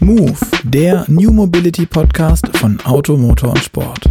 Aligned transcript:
Move, 0.00 0.38
der 0.62 1.04
New 1.08 1.32
Mobility 1.32 1.86
Podcast 1.86 2.46
von 2.58 2.78
Auto, 2.82 3.16
Motor 3.16 3.50
und 3.50 3.58
Sport. 3.58 4.10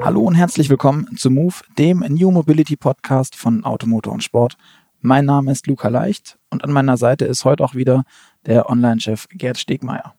Hallo 0.00 0.22
und 0.22 0.34
herzlich 0.34 0.70
willkommen 0.70 1.16
zu 1.16 1.30
Move, 1.30 1.54
dem 1.78 1.98
New 1.98 2.30
Mobility 2.30 2.76
Podcast 2.76 3.36
von 3.36 3.62
Auto, 3.64 3.86
Motor 3.86 4.14
und 4.14 4.24
Sport. 4.24 4.56
Mein 5.00 5.26
Name 5.26 5.52
ist 5.52 5.66
Luca 5.66 5.88
Leicht 5.88 6.38
und 6.50 6.64
an 6.64 6.72
meiner 6.72 6.96
Seite 6.96 7.26
ist 7.26 7.44
heute 7.44 7.62
auch 7.62 7.74
wieder 7.74 8.04
der 8.46 8.70
Online-Chef 8.70 9.26
Gerd 9.30 9.58
Stegmeier. 9.58 10.14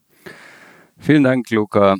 Vielen 0.98 1.24
Dank, 1.24 1.50
Luca. 1.50 1.98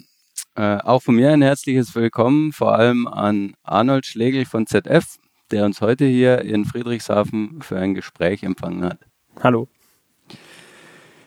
Äh, 0.56 0.78
auch 0.78 1.02
von 1.02 1.16
mir 1.16 1.32
ein 1.32 1.42
herzliches 1.42 1.96
Willkommen, 1.96 2.54
vor 2.54 2.76
allem 2.76 3.08
an 3.08 3.56
Arnold 3.64 4.06
Schlegel 4.06 4.46
von 4.46 4.68
ZF, 4.68 5.18
der 5.54 5.66
uns 5.66 5.82
heute 5.82 6.06
hier 6.06 6.42
in 6.42 6.66
Friedrichshafen 6.66 7.62
für 7.62 7.78
ein 7.78 7.94
Gespräch 7.94 8.42
empfangen 8.42 8.84
hat. 8.84 9.00
Hallo. 9.40 9.68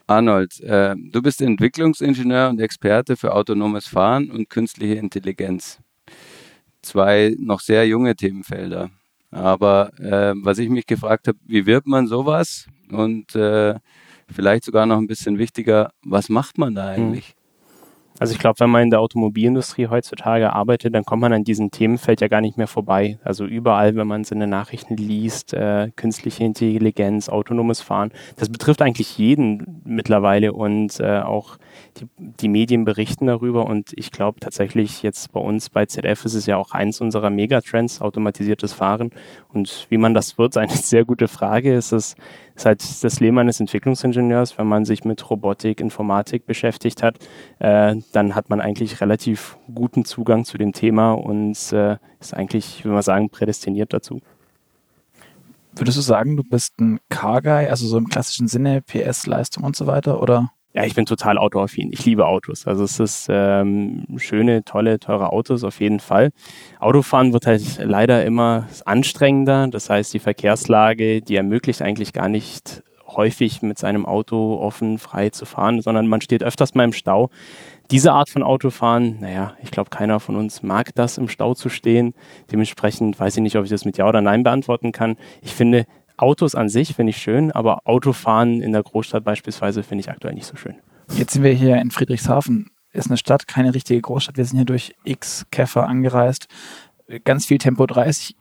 Arnold, 0.09 0.61
äh, 0.62 0.97
du 0.97 1.23
bist 1.23 1.41
Entwicklungsingenieur 1.41 2.48
und 2.51 2.61
Experte 2.61 3.17
für 3.17 3.34
autonomes 3.34 3.87
Fahren 3.87 4.31
und 4.33 4.51
künstliche 4.51 4.95
Intelligenz. 4.95 5.79
Zwei 6.83 7.37
noch 7.39 7.61
sehr 7.61 7.87
junge 7.87 8.17
Themenfelder. 8.17 8.91
Aber 9.31 9.93
äh, 10.01 10.34
was 10.43 10.59
ich 10.59 10.70
mich 10.70 10.87
gefragt 10.87 11.29
habe, 11.29 11.39
wie 11.45 11.67
wird 11.67 11.87
man 11.87 12.09
sowas? 12.09 12.67
Und 12.91 13.37
äh, 13.37 13.77
vielleicht 14.29 14.65
sogar 14.65 14.87
noch 14.87 14.98
ein 14.98 15.06
bisschen 15.06 15.39
wichtiger, 15.39 15.93
was 16.05 16.29
macht 16.29 16.59
man 16.59 16.75
da 16.75 16.95
hm. 16.95 17.03
eigentlich? 17.03 17.37
Also 18.19 18.33
ich 18.33 18.38
glaube, 18.38 18.61
wenn 18.61 18.70
man 18.70 18.83
in 18.83 18.91
der 18.91 19.01
Automobilindustrie 19.01 19.88
heutzutage 19.88 20.52
arbeitet, 20.52 20.95
dann 20.95 21.05
kommt 21.05 21.20
man 21.20 21.33
an 21.33 21.45
diesem 21.45 21.70
Themenfeld 21.70 22.20
ja 22.20 22.29
gar 22.29 22.41
nicht 22.41 22.56
mehr 22.56 22.66
vorbei. 22.66 23.19
Also 23.23 23.45
überall, 23.45 23.95
wenn 23.97 24.06
man 24.06 24.25
seine 24.25 24.47
Nachrichten 24.47 24.97
liest, 24.97 25.52
äh, 25.52 25.91
künstliche 25.97 26.45
Intelligenz, 26.45 27.29
autonomes 27.29 27.81
Fahren, 27.81 28.12
das 28.37 28.48
betrifft 28.48 28.81
eigentlich 28.81 29.19
jeden 29.19 29.83
mittlerweile 29.84 30.53
und 30.53 30.98
äh, 31.00 31.20
auch 31.20 31.59
die, 31.98 32.06
die, 32.17 32.48
Medien 32.48 32.84
berichten 32.84 33.27
darüber 33.27 33.67
und 33.67 33.92
ich 33.94 34.11
glaube 34.11 34.41
tatsächlich 34.41 35.03
jetzt 35.03 35.33
bei 35.33 35.41
uns 35.41 35.69
bei 35.69 35.84
ZF 35.84 36.25
ist 36.25 36.34
es 36.34 36.47
ja 36.47 36.56
auch 36.56 36.72
eins 36.72 37.00
unserer 37.00 37.31
Megatrends, 37.31 38.00
automatisiertes 38.00 38.72
Fahren 38.72 39.11
und 39.53 39.87
wie 39.91 39.98
man 39.98 40.14
das 40.14 40.39
wird, 40.39 40.53
ist 40.53 40.56
eine 40.56 40.72
sehr 40.72 41.05
gute 41.05 41.28
Frage. 41.28 41.75
Es 41.75 41.92
ist 41.92 42.17
ist 42.57 42.65
halt 42.65 43.05
das 43.05 43.21
Leben 43.21 43.39
eines 43.39 43.61
Entwicklungsingenieurs, 43.61 44.59
wenn 44.59 44.67
man 44.67 44.85
sich 44.85 45.05
mit 45.05 45.29
Robotik, 45.29 45.81
Informatik 45.81 46.47
beschäftigt 46.47 47.03
hat, 47.03 47.19
äh, 47.59 47.97
dann 48.12 48.35
hat 48.35 48.49
man 48.49 48.61
eigentlich 48.61 49.01
relativ 49.01 49.59
guten 49.73 50.05
Zugang 50.05 50.45
zu 50.45 50.57
dem 50.57 50.73
Thema 50.73 51.12
und 51.12 51.73
äh, 51.73 51.99
ist 52.21 52.34
eigentlich, 52.34 52.79
ich 52.79 52.84
würde 52.84 52.95
mal 52.95 53.03
sagen, 53.03 53.31
prädestiniert 53.31 53.93
dazu. 53.93 54.21
Würdest 55.75 55.99
du 55.99 56.03
sagen, 56.03 56.37
du 56.37 56.43
bist 56.43 56.81
ein 56.81 56.99
Car-Guy, 57.11 57.67
also 57.69 57.87
so 57.87 57.99
im 57.99 58.09
klassischen 58.09 58.49
Sinne, 58.49 58.81
PS, 58.81 59.27
Leistung 59.27 59.62
und 59.65 59.77
so 59.77 59.87
weiter, 59.87 60.23
oder? 60.23 60.51
Ja, 60.77 60.84
ich 60.84 60.94
bin 60.94 61.06
total 61.06 61.38
autoaffin. 61.38 61.88
Ich 61.91 62.05
liebe 62.05 62.27
Autos. 62.27 62.66
Also 62.66 62.84
es 62.84 63.00
ist 63.00 63.28
ähm, 63.30 64.05
schöne, 64.19 64.62
tolle, 64.62 64.98
teure 64.98 65.32
Autos 65.32 65.64
auf 65.64 65.80
jeden 65.80 66.00
Fall. 66.00 66.32
Autofahren 66.80 67.32
wird 67.32 67.46
halt 67.46 67.78
leider 67.82 68.27
immer 68.27 68.69
anstrengender. 68.84 69.69
Das 69.69 69.88
heißt, 69.88 70.12
die 70.12 70.19
Verkehrslage, 70.19 71.22
die 71.22 71.36
ermöglicht 71.36 71.80
eigentlich 71.80 72.12
gar 72.12 72.28
nicht 72.28 72.82
häufig 73.06 73.62
mit 73.62 73.78
seinem 73.78 74.04
Auto 74.04 74.58
offen, 74.60 74.98
frei 74.98 75.30
zu 75.30 75.47
fahren, 75.47 75.80
sondern 75.80 76.08
man 76.08 76.20
steht 76.20 76.42
öfters 76.42 76.74
mal 76.74 76.84
im 76.84 76.92
Stau. 76.92 77.30
Diese 77.91 78.12
Art 78.12 78.28
von 78.28 78.42
Autofahren, 78.42 79.19
naja, 79.20 79.54
ich 79.62 79.70
glaube, 79.70 79.88
keiner 79.88 80.20
von 80.20 80.36
uns 80.36 80.62
mag 80.62 80.94
das, 80.94 81.16
im 81.16 81.30
Stau 81.30 81.54
zu 81.54 81.70
stehen. 81.70 82.12
Dementsprechend 82.52 83.19
weiß 83.19 83.38
ich 83.38 83.42
nicht, 83.42 83.56
ob 83.56 83.64
ich 83.64 83.70
das 83.70 83.86
mit 83.86 83.97
Ja 83.97 84.06
oder 84.06 84.20
Nein 84.20 84.42
beantworten 84.42 84.92
kann. 84.92 85.16
Ich 85.41 85.54
finde, 85.54 85.86
Autos 86.17 86.55
an 86.55 86.69
sich 86.69 86.95
finde 86.95 87.11
ich 87.11 87.19
schön, 87.19 87.53
aber 87.53 87.81
Autofahren 87.84 88.62
in 88.62 88.72
der 88.72 88.83
Großstadt 88.83 89.25
beispielsweise 89.25 89.83
finde 89.83 90.03
ich 90.03 90.11
aktuell 90.11 90.34
nicht 90.34 90.47
so 90.47 90.56
schön. 90.56 90.77
Jetzt 91.17 91.33
sind 91.33 91.42
wir 91.42 91.53
hier 91.53 91.77
in 91.77 91.91
Friedrichshafen. 91.91 92.71
Ist 92.93 93.09
eine 93.09 93.19
Stadt, 93.19 93.47
keine 93.47 93.75
richtige 93.75 94.00
Großstadt. 94.00 94.37
Wir 94.37 94.44
sind 94.44 94.56
hier 94.56 94.65
durch 94.65 94.94
X 95.04 95.47
Käfer 95.50 95.87
angereist. 95.87 96.49
Ganz 97.25 97.47
viel 97.47 97.59
Tempo 97.59 97.87
30. 97.87 98.37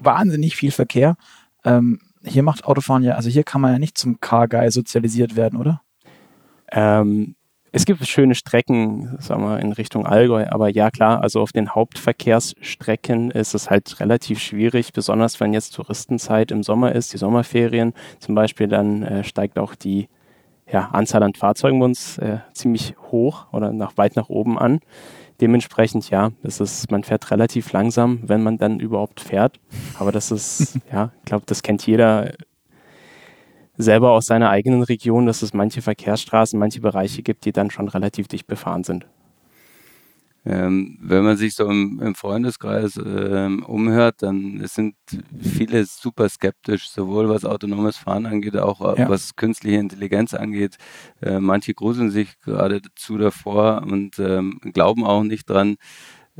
Wahnsinnig 0.00 0.56
viel 0.56 0.70
Verkehr. 0.70 1.16
Ähm, 1.64 2.00
hier 2.24 2.42
macht 2.42 2.64
Autofahren 2.64 3.02
ja, 3.02 3.14
also 3.14 3.28
hier 3.28 3.44
kann 3.44 3.60
man 3.60 3.72
ja 3.72 3.78
nicht 3.78 3.98
zum 3.98 4.20
Car-Guy 4.20 4.70
sozialisiert 4.70 5.36
werden, 5.36 5.58
oder? 5.58 5.82
Ähm, 6.70 7.34
es 7.74 7.86
gibt 7.86 8.06
schöne 8.06 8.34
Strecken, 8.34 9.16
sagen 9.18 9.42
wir, 9.42 9.58
in 9.58 9.72
Richtung 9.72 10.06
Allgäu, 10.06 10.46
aber 10.50 10.68
ja 10.68 10.90
klar, 10.90 11.22
also 11.22 11.40
auf 11.40 11.52
den 11.52 11.74
Hauptverkehrsstrecken 11.74 13.30
ist 13.30 13.54
es 13.54 13.70
halt 13.70 13.98
relativ 13.98 14.40
schwierig, 14.40 14.92
besonders 14.92 15.40
wenn 15.40 15.54
jetzt 15.54 15.74
Touristenzeit 15.74 16.50
im 16.50 16.62
Sommer 16.62 16.94
ist, 16.94 17.14
die 17.14 17.18
Sommerferien 17.18 17.94
zum 18.18 18.34
Beispiel, 18.34 18.68
dann 18.68 19.02
äh, 19.02 19.24
steigt 19.24 19.58
auch 19.58 19.74
die 19.74 20.08
ja, 20.70 20.90
Anzahl 20.92 21.22
an 21.22 21.34
Fahrzeugen 21.34 21.78
bei 21.78 21.86
uns 21.86 22.18
äh, 22.18 22.38
ziemlich 22.52 22.94
hoch 23.10 23.46
oder 23.52 23.72
nach, 23.72 23.96
weit 23.96 24.16
nach 24.16 24.28
oben 24.28 24.58
an. 24.58 24.80
Dementsprechend, 25.40 26.10
ja, 26.10 26.30
das 26.42 26.60
ist, 26.60 26.90
man 26.90 27.04
fährt 27.04 27.30
relativ 27.30 27.72
langsam, 27.72 28.20
wenn 28.22 28.42
man 28.42 28.58
dann 28.58 28.80
überhaupt 28.80 29.20
fährt. 29.20 29.58
Aber 29.98 30.12
das 30.12 30.30
ist, 30.30 30.78
ja, 30.92 31.10
ich 31.20 31.24
glaube, 31.24 31.44
das 31.46 31.62
kennt 31.62 31.86
jeder 31.86 32.32
selber 33.76 34.12
aus 34.12 34.26
seiner 34.26 34.50
eigenen 34.50 34.82
Region, 34.82 35.26
dass 35.26 35.42
es 35.42 35.54
manche 35.54 35.82
Verkehrsstraßen, 35.82 36.58
manche 36.58 36.80
Bereiche 36.80 37.22
gibt, 37.22 37.44
die 37.44 37.52
dann 37.52 37.70
schon 37.70 37.88
relativ 37.88 38.28
dicht 38.28 38.46
befahren 38.46 38.84
sind. 38.84 39.06
Ähm, 40.44 40.98
wenn 41.00 41.22
man 41.22 41.36
sich 41.36 41.54
so 41.54 41.66
im, 41.66 42.00
im 42.02 42.16
Freundeskreis 42.16 42.96
ähm, 42.96 43.62
umhört, 43.62 44.16
dann 44.22 44.60
sind 44.66 44.96
viele 45.40 45.84
super 45.84 46.28
skeptisch, 46.28 46.90
sowohl 46.90 47.28
was 47.28 47.44
autonomes 47.44 47.96
Fahren 47.96 48.26
angeht, 48.26 48.56
auch 48.56 48.98
ja. 48.98 49.08
was 49.08 49.36
künstliche 49.36 49.78
Intelligenz 49.78 50.34
angeht. 50.34 50.78
Äh, 51.20 51.38
manche 51.38 51.74
gruseln 51.74 52.10
sich 52.10 52.40
gerade 52.40 52.80
dazu 52.80 53.18
davor 53.18 53.82
und 53.82 54.18
ähm, 54.18 54.58
glauben 54.72 55.04
auch 55.04 55.22
nicht 55.22 55.48
dran, 55.48 55.76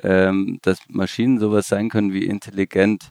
ähm, 0.02 0.58
dass 0.62 0.78
Maschinen 0.88 1.38
sowas 1.38 1.68
sein 1.68 1.88
können 1.88 2.12
wie 2.12 2.24
intelligent. 2.24 3.10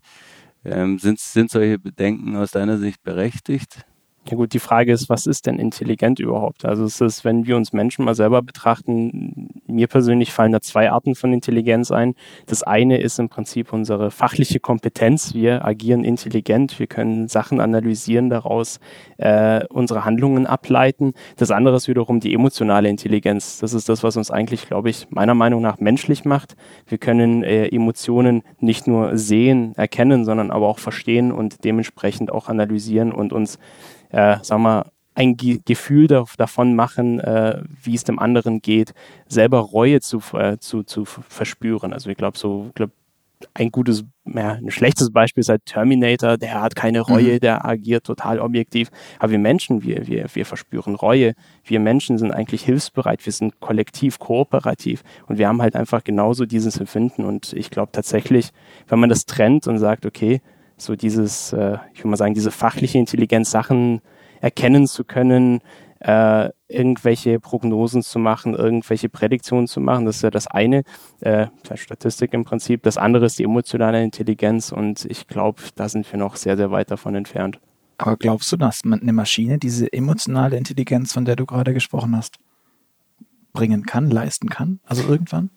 Ähm, 0.65 0.99
sind, 0.99 1.19
sind 1.19 1.51
solche 1.51 1.79
Bedenken 1.79 2.35
aus 2.35 2.51
deiner 2.51 2.77
Sicht 2.77 3.01
berechtigt? 3.01 3.85
Ja 4.29 4.37
gut, 4.37 4.53
die 4.53 4.59
Frage 4.59 4.93
ist, 4.93 5.09
was 5.09 5.25
ist 5.25 5.47
denn 5.47 5.57
intelligent 5.57 6.19
überhaupt? 6.19 6.63
Also 6.63 6.83
es 6.83 7.01
ist, 7.01 7.25
wenn 7.25 7.47
wir 7.47 7.57
uns 7.57 7.73
Menschen 7.73 8.05
mal 8.05 8.13
selber 8.13 8.43
betrachten, 8.43 9.49
mir 9.65 9.87
persönlich 9.87 10.31
fallen 10.31 10.51
da 10.51 10.61
zwei 10.61 10.91
Arten 10.91 11.15
von 11.15 11.33
Intelligenz 11.33 11.89
ein. 11.91 12.13
Das 12.45 12.61
eine 12.61 13.01
ist 13.01 13.17
im 13.17 13.29
Prinzip 13.29 13.73
unsere 13.73 14.11
fachliche 14.11 14.59
Kompetenz. 14.59 15.33
Wir 15.33 15.65
agieren 15.65 16.03
intelligent, 16.03 16.77
wir 16.77 16.85
können 16.85 17.29
Sachen 17.29 17.59
analysieren, 17.59 18.29
daraus 18.29 18.79
äh, 19.17 19.65
unsere 19.69 20.05
Handlungen 20.05 20.45
ableiten. 20.45 21.13
Das 21.37 21.49
andere 21.49 21.75
ist 21.77 21.87
wiederum 21.87 22.19
die 22.19 22.35
emotionale 22.35 22.89
Intelligenz. 22.89 23.57
Das 23.57 23.73
ist 23.73 23.89
das, 23.89 24.03
was 24.03 24.17
uns 24.17 24.29
eigentlich, 24.29 24.67
glaube 24.67 24.91
ich, 24.91 25.07
meiner 25.09 25.33
Meinung 25.33 25.63
nach 25.63 25.79
menschlich 25.79 26.25
macht. 26.25 26.55
Wir 26.85 26.99
können 26.99 27.43
äh, 27.43 27.69
Emotionen 27.69 28.43
nicht 28.59 28.85
nur 28.85 29.17
sehen, 29.17 29.73
erkennen, 29.77 30.25
sondern 30.25 30.51
aber 30.51 30.67
auch 30.67 30.79
verstehen 30.79 31.31
und 31.31 31.63
dementsprechend 31.63 32.31
auch 32.31 32.49
analysieren 32.49 33.11
und 33.11 33.33
uns 33.33 33.57
äh, 34.11 34.37
sagen 34.41 34.63
wir, 34.63 34.91
ein 35.13 35.35
Ge 35.35 35.59
Gefühl 35.65 36.07
davon 36.07 36.75
machen, 36.75 37.19
äh, 37.19 37.61
wie 37.83 37.95
es 37.95 38.03
dem 38.03 38.19
anderen 38.19 38.61
geht, 38.61 38.93
selber 39.27 39.59
Reue 39.59 39.99
zu, 39.99 40.21
äh, 40.33 40.57
zu, 40.59 40.83
zu 40.83 41.05
verspüren. 41.05 41.93
Also 41.93 42.09
ich 42.09 42.17
glaube, 42.17 42.37
so 42.37 42.71
glaub, 42.75 42.91
ein 43.53 43.71
gutes, 43.71 44.03
ja, 44.25 44.53
ein 44.53 44.71
schlechtes 44.71 45.11
Beispiel 45.11 45.41
ist 45.41 45.49
halt 45.49 45.65
Terminator, 45.65 46.37
der 46.37 46.61
hat 46.61 46.75
keine 46.75 47.01
Reue, 47.01 47.35
mhm. 47.35 47.39
der 47.39 47.65
agiert 47.65 48.05
total 48.05 48.39
objektiv. 48.39 48.89
Aber 49.19 49.31
wir 49.31 49.39
Menschen, 49.39 49.83
wir, 49.83 50.07
wir, 50.07 50.25
wir 50.33 50.45
verspüren 50.45 50.95
Reue. 50.95 51.33
Wir 51.63 51.79
Menschen 51.79 52.17
sind 52.17 52.31
eigentlich 52.31 52.63
hilfsbereit, 52.63 53.25
wir 53.25 53.33
sind 53.33 53.59
kollektiv, 53.59 54.19
kooperativ 54.19 55.03
und 55.27 55.37
wir 55.37 55.47
haben 55.47 55.61
halt 55.61 55.75
einfach 55.75 56.03
genauso 56.03 56.45
dieses 56.45 56.79
Empfinden. 56.79 57.25
Und 57.25 57.53
ich 57.53 57.69
glaube 57.69 57.91
tatsächlich, 57.91 58.51
wenn 58.87 58.99
man 58.99 59.09
das 59.09 59.25
trennt 59.25 59.67
und 59.67 59.77
sagt, 59.77 60.05
okay, 60.05 60.41
so 60.83 60.95
dieses, 60.95 61.53
äh, 61.53 61.77
ich 61.93 61.99
würde 61.99 62.09
mal 62.09 62.17
sagen, 62.17 62.33
diese 62.33 62.51
fachliche 62.51 62.97
Intelligenz, 62.97 63.51
Sachen 63.51 64.01
erkennen 64.41 64.87
zu 64.87 65.03
können, 65.03 65.61
äh, 65.99 66.49
irgendwelche 66.67 67.39
Prognosen 67.39 68.01
zu 68.01 68.17
machen, 68.17 68.55
irgendwelche 68.55 69.07
Prädiktionen 69.07 69.67
zu 69.67 69.79
machen. 69.79 70.05
Das 70.05 70.17
ist 70.17 70.21
ja 70.23 70.31
das 70.31 70.47
eine, 70.47 70.83
äh, 71.19 71.47
Statistik 71.75 72.33
im 72.33 72.43
Prinzip. 72.43 72.83
Das 72.83 72.97
andere 72.97 73.25
ist 73.25 73.37
die 73.37 73.43
emotionale 73.43 74.03
Intelligenz 74.03 74.71
und 74.71 75.05
ich 75.05 75.27
glaube, 75.27 75.61
da 75.75 75.87
sind 75.89 76.11
wir 76.11 76.17
noch 76.17 76.35
sehr, 76.35 76.57
sehr 76.57 76.71
weit 76.71 76.89
davon 76.89 77.15
entfernt. 77.15 77.59
Aber 77.97 78.17
glaubst 78.17 78.51
du, 78.51 78.57
dass 78.57 78.83
man 78.83 78.99
eine 79.01 79.13
Maschine 79.13 79.59
diese 79.59 79.93
emotionale 79.93 80.57
Intelligenz, 80.57 81.13
von 81.13 81.23
der 81.23 81.35
du 81.35 81.45
gerade 81.45 81.73
gesprochen 81.73 82.15
hast, 82.15 82.37
bringen 83.53 83.85
kann, 83.85 84.09
leisten 84.09 84.49
kann? 84.49 84.79
Also 84.85 85.07
irgendwann? 85.07 85.51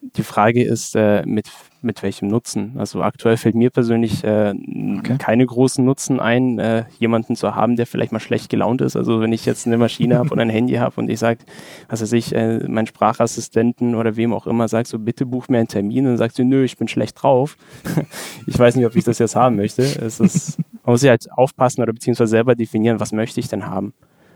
Die 0.00 0.22
Frage 0.22 0.62
ist, 0.62 0.94
äh, 0.96 1.24
mit 1.26 1.48
mit 1.80 2.02
welchem 2.02 2.28
Nutzen. 2.28 2.74
Also 2.76 3.02
aktuell 3.02 3.36
fällt 3.36 3.54
mir 3.54 3.70
persönlich 3.70 4.24
äh, 4.24 4.52
okay. 4.98 5.16
keine 5.18 5.46
großen 5.46 5.84
Nutzen 5.84 6.18
ein, 6.18 6.58
äh, 6.58 6.84
jemanden 6.98 7.36
zu 7.36 7.54
haben, 7.54 7.76
der 7.76 7.86
vielleicht 7.86 8.12
mal 8.12 8.20
schlecht 8.20 8.48
gelaunt 8.48 8.80
ist. 8.80 8.96
Also 8.96 9.20
wenn 9.20 9.32
ich 9.32 9.46
jetzt 9.46 9.66
eine 9.66 9.78
Maschine 9.78 10.18
habe 10.18 10.30
oder 10.30 10.42
ein 10.42 10.50
Handy 10.50 10.74
habe 10.74 11.00
und 11.00 11.08
ich 11.08 11.18
sage, 11.18 11.40
was 11.88 12.02
weiß 12.02 12.12
ich, 12.12 12.34
äh, 12.34 12.66
mein 12.68 12.86
Sprachassistenten 12.86 13.94
oder 13.94 14.16
wem 14.16 14.32
auch 14.32 14.46
immer 14.46 14.66
sagt 14.68 14.88
so, 14.88 14.98
bitte 14.98 15.24
buch 15.24 15.48
mir 15.48 15.58
einen 15.58 15.68
Termin, 15.68 16.04
dann 16.04 16.16
sagt 16.16 16.34
sie, 16.34 16.44
nö, 16.44 16.64
ich 16.64 16.76
bin 16.76 16.88
schlecht 16.88 17.22
drauf. 17.22 17.56
ich 18.46 18.58
weiß 18.58 18.74
nicht, 18.76 18.86
ob 18.86 18.96
ich 18.96 19.04
das 19.04 19.18
jetzt 19.18 19.36
haben 19.36 19.56
möchte. 19.56 19.82
Es 19.82 20.20
ist 20.20 20.58
man 20.84 20.94
muss 20.94 21.02
sich 21.02 21.10
halt 21.10 21.30
aufpassen 21.32 21.82
oder 21.82 21.92
beziehungsweise 21.92 22.30
selber 22.30 22.54
definieren, 22.54 22.98
was 22.98 23.12
möchte 23.12 23.40
ich 23.40 23.48
denn 23.48 23.66
haben. 23.66 23.92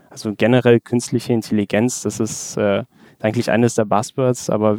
Also 0.09 0.33
generell 0.37 0.79
künstliche 0.79 1.33
Intelligenz, 1.33 2.03
das 2.03 2.19
ist 2.19 2.57
äh, 2.57 2.83
eigentlich 3.19 3.49
eines 3.49 3.73
der 3.75 3.85
Buzzwords, 3.85 4.51
aber 4.51 4.77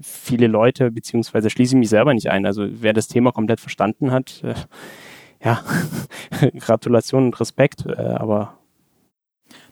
viele 0.00 0.46
Leute, 0.46 0.90
beziehungsweise 0.90 1.50
schließe 1.50 1.74
ich 1.74 1.78
mich 1.78 1.88
selber 1.88 2.14
nicht 2.14 2.30
ein. 2.30 2.46
Also 2.46 2.66
wer 2.68 2.92
das 2.92 3.08
Thema 3.08 3.32
komplett 3.32 3.60
verstanden 3.60 4.10
hat, 4.10 4.42
äh, 4.44 4.54
ja, 5.42 5.64
Gratulation 6.58 7.26
und 7.26 7.40
Respekt, 7.40 7.86
äh, 7.86 7.96
aber. 7.96 8.58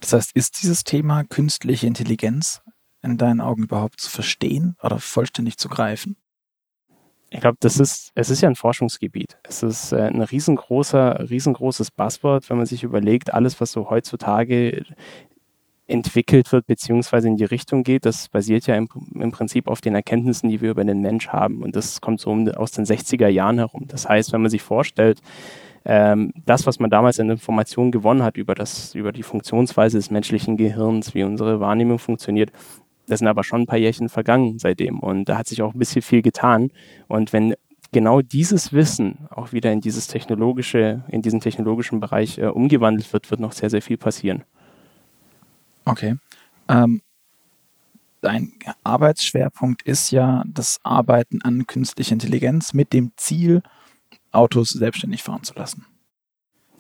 Das 0.01 0.13
heißt, 0.13 0.33
ist 0.35 0.63
dieses 0.63 0.85
Thema 0.85 1.25
künstliche 1.25 1.87
Intelligenz 1.87 2.63
in 3.03 3.17
deinen 3.17 3.41
Augen 3.41 3.65
überhaupt 3.65 4.01
zu 4.01 4.11
verstehen 4.11 4.77
oder 4.83 4.99
vollständig 4.99 5.57
zu 5.57 5.69
greifen? 5.69 6.17
Ich 7.31 7.41
glaube, 7.41 7.59
das 7.61 7.79
ist, 7.79 8.11
es 8.15 8.31
ist 8.31 8.41
ja 8.41 8.49
ein 8.49 8.55
Forschungsgebiet. 8.55 9.37
Es 9.43 9.63
ist 9.63 9.93
äh, 9.93 10.07
ein 10.07 10.23
riesengroßer, 10.23 11.29
riesengroßes 11.29 11.91
Buzzword, 11.91 12.49
wenn 12.49 12.57
man 12.57 12.65
sich 12.65 12.85
überlegt, 12.85 13.35
alles, 13.35 13.61
was 13.61 13.71
so 13.71 13.91
heutzutage 13.91 14.85
entwickelt 15.89 16.53
wird, 16.53 16.67
beziehungsweise 16.67 17.29
in 17.29 17.37
die 17.37 17.45
Richtung 17.45 17.83
geht, 17.83 18.05
das 18.05 18.29
basiert 18.29 18.67
ja 18.67 18.77
im, 18.77 18.89
im, 19.15 19.33
Prinzip 19.33 19.69
auf 19.69 19.81
den 19.81 19.95
Erkenntnissen, 19.95 20.49
die 20.49 20.61
wir 20.61 20.71
über 20.71 20.85
den 20.85 21.01
Mensch 21.01 21.29
haben. 21.29 21.63
Und 21.63 21.75
das 21.75 22.01
kommt 22.01 22.21
so 22.21 22.31
aus 22.31 22.73
den 22.73 22.85
60er 22.85 23.29
Jahren 23.29 23.59
herum. 23.59 23.87
Das 23.89 24.09
heißt, 24.09 24.33
wenn 24.33 24.43
man 24.43 24.51
sich 24.51 24.63
vorstellt, 24.63 25.21
ähm, 25.85 26.33
das, 26.45 26.67
was 26.67 26.79
man 26.79 26.91
damals 26.91 27.19
an 27.19 27.31
Informationen 27.31 27.91
gewonnen 27.91 28.23
hat 28.23 28.37
über, 28.37 28.55
das, 28.55 28.95
über 28.95 29.13
die 29.13 29.23
Funktionsweise 29.23 29.97
des 29.97 30.11
menschlichen 30.11 30.59
Gehirns, 30.59 31.15
wie 31.15 31.25
unsere 31.25 31.61
Wahrnehmung 31.61 31.99
funktioniert, 31.99 32.53
das 33.07 33.21
sind 33.21 33.29
aber 33.29 33.43
schon 33.43 33.63
ein 33.63 33.67
paar 33.67 33.79
Jährchen 33.79 34.11
vergangen 34.11 34.59
seitdem. 34.59 35.01
Und 35.01 35.31
da 35.31 35.39
hat 35.39 35.47
sich 35.47 35.63
auch 35.63 35.73
ein 35.73 35.79
bisschen 35.79 36.03
viel 36.03 36.21
getan. 36.21 36.71
Und 37.07 37.33
wenn 37.33 37.55
genau 37.91 38.21
dieses 38.21 38.75
Wissen 38.75 39.27
auch 39.31 39.53
wieder 39.53 39.73
in 39.73 39.81
dieses 39.81 40.09
technologische, 40.09 41.05
in 41.09 41.23
diesen 41.23 41.41
technologischen 41.41 42.01
Bereich 42.01 42.37
äh, 42.37 42.47
umgewandelt 42.47 43.11
wird, 43.15 43.31
wird 43.31 43.41
noch 43.41 43.53
sehr, 43.53 43.71
sehr 43.71 43.81
viel 43.81 43.97
passieren. 43.97 44.45
Okay. 45.89 46.17
Ähm, 46.69 47.03
dein 48.21 48.53
Arbeitsschwerpunkt 48.85 49.83
ist 49.83 50.11
ja 50.11 50.45
das 50.47 50.81
Arbeiten 50.83 51.41
an 51.43 51.67
künstlicher 51.67 52.13
Intelligenz 52.13 52.75
mit 52.75 52.93
dem 52.93 53.13
Ziel, 53.17 53.63
Autos 54.31 54.71
selbstständig 54.71 55.23
fahren 55.23 55.43
zu 55.43 55.55
lassen. 55.55 55.87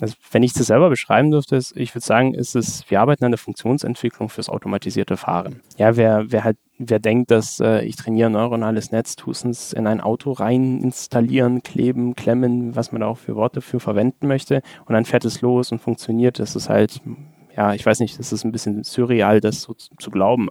Also 0.00 0.14
wenn 0.30 0.44
ich 0.44 0.52
das 0.52 0.68
selber 0.68 0.90
beschreiben 0.90 1.30
dürfte, 1.30 1.56
ist, 1.56 1.76
ich 1.76 1.94
würde 1.94 2.06
sagen, 2.06 2.34
ist 2.34 2.54
es, 2.54 2.88
wir 2.88 3.00
arbeiten 3.00 3.24
an 3.24 3.32
der 3.32 3.38
Funktionsentwicklung 3.38 4.28
fürs 4.28 4.48
automatisierte 4.48 5.16
Fahren. 5.16 5.60
Ja, 5.76 5.96
wer, 5.96 6.30
wer 6.30 6.44
halt, 6.44 6.56
wer 6.78 7.00
denkt, 7.00 7.32
dass 7.32 7.58
äh, 7.58 7.84
ich 7.84 7.96
trainiere 7.96 8.30
neuronales 8.30 8.92
Netz, 8.92 9.16
es 9.26 9.72
in 9.72 9.88
ein 9.88 10.00
Auto 10.00 10.32
rein 10.32 10.80
installieren, 10.80 11.64
kleben, 11.64 12.14
klemmen, 12.14 12.76
was 12.76 12.92
man 12.92 13.00
da 13.00 13.08
auch 13.08 13.18
für 13.18 13.34
Worte 13.34 13.60
für 13.60 13.80
verwenden 13.80 14.28
möchte, 14.28 14.62
und 14.86 14.92
dann 14.92 15.04
fährt 15.04 15.24
es 15.24 15.40
los 15.40 15.72
und 15.72 15.80
funktioniert, 15.80 16.38
das 16.38 16.54
ist 16.54 16.68
halt 16.68 17.00
ja, 17.58 17.74
ich 17.74 17.84
weiß 17.84 17.98
nicht, 17.98 18.16
das 18.20 18.32
ist 18.32 18.44
ein 18.44 18.52
bisschen 18.52 18.84
surreal, 18.84 19.40
das 19.40 19.62
so 19.62 19.74
zu, 19.74 19.90
zu, 19.98 20.12
glauben. 20.12 20.48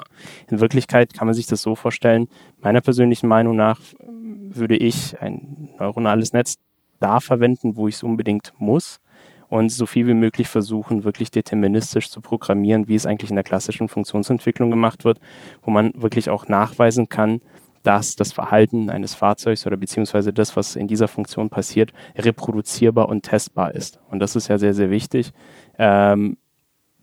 In 0.52 0.60
Wirklichkeit 0.60 1.14
kann 1.14 1.26
man 1.26 1.34
sich 1.34 1.48
das 1.48 1.62
so 1.62 1.74
vorstellen, 1.74 2.28
meiner 2.60 2.82
persönlichen 2.82 3.30
Meinung 3.30 3.56
nach 3.56 3.80
würde 4.02 4.76
ich 4.76 5.18
ein 5.22 5.70
neuronales 5.80 6.34
Netz 6.34 6.58
da 7.00 7.22
verwenden, 7.22 7.78
wo 7.78 7.88
ich 7.88 7.96
es 7.96 8.04
unbedingt 8.04 8.52
muss 8.58 9.00
und 9.48 9.72
so 9.72 9.86
viel 9.86 10.06
wie 10.08 10.14
möglich 10.14 10.50
versuchen, 10.50 11.06
wirklich 11.06 11.32
deterministisch 11.32 12.10
zu 12.10 12.20
programmieren, 12.20 12.90
wie 12.90 12.96
es 12.96 13.06
eigentlich 13.06 13.30
in 13.30 13.38
der 13.38 13.46
klassischen 13.46 13.88
Funktionsentwicklung 13.88 14.70
gemacht 14.70 15.06
wird, 15.06 15.22
wo 15.62 15.72
man 15.72 15.94
wirklich 15.96 16.30
auch 16.30 16.50
nachweisen 16.50 17.08
kann, 17.08 17.40
dass 17.84 18.18
das 18.18 18.34
Verhalten 18.34 18.90
eines 18.90 19.16
Fahrzeugs 19.16 19.66
oder 19.66 19.78
beziehungsweise 19.78 20.34
das, 20.34 20.58
was 20.58 20.76
in 20.76 20.90
dieser 20.90 21.08
Funktion 21.08 21.50
passiert, 21.50 21.94
reproduzierbar 22.18 23.08
und 23.08 23.22
testbar 23.22 23.74
ist. 23.74 24.02
Und 24.10 24.20
das 24.20 24.36
ist 24.36 24.50
ja 24.50 24.58
sehr, 24.58 24.74
sehr 24.74 24.90
wichtig. 24.90 25.32
Ähm, 25.78 26.36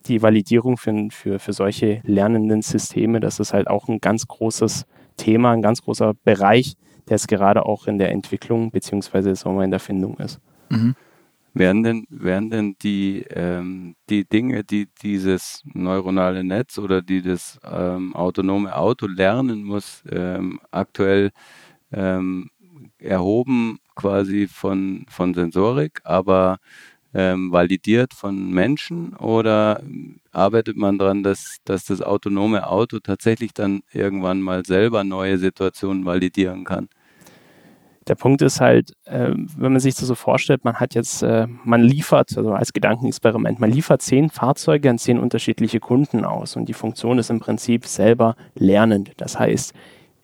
die 0.06 0.22
Validierung 0.22 0.76
für, 0.76 1.08
für, 1.10 1.38
für 1.38 1.52
solche 1.52 2.00
lernenden 2.04 2.62
Systeme, 2.62 3.20
das 3.20 3.40
ist 3.40 3.52
halt 3.52 3.68
auch 3.68 3.88
ein 3.88 4.00
ganz 4.00 4.26
großes 4.26 4.86
Thema, 5.16 5.52
ein 5.52 5.62
ganz 5.62 5.82
großer 5.82 6.14
Bereich, 6.24 6.74
der 7.08 7.16
es 7.16 7.26
gerade 7.26 7.66
auch 7.66 7.86
in 7.86 7.98
der 7.98 8.10
Entwicklung 8.10 8.70
beziehungsweise 8.70 9.34
wir, 9.34 9.64
in 9.64 9.70
der 9.70 9.80
Findung 9.80 10.18
ist. 10.18 10.40
Mhm. 10.70 10.94
Werden 11.56 11.84
denn, 11.84 12.06
werden 12.10 12.50
denn 12.50 12.76
die, 12.82 13.24
ähm, 13.30 13.94
die 14.10 14.28
Dinge, 14.28 14.64
die 14.64 14.88
dieses 15.02 15.62
neuronale 15.72 16.42
Netz 16.42 16.78
oder 16.78 17.00
die 17.00 17.22
das 17.22 17.60
ähm, 17.62 18.14
autonome 18.16 18.74
Auto 18.74 19.06
lernen 19.06 19.62
muss, 19.62 20.02
ähm, 20.10 20.58
aktuell 20.72 21.30
ähm, 21.92 22.50
erhoben 22.98 23.78
quasi 23.94 24.48
von, 24.48 25.06
von 25.08 25.32
Sensorik, 25.32 26.00
aber 26.02 26.58
ähm, 27.14 27.52
validiert 27.52 28.12
von 28.12 28.50
Menschen 28.50 29.14
oder 29.14 29.80
arbeitet 30.32 30.76
man 30.76 30.98
daran, 30.98 31.22
dass, 31.22 31.58
dass 31.64 31.84
das 31.84 32.02
autonome 32.02 32.66
Auto 32.68 32.98
tatsächlich 32.98 33.54
dann 33.54 33.82
irgendwann 33.92 34.40
mal 34.40 34.64
selber 34.66 35.04
neue 35.04 35.38
Situationen 35.38 36.04
validieren 36.04 36.64
kann? 36.64 36.88
Der 38.08 38.16
Punkt 38.16 38.42
ist 38.42 38.60
halt, 38.60 38.92
äh, 39.04 39.30
wenn 39.30 39.72
man 39.72 39.80
sich 39.80 39.94
das 39.94 40.06
so 40.06 40.14
vorstellt, 40.14 40.64
man 40.64 40.74
hat 40.74 40.94
jetzt, 40.94 41.22
äh, 41.22 41.46
man 41.64 41.80
liefert, 41.80 42.36
also 42.36 42.52
als 42.52 42.74
Gedankenexperiment, 42.74 43.60
man 43.60 43.70
liefert 43.70 44.02
zehn 44.02 44.28
Fahrzeuge 44.28 44.90
an 44.90 44.98
zehn 44.98 45.18
unterschiedliche 45.18 45.80
Kunden 45.80 46.24
aus 46.24 46.56
und 46.56 46.68
die 46.68 46.74
Funktion 46.74 47.18
ist 47.18 47.30
im 47.30 47.40
Prinzip 47.40 47.86
selber 47.86 48.36
lernend. 48.54 49.12
Das 49.16 49.38
heißt, 49.38 49.72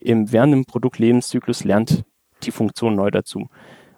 im, 0.00 0.30
während 0.30 0.52
dem 0.52 0.64
Produktlebenszyklus 0.66 1.64
lernt 1.64 2.04
die 2.42 2.50
Funktion 2.50 2.96
neu 2.96 3.10
dazu 3.10 3.48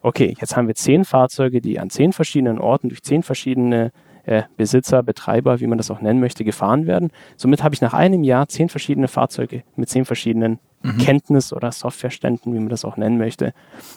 okay, 0.02 0.34
jetzt 0.40 0.56
haben 0.56 0.68
wir 0.68 0.74
zehn 0.74 1.04
Fahrzeuge, 1.04 1.60
die 1.60 1.78
an 1.78 1.90
zehn 1.90 2.12
verschiedenen 2.12 2.58
Orten 2.58 2.88
durch 2.88 3.02
zehn 3.02 3.22
verschiedene 3.22 3.92
äh, 4.24 4.42
Besitzer, 4.56 5.02
Betreiber, 5.02 5.60
wie 5.60 5.66
man 5.66 5.78
das 5.78 5.90
auch 5.90 6.00
nennen 6.00 6.20
möchte, 6.20 6.44
gefahren 6.44 6.86
werden. 6.86 7.10
Somit 7.36 7.62
habe 7.62 7.74
ich 7.74 7.80
nach 7.80 7.94
einem 7.94 8.22
Jahr 8.22 8.48
zehn 8.48 8.68
verschiedene 8.68 9.08
Fahrzeuge 9.08 9.64
mit 9.76 9.88
zehn 9.88 10.04
verschiedenen 10.04 10.58
mhm. 10.82 10.98
Kenntnis- 10.98 11.52
oder 11.52 11.72
Softwareständen, 11.72 12.54
wie 12.54 12.58
man 12.58 12.68
das 12.68 12.84
auch 12.84 12.96
nennen 12.96 13.18
möchte. 13.18 13.52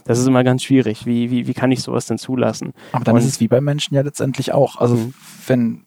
Das 0.05 0.19
ist 0.19 0.27
immer 0.27 0.43
ganz 0.43 0.63
schwierig. 0.63 1.05
Wie, 1.05 1.29
wie, 1.29 1.47
wie 1.47 1.53
kann 1.53 1.71
ich 1.71 1.81
sowas 1.81 2.07
denn 2.07 2.17
zulassen? 2.17 2.73
Aber 2.91 3.03
dann 3.03 3.15
Und, 3.15 3.21
ist 3.21 3.27
es 3.27 3.39
wie 3.39 3.47
bei 3.47 3.61
Menschen 3.61 3.95
ja 3.95 4.01
letztendlich 4.01 4.51
auch. 4.53 4.77
Also 4.77 4.95
mhm. 4.95 5.13
wenn 5.47 5.84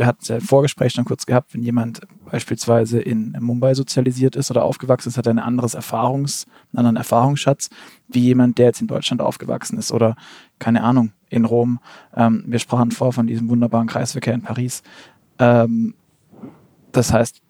wir 0.00 0.06
hatten 0.06 0.20
es 0.22 0.28
ja 0.28 0.36
im 0.36 0.40
Vorgespräch 0.40 0.94
schon 0.94 1.04
kurz 1.04 1.26
gehabt, 1.26 1.52
wenn 1.52 1.62
jemand 1.62 2.00
beispielsweise 2.24 3.00
in 3.00 3.36
Mumbai 3.38 3.74
sozialisiert 3.74 4.34
ist 4.34 4.50
oder 4.50 4.64
aufgewachsen 4.64 5.10
ist, 5.10 5.18
hat 5.18 5.26
er 5.26 5.34
ein 5.34 5.38
anderes 5.38 5.74
Erfahrungs, 5.74 6.46
einen 6.72 6.78
anderen 6.78 6.96
Erfahrungsschatz, 6.96 7.68
wie 8.08 8.20
jemand, 8.20 8.56
der 8.56 8.66
jetzt 8.66 8.80
in 8.80 8.86
Deutschland 8.86 9.20
aufgewachsen 9.20 9.78
ist 9.78 9.92
oder, 9.92 10.16
keine 10.58 10.82
Ahnung, 10.82 11.12
in 11.28 11.44
Rom. 11.44 11.80
Ähm, 12.16 12.44
wir 12.46 12.58
sprachen 12.58 12.92
vor 12.92 13.12
von 13.12 13.26
diesem 13.26 13.50
wunderbaren 13.50 13.88
Kreisverkehr 13.88 14.32
in 14.32 14.40
Paris. 14.40 14.82
Ähm, 15.38 15.94
das 16.92 17.12
heißt, 17.12 17.42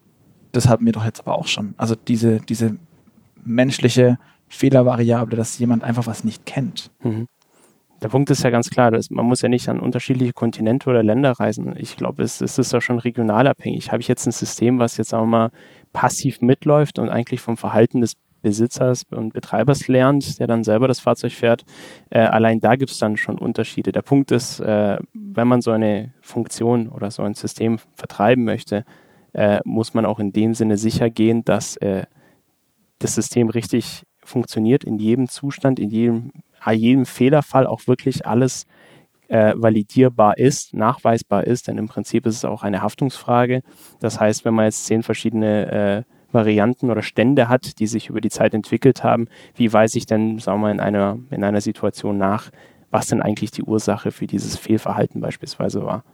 das 0.51 0.69
hatten 0.69 0.85
wir 0.85 0.93
doch 0.93 1.05
jetzt 1.05 1.21
aber 1.21 1.39
auch 1.39 1.47
schon. 1.47 1.75
Also 1.77 1.95
diese, 1.95 2.41
diese 2.41 2.77
menschliche 3.45 4.19
Fehlervariable, 4.49 5.37
dass 5.37 5.57
jemand 5.61 5.85
einfach 5.85 6.09
was 6.09 6.25
nicht 6.25 6.47
kennt. 6.47 6.91
Mhm. 7.05 7.29
Der 8.03 8.09
Punkt 8.09 8.31
ist 8.31 8.43
ja 8.43 8.51
ganz 8.51 8.71
klar, 8.71 8.91
dass 8.91 9.11
man 9.11 9.27
muss 9.27 9.43
ja 9.43 9.49
nicht 9.49 9.69
an 9.69 9.79
unterschiedliche 9.79 10.33
Kontinente 10.33 10.89
oder 10.89 11.03
Länder 11.03 11.33
reisen. 11.33 11.75
Ich 11.77 11.97
glaube, 11.97 12.23
es, 12.23 12.41
es 12.41 12.59
ist 12.59 12.73
ja 12.73 12.81
schon 12.81 12.99
regional 12.99 13.47
abhängig. 13.47 13.93
Habe 13.93 14.01
ich 14.01 14.09
jetzt 14.09 14.27
ein 14.27 14.33
System, 14.33 14.79
was 14.79 14.97
jetzt 14.97 15.13
auch 15.13 15.27
mal 15.27 15.51
passiv 15.93 16.41
mitläuft 16.41 16.99
und 16.99 17.11
eigentlich 17.11 17.41
vom 17.41 17.57
Verhalten 17.57 18.01
des 18.01 18.17
Besitzers 18.43 19.03
und 19.11 19.35
Betreibers 19.35 19.87
lernt, 19.89 20.39
der 20.39 20.47
dann 20.47 20.65
selber 20.65 20.89
das 20.89 21.01
Fahrzeug 21.01 21.33
fährt. 21.33 21.65
Äh, 22.09 22.21
allein 22.21 22.61
da 22.61 22.77
gibt 22.77 22.91
es 22.91 22.99
dann 22.99 23.19
schon 23.19 23.39
Unterschiede. 23.39 23.93
Der 23.93 24.01
Punkt 24.01 24.31
ist, 24.31 24.61
äh, 24.61 24.99
wenn 25.13 25.49
man 25.49 25.61
so 25.61 25.71
eine 25.71 26.15
Funktion 26.23 26.89
oder 26.89 27.11
so 27.11 27.23
ein 27.23 27.35
System 27.35 27.79
vertreiben 27.95 28.45
möchte, 28.45 28.85
äh, 29.35 29.61
muss 29.65 29.93
man 29.93 30.07
auch 30.07 30.19
in 30.19 30.33
dem 30.33 30.55
Sinne 30.55 30.79
sicher 30.79 31.11
gehen, 31.11 31.45
dass 31.45 31.77
äh, 31.77 32.05
das 32.99 33.15
System 33.15 33.51
richtig 33.51 34.05
funktioniert 34.25 34.85
in 34.85 34.99
jedem 34.99 35.29
Zustand, 35.29 35.79
in 35.79 35.91
jedem 35.91 36.33
jedem 36.67 37.07
Fehlerfall 37.07 37.67
auch 37.67 37.87
wirklich 37.87 38.27
alles 38.27 38.67
äh, 39.29 39.55
validierbar 39.57 40.39
ist, 40.39 40.75
nachweisbar 40.75 41.45
ist, 41.45 41.69
denn 41.69 41.79
im 41.79 41.89
Prinzip 41.89 42.27
ist 42.27 42.37
es 42.37 42.45
auch 42.45 42.63
eine 42.63 42.83
Haftungsfrage. 42.83 43.63
Das 44.01 44.19
heißt, 44.19 44.45
wenn 44.45 44.55
man 44.55 44.67
jetzt 44.67 44.87
zehn 44.87 45.03
verschiedene 45.03 45.71
äh, 45.71 46.03
Varianten 46.33 46.91
oder 46.91 47.03
Stände 47.03 47.49
hat, 47.49 47.79
die 47.79 47.87
sich 47.87 48.09
über 48.09 48.21
die 48.21 48.31
Zeit 48.31 48.55
entwickelt 48.55 49.05
haben, 49.05 49.29
wie 49.55 49.73
weiß 49.73 49.95
ich 49.95 50.07
denn, 50.07 50.39
sagen 50.39 50.61
wir, 50.61 50.71
in 50.71 50.81
einer, 50.81 51.19
in 51.31 51.45
einer 51.45 51.61
Situation 51.61 52.19
nach, 52.19 52.51
was 52.91 53.07
denn 53.07 53.23
eigentlich 53.23 53.53
die 53.53 53.63
Ursache 53.63 54.11
für 54.11 54.27
dieses 54.27 54.57
Fehlverhalten 54.57 55.21
beispielsweise 55.21 55.85
war? 55.85 56.05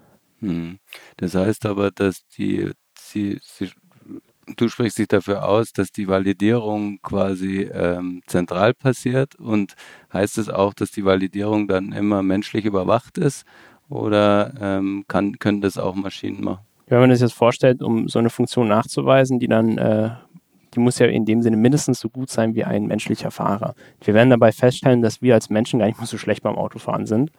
Hm. 0.40 0.78
Das 1.16 1.34
heißt 1.34 1.64
aber, 1.66 1.90
dass 1.90 2.26
die, 2.36 2.70
sie, 2.98 3.38
sie 3.42 3.70
du 4.56 4.68
sprichst 4.68 4.98
dich 4.98 5.08
dafür 5.08 5.48
aus, 5.48 5.72
dass 5.72 5.90
die 5.92 6.08
Validierung 6.08 6.98
quasi 7.02 7.62
ähm, 7.72 8.22
zentral 8.26 8.74
passiert 8.74 9.34
und 9.36 9.74
heißt 10.12 10.38
es 10.38 10.48
auch, 10.48 10.74
dass 10.74 10.90
die 10.90 11.04
Validierung 11.04 11.68
dann 11.68 11.92
immer 11.92 12.22
menschlich 12.22 12.64
überwacht 12.64 13.18
ist 13.18 13.44
oder 13.88 14.52
ähm, 14.60 15.04
kann, 15.08 15.38
können 15.38 15.60
das 15.60 15.78
auch 15.78 15.94
Maschinen 15.94 16.42
machen? 16.44 16.64
Wenn 16.86 17.00
man 17.00 17.10
das 17.10 17.20
jetzt 17.20 17.34
vorstellt, 17.34 17.82
um 17.82 18.08
so 18.08 18.18
eine 18.18 18.30
Funktion 18.30 18.68
nachzuweisen, 18.68 19.40
die 19.40 19.48
dann 19.48 19.76
äh, 19.78 20.10
die 20.76 20.80
muss 20.80 20.98
ja 20.98 21.06
in 21.06 21.24
dem 21.24 21.42
Sinne 21.42 21.56
mindestens 21.56 22.00
so 22.00 22.08
gut 22.08 22.30
sein 22.30 22.54
wie 22.54 22.64
ein 22.64 22.86
menschlicher 22.86 23.30
Fahrer. 23.30 23.74
Wir 24.04 24.14
werden 24.14 24.30
dabei 24.30 24.52
feststellen, 24.52 25.00
dass 25.00 25.22
wir 25.22 25.34
als 25.34 25.48
Menschen 25.48 25.78
gar 25.78 25.86
nicht 25.86 25.98
mehr 25.98 26.06
so 26.06 26.18
schlecht 26.18 26.42
beim 26.42 26.56
Autofahren 26.56 27.06
sind 27.06 27.30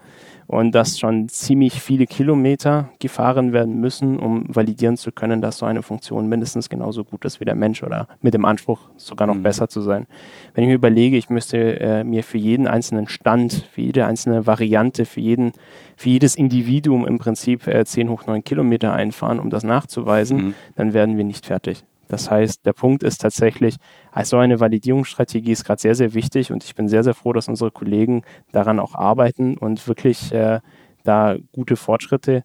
und 0.48 0.74
dass 0.74 0.98
schon 0.98 1.28
ziemlich 1.28 1.82
viele 1.82 2.06
Kilometer 2.06 2.90
gefahren 3.00 3.52
werden 3.52 3.80
müssen, 3.80 4.18
um 4.18 4.46
validieren 4.48 4.96
zu 4.96 5.12
können, 5.12 5.42
dass 5.42 5.58
so 5.58 5.66
eine 5.66 5.84
Funktion 5.84 6.28
mindestens 6.28 6.70
genauso 6.70 7.04
gut 7.04 7.26
ist 7.26 7.42
wie 7.42 7.46
der 7.46 7.56
Mensch 7.56 7.84
oder 7.84 8.08
mit 8.22 8.34
dem 8.34 8.46
Anspruch 8.46 8.80
sogar 8.96 9.28
noch 9.28 9.36
mhm. 9.36 9.44
besser 9.44 9.68
zu 9.68 9.82
sein. 9.82 10.08
Wenn 10.54 10.64
ich 10.64 10.70
mir 10.70 10.76
überlege, 10.76 11.18
ich 11.18 11.30
müsste 11.30 11.80
äh, 11.80 12.04
mir 12.06 12.24
für 12.24 12.38
jeden 12.38 12.68
einzelnen 12.68 13.10
Stand, 13.10 13.54
für 13.72 13.82
jede 13.82 14.06
einzelne 14.06 14.48
Variante, 14.48 15.06
für 15.06 15.20
jeden, 15.20 15.52
für 15.98 16.10
jedes 16.10 16.36
Individuum 16.36 17.06
im 17.06 17.20
Prinzip 17.20 17.68
äh, 17.68 17.84
10 17.84 18.10
hoch 18.10 18.26
9 18.26 18.44
Kilometer 18.44 18.94
einfahren, 18.94 19.40
um 19.40 19.50
das 19.50 19.64
nachzuweisen, 19.64 20.38
mhm. 20.38 20.54
dann 20.76 20.94
werden 20.94 21.18
wir 21.18 21.26
nicht 21.26 21.46
fertig. 21.46 21.84
Das 22.08 22.32
heißt, 22.32 22.66
der 22.66 22.74
Punkt 22.74 23.04
ist 23.04 23.22
tatsächlich, 23.22 23.76
also 24.12 24.38
eine 24.38 24.60
Validierungsstrategie 24.60 25.52
ist 25.52 25.66
gerade 25.66 25.82
sehr, 25.82 25.96
sehr 25.96 26.14
wichtig 26.14 26.52
und 26.52 26.64
ich 26.64 26.76
bin 26.76 26.88
sehr, 26.88 27.04
sehr 27.04 27.14
froh, 27.14 27.34
dass 27.34 27.48
unsere 27.48 27.72
Kollegen 27.72 28.24
daran 28.52 28.80
auch 28.80 28.96
arbeiten 28.96 29.58
und 29.58 29.88
wirklich 29.88 30.32
äh, 30.32 30.60
da 31.04 31.36
gute 31.52 31.76
Fortschritte 31.76 32.44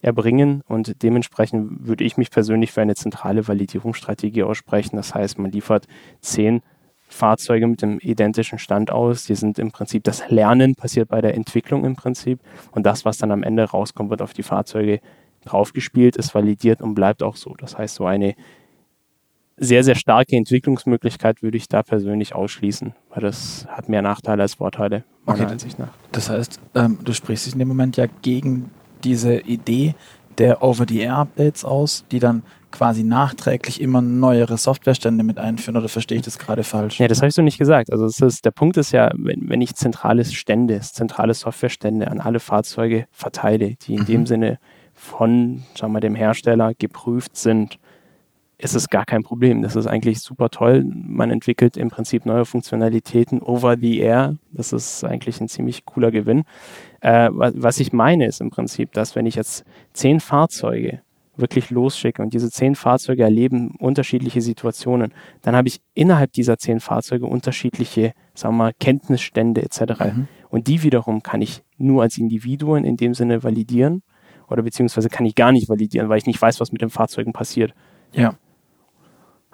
erbringen 0.00 0.62
und 0.68 1.02
dementsprechend 1.02 1.86
würde 1.86 2.04
ich 2.04 2.16
mich 2.16 2.30
persönlich 2.30 2.72
für 2.72 2.82
eine 2.82 2.94
zentrale 2.94 3.48
Validierungsstrategie 3.48 4.42
aussprechen. 4.42 4.96
Das 4.96 5.14
heißt, 5.14 5.38
man 5.38 5.50
liefert 5.50 5.86
zehn 6.20 6.60
Fahrzeuge 7.08 7.66
mit 7.66 7.80
dem 7.80 7.98
identischen 8.00 8.58
Stand 8.58 8.90
aus. 8.90 9.24
Die 9.24 9.34
sind 9.34 9.58
im 9.58 9.70
Prinzip, 9.72 10.04
das 10.04 10.28
Lernen 10.28 10.74
passiert 10.74 11.08
bei 11.08 11.20
der 11.20 11.34
Entwicklung 11.34 11.84
im 11.84 11.96
Prinzip 11.96 12.40
und 12.72 12.84
das, 12.84 13.04
was 13.04 13.18
dann 13.18 13.30
am 13.30 13.42
Ende 13.42 13.64
rauskommt, 13.64 14.10
wird 14.10 14.20
auf 14.20 14.34
die 14.34 14.42
Fahrzeuge 14.42 15.00
draufgespielt, 15.44 16.16
ist 16.16 16.34
validiert 16.34 16.82
und 16.82 16.94
bleibt 16.94 17.22
auch 17.22 17.36
so. 17.36 17.54
Das 17.58 17.78
heißt, 17.78 17.94
so 17.94 18.06
eine 18.06 18.34
sehr, 19.56 19.84
sehr 19.84 19.94
starke 19.94 20.36
Entwicklungsmöglichkeit 20.36 21.42
würde 21.42 21.56
ich 21.56 21.68
da 21.68 21.82
persönlich 21.82 22.34
ausschließen, 22.34 22.94
weil 23.10 23.22
das 23.22 23.66
hat 23.68 23.88
mehr 23.88 24.02
Nachteile 24.02 24.42
als 24.42 24.54
Vorteile, 24.54 25.04
meiner 25.24 25.42
okay. 25.42 25.52
Ansicht 25.52 25.78
nach. 25.78 25.92
Das 26.12 26.28
heißt, 26.28 26.60
ähm, 26.74 26.98
du 27.04 27.12
sprichst 27.12 27.46
dich 27.46 27.52
in 27.52 27.60
dem 27.60 27.68
Moment 27.68 27.96
ja 27.96 28.06
gegen 28.22 28.70
diese 29.04 29.38
Idee 29.38 29.94
der 30.38 30.62
Over-the-Air-Updates 30.62 31.64
aus, 31.64 32.04
die 32.10 32.18
dann 32.18 32.42
quasi 32.72 33.04
nachträglich 33.04 33.80
immer 33.80 34.02
neuere 34.02 34.58
Softwarestände 34.58 35.22
mit 35.22 35.38
einführen 35.38 35.76
oder 35.76 35.88
verstehe 35.88 36.18
ich 36.18 36.24
das 36.24 36.40
gerade 36.40 36.64
falsch? 36.64 36.98
Ja, 36.98 37.06
das 37.06 37.18
habe 37.18 37.28
ich 37.28 37.34
so 37.34 37.42
nicht 37.42 37.58
gesagt. 37.58 37.92
Also 37.92 38.06
ist, 38.06 38.44
der 38.44 38.50
Punkt 38.50 38.76
ist 38.76 38.90
ja, 38.90 39.12
wenn, 39.14 39.48
wenn 39.48 39.60
ich 39.60 39.76
zentrale 39.76 40.24
Stände, 40.24 40.80
zentrale 40.80 41.34
Softwarestände 41.34 42.10
an 42.10 42.20
alle 42.20 42.40
Fahrzeuge 42.40 43.06
verteile, 43.12 43.76
die 43.86 43.94
in 43.94 44.00
mhm. 44.00 44.06
dem 44.06 44.26
Sinne 44.26 44.58
von 44.92 45.62
sagen 45.76 45.92
wir, 45.92 46.00
dem 46.00 46.16
Hersteller 46.16 46.74
geprüft 46.74 47.36
sind 47.36 47.78
ist 48.58 48.74
es 48.74 48.88
gar 48.88 49.04
kein 49.04 49.22
Problem. 49.22 49.62
Das 49.62 49.76
ist 49.76 49.86
eigentlich 49.86 50.20
super 50.20 50.48
toll. 50.48 50.84
Man 50.86 51.30
entwickelt 51.30 51.76
im 51.76 51.90
Prinzip 51.90 52.24
neue 52.24 52.44
Funktionalitäten 52.44 53.42
over 53.42 53.76
the 53.76 53.98
air. 53.98 54.36
Das 54.52 54.72
ist 54.72 55.04
eigentlich 55.04 55.40
ein 55.40 55.48
ziemlich 55.48 55.84
cooler 55.84 56.10
Gewinn. 56.10 56.44
Äh, 57.00 57.30
was 57.32 57.80
ich 57.80 57.92
meine 57.92 58.26
ist 58.26 58.40
im 58.40 58.50
Prinzip, 58.50 58.92
dass 58.92 59.16
wenn 59.16 59.26
ich 59.26 59.34
jetzt 59.34 59.64
zehn 59.92 60.20
Fahrzeuge 60.20 61.00
wirklich 61.36 61.70
losschicke 61.70 62.22
und 62.22 62.32
diese 62.32 62.50
zehn 62.50 62.76
Fahrzeuge 62.76 63.24
erleben 63.24 63.74
unterschiedliche 63.78 64.40
Situationen, 64.40 65.12
dann 65.42 65.56
habe 65.56 65.66
ich 65.66 65.80
innerhalb 65.94 66.32
dieser 66.32 66.58
zehn 66.58 66.78
Fahrzeuge 66.78 67.26
unterschiedliche, 67.26 68.12
sagen 68.34 68.54
wir 68.54 68.64
mal, 68.64 68.72
Kenntnisstände 68.78 69.62
etc. 69.62 69.80
Mhm. 70.00 70.28
Und 70.48 70.68
die 70.68 70.84
wiederum 70.84 71.22
kann 71.24 71.42
ich 71.42 71.64
nur 71.76 72.02
als 72.02 72.18
Individuen 72.18 72.84
in 72.84 72.96
dem 72.96 73.14
Sinne 73.14 73.42
validieren 73.42 74.02
oder 74.48 74.62
beziehungsweise 74.62 75.08
kann 75.08 75.26
ich 75.26 75.34
gar 75.34 75.50
nicht 75.50 75.68
validieren, 75.68 76.08
weil 76.08 76.18
ich 76.18 76.26
nicht 76.26 76.40
weiß, 76.40 76.60
was 76.60 76.70
mit 76.70 76.82
den 76.82 76.90
Fahrzeugen 76.90 77.32
passiert. 77.32 77.74
Ja. 78.12 78.36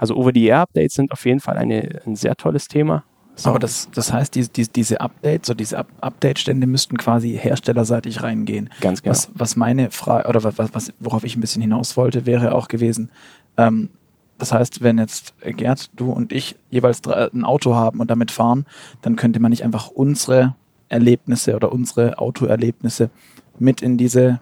Also 0.00 0.16
Over-the-Air-Updates 0.16 0.94
sind 0.94 1.12
auf 1.12 1.26
jeden 1.26 1.40
Fall 1.40 1.58
eine, 1.58 2.00
ein 2.06 2.16
sehr 2.16 2.34
tolles 2.34 2.68
Thema. 2.68 3.04
So. 3.36 3.50
Aber 3.50 3.58
das, 3.58 3.88
das 3.94 4.12
heißt, 4.12 4.34
die, 4.34 4.48
die, 4.48 4.66
diese 4.66 5.00
Updates, 5.00 5.46
so 5.46 5.54
diese 5.54 5.78
Update-Stände 6.00 6.66
müssten 6.66 6.96
quasi 6.96 7.38
herstellerseitig 7.38 8.22
reingehen. 8.22 8.70
Ganz 8.80 9.02
genau. 9.02 9.12
Was, 9.12 9.30
was 9.34 9.56
meine 9.56 9.90
Frage, 9.90 10.26
oder 10.28 10.42
was, 10.42 10.56
was, 10.56 10.92
worauf 11.00 11.22
ich 11.24 11.36
ein 11.36 11.40
bisschen 11.40 11.60
hinaus 11.60 11.98
wollte, 11.98 12.24
wäre 12.24 12.54
auch 12.54 12.68
gewesen, 12.68 13.10
ähm, 13.58 13.90
das 14.38 14.52
heißt, 14.52 14.82
wenn 14.82 14.96
jetzt 14.96 15.34
Gerd, 15.42 15.90
du 15.94 16.10
und 16.10 16.32
ich 16.32 16.56
jeweils 16.70 17.06
ein 17.06 17.44
Auto 17.44 17.74
haben 17.74 18.00
und 18.00 18.10
damit 18.10 18.30
fahren, 18.30 18.64
dann 19.02 19.16
könnte 19.16 19.38
man 19.38 19.50
nicht 19.50 19.64
einfach 19.64 19.88
unsere 19.88 20.54
Erlebnisse 20.88 21.54
oder 21.54 21.70
unsere 21.70 22.18
Autoerlebnisse 22.18 23.10
mit 23.58 23.82
in 23.82 23.98
diese 23.98 24.40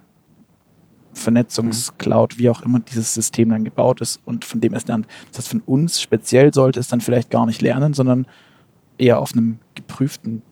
Vernetzungscloud, 1.18 2.38
wie 2.38 2.50
auch 2.50 2.62
immer 2.62 2.80
dieses 2.80 3.14
System 3.14 3.50
dann 3.50 3.64
gebaut 3.64 4.00
ist 4.00 4.20
und 4.24 4.44
von 4.44 4.60
dem 4.60 4.74
es 4.74 4.86
lernt. 4.86 5.06
Das 5.32 5.48
von 5.48 5.60
uns 5.60 6.00
speziell 6.00 6.54
sollte 6.54 6.80
es 6.80 6.88
dann 6.88 7.00
vielleicht 7.00 7.30
gar 7.30 7.46
nicht 7.46 7.62
lernen, 7.62 7.94
sondern 7.94 8.26
eher 8.98 9.20
auf 9.20 9.32
einem 9.32 9.58
geprüften 9.74 10.42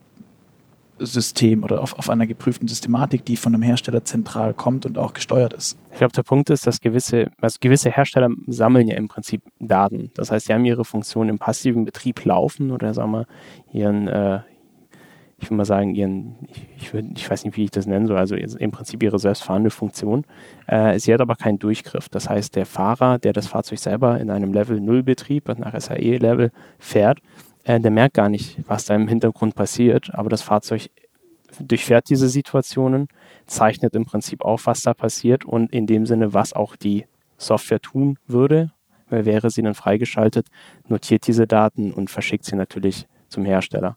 System 0.99 1.63
oder 1.63 1.83
auf, 1.83 1.99
auf 1.99 2.09
einer 2.09 2.27
geprüften 2.27 2.69
Systematik, 2.69 3.25
die 3.25 3.37
von 3.37 3.55
einem 3.55 3.63
Hersteller 3.63 4.05
zentral 4.05 4.55
kommt 4.55 4.87
und 4.87 4.99
auch 4.99 5.13
gesteuert 5.13 5.53
ist. 5.53 5.79
Ich 5.93 5.99
glaube, 5.99 6.13
der 6.13 6.23
Punkt 6.23 6.49
ist, 6.51 6.67
dass 6.67 6.81
gewisse, 6.81 7.31
also 7.41 7.59
gewisse 7.61 7.91
Hersteller 7.91 8.31
sammeln 8.47 8.89
ja 8.89 8.97
im 8.97 9.09
Prinzip 9.09 9.43
Daten. 9.61 10.11
Das 10.15 10.31
heißt, 10.31 10.47
sie 10.47 10.55
haben 10.55 10.65
ihre 10.65 10.85
Funktion 10.85 11.29
im 11.29 11.39
passiven 11.39 11.85
Betrieb 11.85 12.25
laufen 12.25 12.71
oder 12.71 12.95
sagen 12.95 13.13
wir 13.13 13.27
ihren, 13.73 14.09
äh, 14.09 14.41
ich 15.39 15.47
würde 15.47 15.57
mal 15.57 15.65
sagen, 15.67 15.95
ihren, 15.95 16.37
ich, 16.49 16.67
ich, 16.79 16.95
würd, 16.95 17.07
ich 17.15 17.31
weiß 17.31 17.45
nicht, 17.45 17.57
wie 17.57 17.65
ich 17.65 17.71
das 17.71 17.87
nennen 17.87 18.07
soll, 18.07 18.17
also 18.17 18.35
im 18.37 18.71
Prinzip 18.71 19.03
ihre 19.03 19.19
selbstfahrende 19.19 19.71
Funktion. 19.71 20.25
Äh, 20.67 20.99
sie 20.99 21.13
hat 21.13 21.21
aber 21.21 21.37
keinen 21.37 21.59
Durchgriff. 21.59 22.09
Das 22.09 22.29
heißt, 22.29 22.57
der 22.57 22.65
Fahrer, 22.65 23.19
der 23.19 23.33
das 23.33 23.47
Fahrzeug 23.47 23.79
selber 23.79 24.19
in 24.19 24.31
einem 24.31 24.53
Level 24.53 24.81
0 24.81 25.03
Betrieb, 25.03 25.49
nach 25.59 25.79
SAE-Level 25.79 26.53
fährt, 26.79 27.21
äh, 27.65 27.79
der 27.79 27.91
merkt 27.91 28.15
gar 28.15 28.31
nicht, 28.31 28.59
was 28.67 28.87
da 28.87 28.95
im 28.95 29.09
Hintergrund 29.09 29.55
passiert, 29.55 30.15
aber 30.15 30.31
das 30.31 30.41
Fahrzeug 30.41 30.89
durchfährt 31.61 32.09
diese 32.09 32.29
Situationen, 32.29 33.09
zeichnet 33.47 33.95
im 33.95 34.07
Prinzip 34.07 34.43
auf, 34.43 34.67
was 34.67 34.83
da 34.83 34.95
passiert 34.95 35.45
und 35.45 35.73
in 35.73 35.87
dem 35.87 36.07
Sinne, 36.07 36.35
was 36.35 36.55
auch 36.55 36.77
die 36.77 37.07
Software 37.37 37.81
tun 37.81 38.19
würde, 38.27 38.73
wäre 39.09 39.51
sie 39.51 39.63
dann 39.63 39.75
freigeschaltet, 39.75 40.49
notiert 40.89 41.27
diese 41.27 41.47
Daten 41.47 41.93
und 41.93 42.11
verschickt 42.11 42.45
sie 42.45 42.57
natürlich 42.57 43.07
zum 43.29 43.45
Hersteller. 43.45 43.97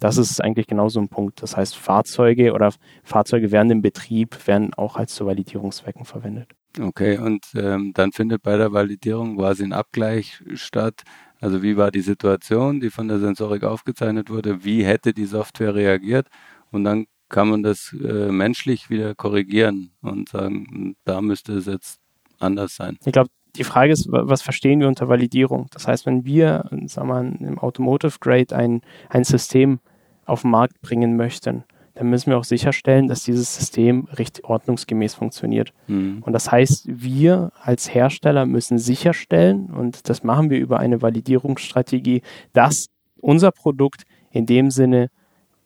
Das 0.00 0.16
ist 0.16 0.42
eigentlich 0.42 0.66
genauso 0.66 1.00
ein 1.00 1.08
Punkt. 1.08 1.42
Das 1.42 1.56
heißt, 1.56 1.76
Fahrzeuge 1.76 2.52
oder 2.52 2.72
Fahrzeuge 3.02 3.50
während 3.50 3.70
dem 3.70 3.82
Betrieb 3.82 4.46
werden 4.46 4.72
auch 4.74 4.96
als 4.96 5.14
zu 5.14 5.26
Validierungszwecken 5.26 6.04
verwendet. 6.04 6.50
Okay, 6.80 7.18
und 7.18 7.46
ähm, 7.54 7.92
dann 7.94 8.12
findet 8.12 8.42
bei 8.42 8.56
der 8.56 8.72
Validierung 8.72 9.36
quasi 9.36 9.64
ein 9.64 9.72
Abgleich 9.72 10.42
statt. 10.54 11.02
Also 11.40 11.62
wie 11.62 11.76
war 11.76 11.90
die 11.90 12.00
Situation, 12.00 12.80
die 12.80 12.90
von 12.90 13.08
der 13.08 13.18
Sensorik 13.18 13.64
aufgezeichnet 13.64 14.30
wurde? 14.30 14.64
Wie 14.64 14.84
hätte 14.84 15.12
die 15.12 15.24
Software 15.24 15.74
reagiert? 15.74 16.28
Und 16.70 16.84
dann 16.84 17.06
kann 17.28 17.48
man 17.48 17.62
das 17.62 17.92
äh, 17.92 18.30
menschlich 18.30 18.90
wieder 18.90 19.14
korrigieren 19.14 19.92
und 20.00 20.28
sagen, 20.30 20.96
da 21.04 21.20
müsste 21.20 21.54
es 21.54 21.66
jetzt 21.66 22.00
anders 22.38 22.76
sein. 22.76 22.98
Ich 23.04 23.12
glaube, 23.12 23.30
die 23.58 23.64
Frage 23.64 23.92
ist, 23.92 24.08
was 24.10 24.42
verstehen 24.42 24.80
wir 24.80 24.88
unter 24.88 25.08
Validierung? 25.08 25.66
Das 25.72 25.86
heißt, 25.86 26.06
wenn 26.06 26.24
wir, 26.24 26.64
sagen 26.86 27.08
wir, 27.08 27.46
im 27.46 27.58
Automotive 27.58 28.18
Grade 28.20 28.54
ein, 28.54 28.82
ein 29.08 29.24
System 29.24 29.80
auf 30.24 30.42
den 30.42 30.50
Markt 30.50 30.80
bringen 30.80 31.16
möchten, 31.16 31.64
dann 31.94 32.10
müssen 32.10 32.30
wir 32.30 32.38
auch 32.38 32.44
sicherstellen, 32.44 33.08
dass 33.08 33.24
dieses 33.24 33.56
System 33.56 34.06
richtig 34.16 34.44
ordnungsgemäß 34.44 35.14
funktioniert. 35.14 35.72
Mhm. 35.88 36.22
Und 36.24 36.32
das 36.32 36.50
heißt, 36.50 36.84
wir 36.86 37.50
als 37.60 37.92
Hersteller 37.92 38.46
müssen 38.46 38.78
sicherstellen, 38.78 39.70
und 39.70 40.08
das 40.08 40.22
machen 40.22 40.48
wir 40.48 40.58
über 40.58 40.78
eine 40.78 41.02
Validierungsstrategie, 41.02 42.22
dass 42.52 42.86
unser 43.20 43.50
Produkt 43.50 44.04
in 44.30 44.46
dem 44.46 44.70
Sinne 44.70 45.10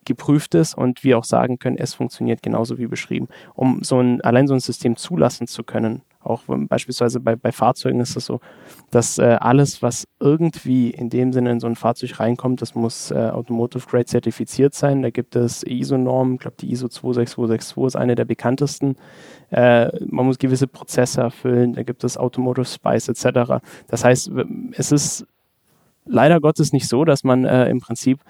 geprüft 0.07 0.55
ist 0.55 0.75
und 0.75 1.05
wir 1.05 1.19
auch 1.19 1.25
sagen 1.25 1.59
können, 1.59 1.77
es 1.77 1.93
funktioniert 1.93 2.43
genauso 2.43 2.79
wie 2.79 2.87
beschrieben. 2.87 3.29
Um 3.55 3.83
so 3.83 4.01
ein, 4.01 4.21
allein 4.23 4.47
so 4.47 4.55
ein 4.55 4.61
System 4.61 4.97
zulassen 4.97 5.47
zu 5.47 5.63
können, 5.65 6.01
auch 6.25 6.43
beispielsweise 6.47 7.21
bei, 7.21 7.37
bei 7.37 7.53
Fahrzeugen 7.53 8.01
ist 8.01 8.17
es 8.17 8.27
so, 8.27 8.41
dass 8.91 9.19
äh, 9.19 9.37
alles, 9.41 9.83
was 9.83 10.07
irgendwie 10.21 10.91
in 10.91 11.11
dem 11.11 11.33
Sinne 11.33 11.51
in 11.53 11.61
so 11.61 11.67
ein 11.67 11.77
Fahrzeug 11.77 12.21
reinkommt, 12.21 12.63
das 12.63 12.75
muss 12.75 13.11
äh, 13.11 13.15
Automotive 13.15 13.87
Grade 13.87 14.07
zertifiziert 14.07 14.75
sein. 14.75 15.03
Da 15.03 15.11
gibt 15.11 15.37
es 15.37 15.63
ISO-Normen, 15.63 16.35
ich 16.35 16.41
glaube 16.41 16.57
die 16.61 16.71
ISO 16.71 16.89
26262 16.89 17.87
ist 17.87 17.97
eine 17.97 18.15
der 18.15 18.25
bekanntesten. 18.25 18.97
Äh, 19.51 19.91
man 20.07 20.27
muss 20.27 20.39
gewisse 20.39 20.67
Prozesse 20.67 21.21
erfüllen, 21.21 21.75
da 21.75 21.83
gibt 21.83 22.05
es 22.05 22.17
Automotive 22.17 22.67
Spice 22.67 23.09
etc. 23.09 23.63
Das 23.89 24.05
heißt, 24.05 24.31
es 24.73 24.93
ist 24.93 25.27
leider 26.05 26.41
Gottes 26.41 26.73
nicht 26.73 26.89
so, 26.89 27.05
dass 27.05 27.25
man 27.25 27.45
äh, 27.45 27.69
im 27.69 27.81
Prinzip 27.81 28.21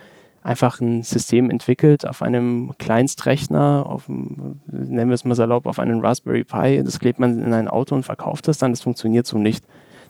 einfach 0.43 0.81
ein 0.81 1.03
System 1.03 1.51
entwickelt 1.51 2.07
auf 2.07 2.23
einem 2.23 2.73
Kleinstrechner, 2.79 3.87
auf, 3.87 4.09
nennen 4.09 5.09
wir 5.09 5.15
es 5.15 5.25
mal 5.25 5.35
salopp, 5.35 5.67
auf 5.67 5.79
einem 5.79 6.01
Raspberry 6.01 6.45
Pi. 6.45 6.83
Das 6.83 6.99
klebt 6.99 7.19
man 7.19 7.43
in 7.43 7.53
ein 7.53 7.69
Auto 7.69 7.95
und 7.95 8.03
verkauft 8.03 8.49
das 8.49 8.59
dann. 8.59 8.73
Das 8.73 8.83
funktioniert 8.83 9.27
so 9.27 9.39
nicht. 9.39 9.65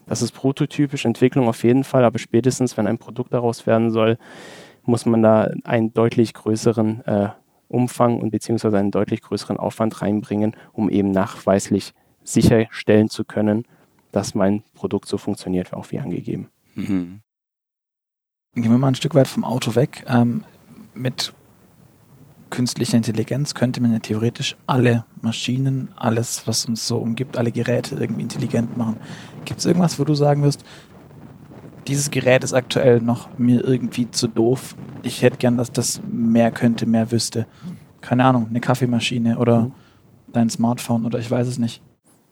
Das 0.06 0.22
ist 0.22 0.32
prototypisch, 0.32 1.04
Entwicklung 1.04 1.48
auf 1.48 1.62
jeden 1.62 1.84
Fall, 1.84 2.04
aber 2.04 2.18
spätestens, 2.18 2.76
wenn 2.76 2.86
ein 2.86 2.98
Produkt 2.98 3.32
daraus 3.32 3.66
werden 3.66 3.90
soll, 3.90 4.18
muss 4.84 5.06
man 5.06 5.22
da 5.22 5.50
einen 5.64 5.94
deutlich 5.94 6.34
größeren 6.34 7.04
äh, 7.06 7.28
Umfang 7.68 8.20
und 8.20 8.30
beziehungsweise 8.30 8.78
einen 8.78 8.90
deutlich 8.90 9.22
größeren 9.22 9.56
Aufwand 9.56 10.02
reinbringen, 10.02 10.56
um 10.72 10.90
eben 10.90 11.10
nachweislich 11.10 11.94
sicherstellen 12.24 13.08
zu 13.08 13.24
können, 13.24 13.64
dass 14.10 14.34
mein 14.34 14.62
Produkt 14.74 15.08
so 15.08 15.18
funktioniert, 15.18 15.72
auch 15.72 15.90
wie 15.90 16.00
angegeben. 16.00 16.48
Mhm. 16.74 17.20
Gehen 18.54 18.70
wir 18.70 18.76
mal 18.76 18.88
ein 18.88 18.94
Stück 18.94 19.14
weit 19.14 19.28
vom 19.28 19.44
Auto 19.44 19.74
weg. 19.76 20.04
Ähm, 20.06 20.44
mit 20.92 21.32
künstlicher 22.50 22.98
Intelligenz 22.98 23.54
könnte 23.54 23.80
man 23.80 23.94
ja 23.94 23.98
theoretisch 23.98 24.56
alle 24.66 25.06
Maschinen, 25.22 25.88
alles, 25.96 26.46
was 26.46 26.66
uns 26.66 26.86
so 26.86 26.98
umgibt, 26.98 27.38
alle 27.38 27.50
Geräte 27.50 27.94
irgendwie 27.94 28.20
intelligent 28.20 28.76
machen. 28.76 28.98
Gibt 29.46 29.60
es 29.60 29.64
irgendwas, 29.64 29.98
wo 29.98 30.04
du 30.04 30.14
sagen 30.14 30.42
wirst, 30.42 30.64
dieses 31.88 32.10
Gerät 32.10 32.44
ist 32.44 32.52
aktuell 32.52 33.00
noch 33.00 33.38
mir 33.38 33.64
irgendwie 33.64 34.10
zu 34.10 34.28
doof. 34.28 34.76
Ich 35.02 35.22
hätte 35.22 35.38
gern, 35.38 35.56
dass 35.56 35.72
das 35.72 36.02
mehr 36.06 36.50
könnte, 36.50 36.84
mehr 36.84 37.10
wüsste. 37.10 37.46
Keine 38.02 38.26
Ahnung, 38.26 38.48
eine 38.50 38.60
Kaffeemaschine 38.60 39.38
oder 39.38 39.62
mhm. 39.62 39.72
dein 40.30 40.50
Smartphone 40.50 41.06
oder 41.06 41.18
ich 41.18 41.30
weiß 41.30 41.46
es 41.46 41.58
nicht 41.58 41.82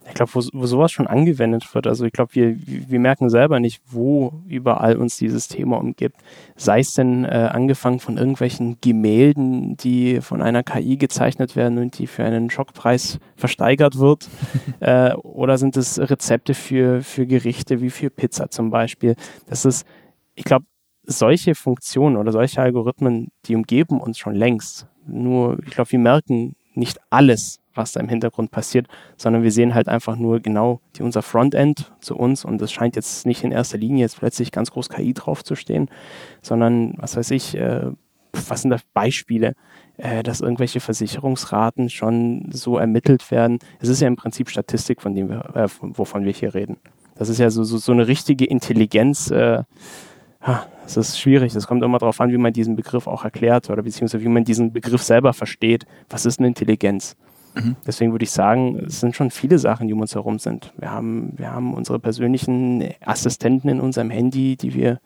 ich 0.07 0.15
glaube, 0.15 0.33
wo, 0.33 0.41
wo 0.53 0.65
sowas 0.65 0.91
schon 0.91 1.07
angewendet 1.07 1.73
wird, 1.75 1.85
also 1.85 2.05
ich 2.05 2.11
glaube, 2.11 2.33
wir, 2.33 2.55
wir 2.57 2.99
merken 2.99 3.29
selber 3.29 3.59
nicht, 3.59 3.81
wo 3.85 4.33
überall 4.47 4.97
uns 4.97 5.17
dieses 5.17 5.47
Thema 5.47 5.77
umgibt. 5.77 6.17
Sei 6.55 6.79
es 6.79 6.95
denn 6.95 7.23
äh, 7.23 7.49
angefangen 7.51 7.99
von 7.99 8.17
irgendwelchen 8.17 8.77
Gemälden, 8.81 9.77
die 9.77 10.21
von 10.21 10.41
einer 10.41 10.63
KI 10.63 10.97
gezeichnet 10.97 11.55
werden 11.55 11.77
und 11.77 11.99
die 11.99 12.07
für 12.07 12.23
einen 12.23 12.49
Schockpreis 12.49 13.19
versteigert 13.35 13.99
wird, 13.99 14.27
äh, 14.79 15.13
oder 15.13 15.57
sind 15.57 15.77
es 15.77 15.99
Rezepte 15.99 16.55
für, 16.55 17.01
für 17.03 17.27
Gerichte 17.27 17.81
wie 17.81 17.91
für 17.91 18.09
Pizza 18.09 18.49
zum 18.49 18.71
Beispiel. 18.71 19.15
Das 19.47 19.65
ist, 19.65 19.85
ich 20.33 20.43
glaube, 20.43 20.65
solche 21.03 21.55
Funktionen 21.55 22.17
oder 22.17 22.31
solche 22.31 22.61
Algorithmen, 22.61 23.31
die 23.45 23.55
umgeben 23.55 24.01
uns 24.01 24.17
schon 24.17 24.35
längst. 24.35 24.87
Nur, 25.05 25.59
ich 25.65 25.71
glaube, 25.71 25.91
wir 25.91 25.99
merken 25.99 26.55
nicht 26.73 26.99
alles, 27.09 27.60
was 27.73 27.93
da 27.93 27.99
im 27.99 28.09
Hintergrund 28.09 28.51
passiert, 28.51 28.87
sondern 29.17 29.43
wir 29.43 29.51
sehen 29.51 29.73
halt 29.73 29.87
einfach 29.87 30.15
nur 30.15 30.39
genau 30.39 30.81
die, 30.95 31.03
unser 31.03 31.21
Frontend 31.21 31.91
zu 31.99 32.15
uns 32.15 32.45
und 32.45 32.61
es 32.61 32.71
scheint 32.71 32.95
jetzt 32.95 33.25
nicht 33.25 33.43
in 33.43 33.51
erster 33.51 33.77
Linie 33.77 34.01
jetzt 34.01 34.19
plötzlich 34.19 34.51
ganz 34.51 34.71
groß 34.71 34.89
KI 34.89 35.13
draufzustehen, 35.13 35.89
sondern 36.41 36.93
was 36.97 37.15
weiß 37.15 37.31
ich, 37.31 37.55
äh, 37.55 37.91
was 38.33 38.61
sind 38.61 38.71
da 38.71 38.77
Beispiele, 38.93 39.55
äh, 39.97 40.23
dass 40.23 40.41
irgendwelche 40.41 40.79
Versicherungsraten 40.79 41.89
schon 41.89 42.49
so 42.51 42.77
ermittelt 42.77 43.29
werden. 43.31 43.59
Es 43.79 43.89
ist 43.89 44.01
ja 44.01 44.07
im 44.07 44.15
Prinzip 44.15 44.49
Statistik, 44.49 45.01
von 45.01 45.15
dem 45.15 45.29
wir, 45.29 45.55
äh, 45.55 45.67
wovon 45.81 46.25
wir 46.25 46.31
hier 46.31 46.53
reden. 46.53 46.77
Das 47.15 47.29
ist 47.29 47.39
ja 47.39 47.49
so, 47.49 47.63
so, 47.63 47.77
so 47.77 47.91
eine 47.91 48.07
richtige 48.07 48.45
Intelligenz, 48.45 49.29
äh, 49.31 49.63
es 50.85 50.97
ist 50.97 51.19
schwierig. 51.19 51.53
Es 51.55 51.67
kommt 51.67 51.83
immer 51.83 51.99
darauf 51.99 52.19
an, 52.19 52.31
wie 52.31 52.37
man 52.37 52.51
diesen 52.51 52.75
Begriff 52.75 53.07
auch 53.07 53.23
erklärt 53.23 53.69
oder 53.69 53.83
beziehungsweise 53.83 54.23
wie 54.23 54.27
man 54.29 54.43
diesen 54.43 54.73
Begriff 54.73 55.03
selber 55.03 55.33
versteht. 55.33 55.85
Was 56.09 56.25
ist 56.25 56.39
eine 56.39 56.47
Intelligenz? 56.47 57.15
Mhm. 57.55 57.75
Deswegen 57.85 58.11
würde 58.11 58.23
ich 58.23 58.31
sagen, 58.31 58.77
es 58.85 58.99
sind 58.99 59.15
schon 59.15 59.31
viele 59.31 59.59
Sachen, 59.59 59.87
die 59.87 59.93
um 59.93 60.01
uns 60.01 60.15
herum 60.15 60.39
sind. 60.39 60.73
Wir 60.77 60.91
haben, 60.91 61.33
wir 61.37 61.51
haben 61.51 61.73
unsere 61.73 61.99
persönlichen 61.99 62.83
Assistenten 63.01 63.69
in 63.69 63.79
unserem 63.79 64.09
Handy, 64.09 64.55
die 64.55 64.73
wir 64.73 64.99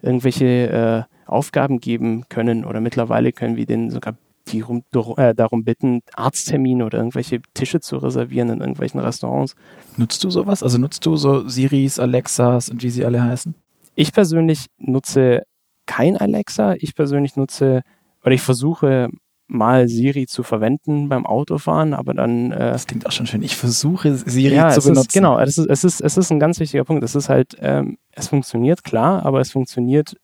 irgendwelche 0.00 1.06
äh, 1.06 1.30
Aufgaben 1.30 1.80
geben 1.80 2.24
können 2.28 2.64
oder 2.64 2.80
mittlerweile 2.80 3.32
können 3.32 3.56
wir 3.56 3.66
denen 3.66 3.90
sogar 3.90 4.14
die 4.48 4.60
rum, 4.60 4.82
äh, 5.16 5.34
darum 5.34 5.64
bitten, 5.64 6.00
Arzttermine 6.14 6.84
oder 6.84 6.98
irgendwelche 6.98 7.40
Tische 7.54 7.80
zu 7.80 7.96
reservieren 7.98 8.50
in 8.50 8.60
irgendwelchen 8.60 9.00
Restaurants. 9.00 9.54
Nutzt 9.96 10.22
du 10.24 10.30
sowas? 10.30 10.62
Also 10.62 10.78
nutzt 10.78 11.06
du 11.06 11.16
so 11.16 11.48
Siris, 11.48 11.98
Alexas 11.98 12.68
und 12.68 12.82
wie 12.82 12.90
sie 12.90 13.04
alle 13.04 13.22
heißen? 13.22 13.54
Ich 13.94 14.12
persönlich 14.12 14.66
nutze 14.78 15.42
kein 15.86 16.16
Alexa. 16.16 16.74
Ich 16.78 16.94
persönlich 16.94 17.36
nutze 17.36 17.82
oder 18.24 18.32
ich 18.32 18.42
versuche 18.42 19.10
mal 19.52 19.88
Siri 19.88 20.26
zu 20.26 20.42
verwenden 20.42 21.08
beim 21.08 21.26
Autofahren, 21.26 21.94
aber 21.94 22.14
dann. 22.14 22.52
Äh, 22.52 22.72
das 22.72 22.86
klingt 22.86 23.06
auch 23.06 23.12
schon 23.12 23.26
schön. 23.26 23.42
Ich 23.42 23.56
versuche 23.56 24.14
Siri 24.16 24.54
ja, 24.54 24.70
zu 24.70 24.80
benutzen. 24.80 25.08
Ist, 25.08 25.12
genau, 25.12 25.38
es 25.38 25.58
ist, 25.58 25.68
es, 25.68 25.84
ist, 25.84 26.00
es 26.00 26.16
ist 26.16 26.30
ein 26.32 26.40
ganz 26.40 26.58
wichtiger 26.58 26.84
Punkt. 26.84 27.04
Es 27.04 27.14
ist 27.14 27.28
halt, 27.28 27.56
ähm, 27.60 27.98
es 28.12 28.28
funktioniert 28.28 28.82
klar, 28.82 29.24
aber 29.24 29.40
es 29.40 29.52
funktioniert 29.52 30.16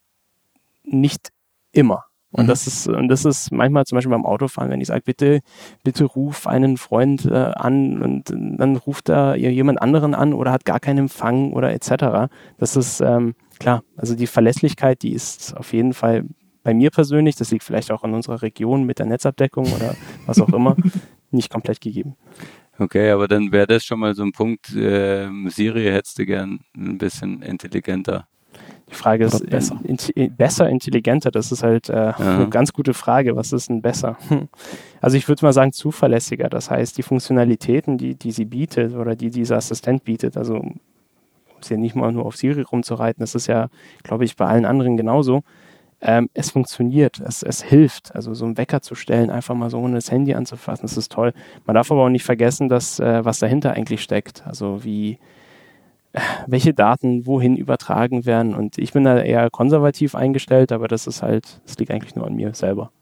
nicht 0.82 1.28
immer. 1.72 2.04
Und 2.30 2.44
mhm. 2.44 2.48
das 2.48 2.66
ist, 2.66 2.86
und 2.88 3.08
das 3.08 3.24
ist 3.24 3.52
manchmal 3.52 3.86
zum 3.86 3.96
Beispiel 3.96 4.10
beim 4.10 4.26
Autofahren, 4.26 4.70
wenn 4.70 4.80
ich 4.80 4.88
sage, 4.88 5.02
bitte, 5.04 5.40
bitte 5.82 6.04
ruf 6.04 6.46
einen 6.46 6.76
Freund 6.76 7.24
äh, 7.24 7.32
an 7.34 8.02
und 8.02 8.30
dann 8.30 8.76
ruft 8.76 9.08
er 9.08 9.36
jemand 9.36 9.80
anderen 9.80 10.14
an 10.14 10.34
oder 10.34 10.52
hat 10.52 10.66
gar 10.66 10.78
keinen 10.78 10.98
Empfang 10.98 11.52
oder 11.52 11.72
etc. 11.72 12.30
Das 12.58 12.76
ist 12.76 13.00
ähm, 13.00 13.34
klar, 13.58 13.82
also 13.96 14.14
die 14.14 14.26
Verlässlichkeit, 14.26 15.02
die 15.02 15.12
ist 15.12 15.56
auf 15.56 15.72
jeden 15.72 15.94
Fall 15.94 16.24
bei 16.68 16.74
mir 16.74 16.90
persönlich, 16.90 17.34
das 17.34 17.50
liegt 17.50 17.64
vielleicht 17.64 17.90
auch 17.90 18.04
in 18.04 18.12
unserer 18.12 18.42
Region 18.42 18.84
mit 18.84 18.98
der 18.98 19.06
Netzabdeckung 19.06 19.72
oder 19.72 19.96
was 20.26 20.38
auch 20.38 20.50
immer, 20.50 20.76
nicht 21.30 21.48
komplett 21.48 21.80
gegeben. 21.80 22.14
Okay, 22.78 23.10
aber 23.10 23.26
dann 23.26 23.52
wäre 23.52 23.66
das 23.66 23.86
schon 23.86 23.98
mal 24.00 24.14
so 24.14 24.22
ein 24.22 24.32
Punkt, 24.32 24.76
äh, 24.76 25.30
Siri 25.46 25.84
hättest 25.84 26.18
du 26.18 26.26
gern 26.26 26.60
ein 26.76 26.98
bisschen 26.98 27.40
intelligenter. 27.40 28.28
Die 28.90 28.94
Frage 28.94 29.24
ist, 29.24 29.48
besser. 29.48 29.80
In, 29.82 29.96
in, 30.14 30.36
besser, 30.36 30.68
intelligenter, 30.68 31.30
das 31.30 31.52
ist 31.52 31.62
halt 31.62 31.88
äh, 31.88 31.94
ja. 31.94 32.16
eine 32.18 32.50
ganz 32.50 32.74
gute 32.74 32.92
Frage. 32.92 33.34
Was 33.34 33.54
ist 33.54 33.70
denn 33.70 33.80
besser? 33.80 34.18
Also 35.00 35.16
ich 35.16 35.28
würde 35.28 35.46
mal 35.46 35.52
sagen, 35.52 35.72
zuverlässiger. 35.72 36.48
Das 36.48 36.70
heißt, 36.70 36.98
die 36.98 37.04
Funktionalitäten, 37.04 37.98
die, 37.98 38.16
die 38.16 38.32
sie 38.32 38.46
bietet 38.46 38.94
oder 38.94 39.14
die 39.14 39.30
dieser 39.30 39.56
Assistent 39.56 40.02
bietet, 40.02 40.36
also 40.36 40.56
um 40.56 40.80
es 41.62 41.68
ja 41.68 41.76
nicht 41.76 41.94
mal 41.94 42.10
nur 42.10 42.26
auf 42.26 42.36
Siri 42.36 42.62
rumzureiten, 42.62 43.20
das 43.20 43.36
ist 43.36 43.46
ja, 43.46 43.68
glaube 44.02 44.24
ich, 44.24 44.34
bei 44.34 44.46
allen 44.46 44.64
anderen 44.64 44.96
genauso 44.96 45.44
ähm, 46.00 46.30
es 46.32 46.50
funktioniert, 46.50 47.20
es, 47.20 47.42
es 47.42 47.62
hilft. 47.62 48.14
Also 48.14 48.34
so 48.34 48.44
einen 48.44 48.56
Wecker 48.56 48.80
zu 48.80 48.94
stellen, 48.94 49.30
einfach 49.30 49.54
mal 49.54 49.70
so 49.70 49.78
ohne 49.78 49.94
das 49.96 50.10
Handy 50.10 50.34
anzufassen, 50.34 50.82
das 50.82 50.96
ist 50.96 51.12
toll. 51.12 51.32
Man 51.66 51.74
darf 51.74 51.90
aber 51.90 52.04
auch 52.04 52.08
nicht 52.08 52.24
vergessen, 52.24 52.68
dass, 52.68 53.00
äh, 53.00 53.24
was 53.24 53.40
dahinter 53.40 53.72
eigentlich 53.72 54.02
steckt. 54.02 54.46
Also 54.46 54.84
wie, 54.84 55.18
äh, 56.12 56.20
welche 56.46 56.72
Daten 56.72 57.26
wohin 57.26 57.56
übertragen 57.56 58.26
werden. 58.26 58.54
Und 58.54 58.78
ich 58.78 58.92
bin 58.92 59.04
da 59.04 59.18
eher 59.18 59.50
konservativ 59.50 60.14
eingestellt, 60.14 60.70
aber 60.70 60.86
das 60.86 61.06
ist 61.06 61.22
halt, 61.22 61.60
das 61.66 61.78
liegt 61.78 61.90
eigentlich 61.90 62.14
nur 62.14 62.26
an 62.26 62.36
mir 62.36 62.54
selber. 62.54 62.92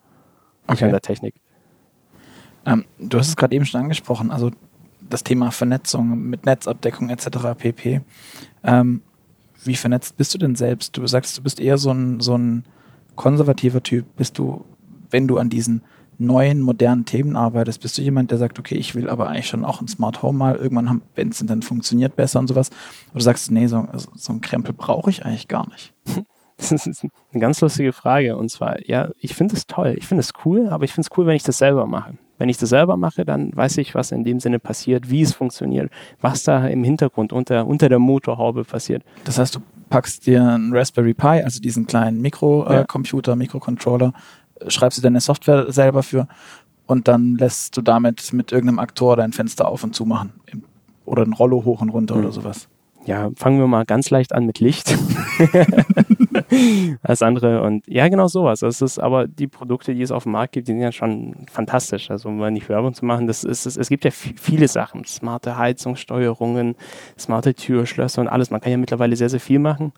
Nicht 0.67 0.79
okay. 0.79 0.85
an 0.85 0.91
der 0.91 1.01
Technik. 1.01 1.35
Ähm, 2.65 2.85
du 2.99 3.19
hast 3.19 3.29
es 3.29 3.35
gerade 3.35 3.55
eben 3.55 3.65
schon 3.65 3.81
angesprochen, 3.81 4.31
also 4.31 4.51
das 5.09 5.23
Thema 5.23 5.51
Vernetzung 5.51 6.19
mit 6.19 6.45
Netzabdeckung 6.45 7.09
etc. 7.09 7.27
pp. 7.57 8.01
Ähm, 8.63 9.01
wie 9.63 9.75
vernetzt 9.75 10.17
bist 10.17 10.33
du 10.33 10.37
denn 10.37 10.55
selbst? 10.55 10.97
Du 10.97 11.05
sagst, 11.07 11.37
du 11.37 11.43
bist 11.43 11.59
eher 11.59 11.77
so 11.77 11.91
ein, 11.91 12.19
so 12.19 12.37
ein 12.37 12.65
konservativer 13.17 13.83
Typ? 13.83 14.05
Bist 14.15 14.37
du, 14.37 14.63
wenn 15.09 15.27
du 15.27 15.37
an 15.37 15.49
diesen 15.49 15.81
neuen, 16.19 16.61
modernen 16.61 17.05
Themen 17.05 17.35
arbeitest, 17.35 17.81
bist 17.81 17.97
du 17.97 18.01
jemand, 18.01 18.31
der 18.31 18.37
sagt, 18.37 18.57
okay, 18.59 18.75
ich 18.75 18.95
will 18.95 19.09
aber 19.09 19.27
eigentlich 19.27 19.47
schon 19.47 19.65
auch 19.65 19.81
ein 19.81 19.87
Smart 19.87 20.23
Home 20.23 20.37
mal 20.37 20.55
irgendwann 20.55 20.89
haben, 20.89 21.01
wenn 21.15 21.29
es 21.29 21.43
dann 21.45 21.61
funktioniert 21.61 22.15
besser 22.15 22.39
und 22.39 22.47
sowas? 22.47 22.69
Oder 23.13 23.23
sagst 23.23 23.49
du, 23.49 23.53
nee, 23.53 23.67
so, 23.67 23.85
so 24.15 24.33
ein 24.33 24.41
Krempel 24.41 24.73
brauche 24.73 25.09
ich 25.09 25.25
eigentlich 25.25 25.47
gar 25.47 25.67
nicht? 25.69 25.93
Das 26.59 26.71
ist 26.71 27.03
eine 27.03 27.39
ganz 27.39 27.61
lustige 27.61 27.93
Frage. 27.93 28.35
Und 28.35 28.49
zwar, 28.49 28.83
ja, 28.89 29.09
ich 29.19 29.35
finde 29.35 29.55
es 29.55 29.67
toll. 29.67 29.93
Ich 29.95 30.07
finde 30.07 30.21
es 30.21 30.33
cool, 30.43 30.69
aber 30.69 30.85
ich 30.85 30.91
finde 30.91 31.07
es 31.07 31.15
cool, 31.15 31.27
wenn 31.27 31.35
ich 31.35 31.43
das 31.43 31.59
selber 31.59 31.85
mache. 31.85 32.17
Wenn 32.39 32.49
ich 32.49 32.57
das 32.57 32.69
selber 32.69 32.97
mache, 32.97 33.25
dann 33.25 33.55
weiß 33.55 33.77
ich, 33.77 33.93
was 33.93 34.11
in 34.11 34.23
dem 34.23 34.39
Sinne 34.39 34.57
passiert, 34.57 35.11
wie 35.11 35.21
es 35.21 35.33
funktioniert, 35.33 35.91
was 36.19 36.43
da 36.43 36.65
im 36.67 36.83
Hintergrund 36.83 37.31
unter, 37.31 37.67
unter 37.67 37.89
der 37.89 37.99
Motorhaube 37.99 38.63
passiert. 38.63 39.03
Das 39.23 39.37
heißt, 39.37 39.55
du 39.55 39.59
packst 39.89 40.25
dir 40.25 40.41
einen 40.41 40.75
Raspberry 40.75 41.13
Pi, 41.13 41.41
also 41.43 41.59
diesen 41.59 41.87
kleinen 41.87 42.21
Mikrocomputer, 42.21 43.31
äh, 43.31 43.33
ja. 43.33 43.35
Mikrocontroller, 43.37 44.13
schreibst 44.67 44.97
dir 44.97 45.03
deine 45.03 45.21
Software 45.21 45.71
selber 45.71 46.03
für 46.03 46.27
und 46.85 47.07
dann 47.07 47.35
lässt 47.35 47.75
du 47.77 47.81
damit 47.81 48.33
mit 48.33 48.51
irgendeinem 48.51 48.79
Aktor 48.79 49.15
dein 49.17 49.33
Fenster 49.33 49.67
auf 49.67 49.83
und 49.83 49.95
zu 49.95 50.05
machen. 50.05 50.33
Oder 51.05 51.23
ein 51.23 51.33
Rollo 51.33 51.63
hoch 51.65 51.81
und 51.81 51.89
runter 51.89 52.15
mhm. 52.15 52.21
oder 52.21 52.31
sowas. 52.31 52.67
Ja, 53.05 53.29
fangen 53.35 53.59
wir 53.59 53.67
mal 53.67 53.85
ganz 53.85 54.09
leicht 54.09 54.33
an 54.33 54.45
mit 54.45 54.59
Licht. 54.59 54.97
als 57.01 57.21
andere. 57.21 57.61
Und 57.61 57.85
ja, 57.87 58.07
genau 58.07 58.27
sowas. 58.27 58.61
Das 58.61 58.81
ist 58.81 58.99
aber 58.99 59.27
die 59.27 59.47
Produkte, 59.47 59.93
die 59.93 60.01
es 60.01 60.11
auf 60.11 60.23
dem 60.23 60.33
Markt 60.33 60.53
gibt, 60.53 60.67
die 60.67 60.73
sind 60.73 60.81
ja 60.81 60.91
schon 60.91 61.35
fantastisch. 61.51 62.09
Also 62.11 62.29
um 62.29 62.37
mal 62.37 62.51
nicht 62.51 62.69
Werbung 62.69 62.93
zu 62.93 63.05
machen, 63.05 63.27
das 63.27 63.43
ist, 63.43 63.65
es, 63.65 63.77
es 63.77 63.89
gibt 63.89 64.05
ja 64.05 64.11
viele 64.11 64.67
Sachen. 64.67 65.05
Smarte 65.05 65.57
Heizungssteuerungen, 65.57 66.75
smarte 67.17 67.53
Türschlösser 67.53 68.21
und 68.21 68.27
alles. 68.27 68.51
Man 68.51 68.61
kann 68.61 68.71
ja 68.71 68.77
mittlerweile 68.77 69.15
sehr, 69.15 69.29
sehr 69.29 69.39
viel 69.39 69.59
machen. 69.59 69.93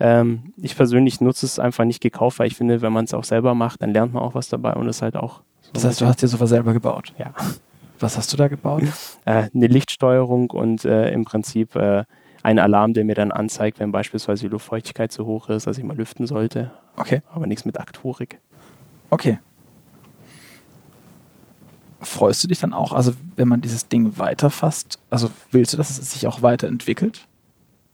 Ähm, 0.00 0.52
ich 0.56 0.76
persönlich 0.76 1.20
nutze 1.20 1.46
es 1.46 1.58
einfach 1.58 1.84
nicht 1.84 2.00
gekauft, 2.00 2.38
weil 2.38 2.48
ich 2.48 2.56
finde, 2.56 2.82
wenn 2.82 2.92
man 2.92 3.04
es 3.04 3.14
auch 3.14 3.24
selber 3.24 3.54
macht, 3.54 3.82
dann 3.82 3.92
lernt 3.92 4.12
man 4.12 4.22
auch 4.22 4.34
was 4.34 4.48
dabei 4.48 4.74
und 4.74 4.88
ist 4.88 5.02
halt 5.02 5.16
auch. 5.16 5.42
So 5.62 5.70
das 5.72 5.84
heißt, 5.84 6.00
du 6.00 6.06
hast 6.06 6.20
dir 6.20 6.28
sowas 6.28 6.50
selber 6.50 6.72
gebaut? 6.72 7.12
Ja. 7.18 7.32
Was 8.00 8.18
hast 8.18 8.32
du 8.32 8.36
da 8.36 8.48
gebaut? 8.48 8.82
Äh, 9.26 9.48
eine 9.54 9.68
Lichtsteuerung 9.68 10.50
und 10.50 10.84
äh, 10.84 11.10
im 11.10 11.24
Prinzip 11.24 11.74
äh, 11.76 12.04
ein 12.44 12.58
Alarm, 12.58 12.92
der 12.92 13.04
mir 13.04 13.14
dann 13.14 13.32
anzeigt, 13.32 13.80
wenn 13.80 13.90
beispielsweise 13.90 14.42
die 14.42 14.48
Luftfeuchtigkeit 14.48 15.10
zu 15.10 15.24
hoch 15.24 15.48
ist, 15.48 15.66
dass 15.66 15.78
ich 15.78 15.84
mal 15.84 15.96
lüften 15.96 16.26
sollte. 16.26 16.70
Okay. 16.96 17.22
Aber 17.32 17.46
nichts 17.46 17.64
mit 17.64 17.80
Aktorik. 17.80 18.38
Okay. 19.08 19.38
Freust 22.00 22.44
du 22.44 22.48
dich 22.48 22.60
dann 22.60 22.74
auch, 22.74 22.92
also 22.92 23.14
wenn 23.36 23.48
man 23.48 23.62
dieses 23.62 23.88
Ding 23.88 24.18
weiterfasst, 24.18 24.98
also 25.08 25.30
willst 25.52 25.72
du, 25.72 25.78
dass 25.78 25.88
es 25.88 26.12
sich 26.12 26.26
auch 26.26 26.42
weiterentwickelt 26.42 27.26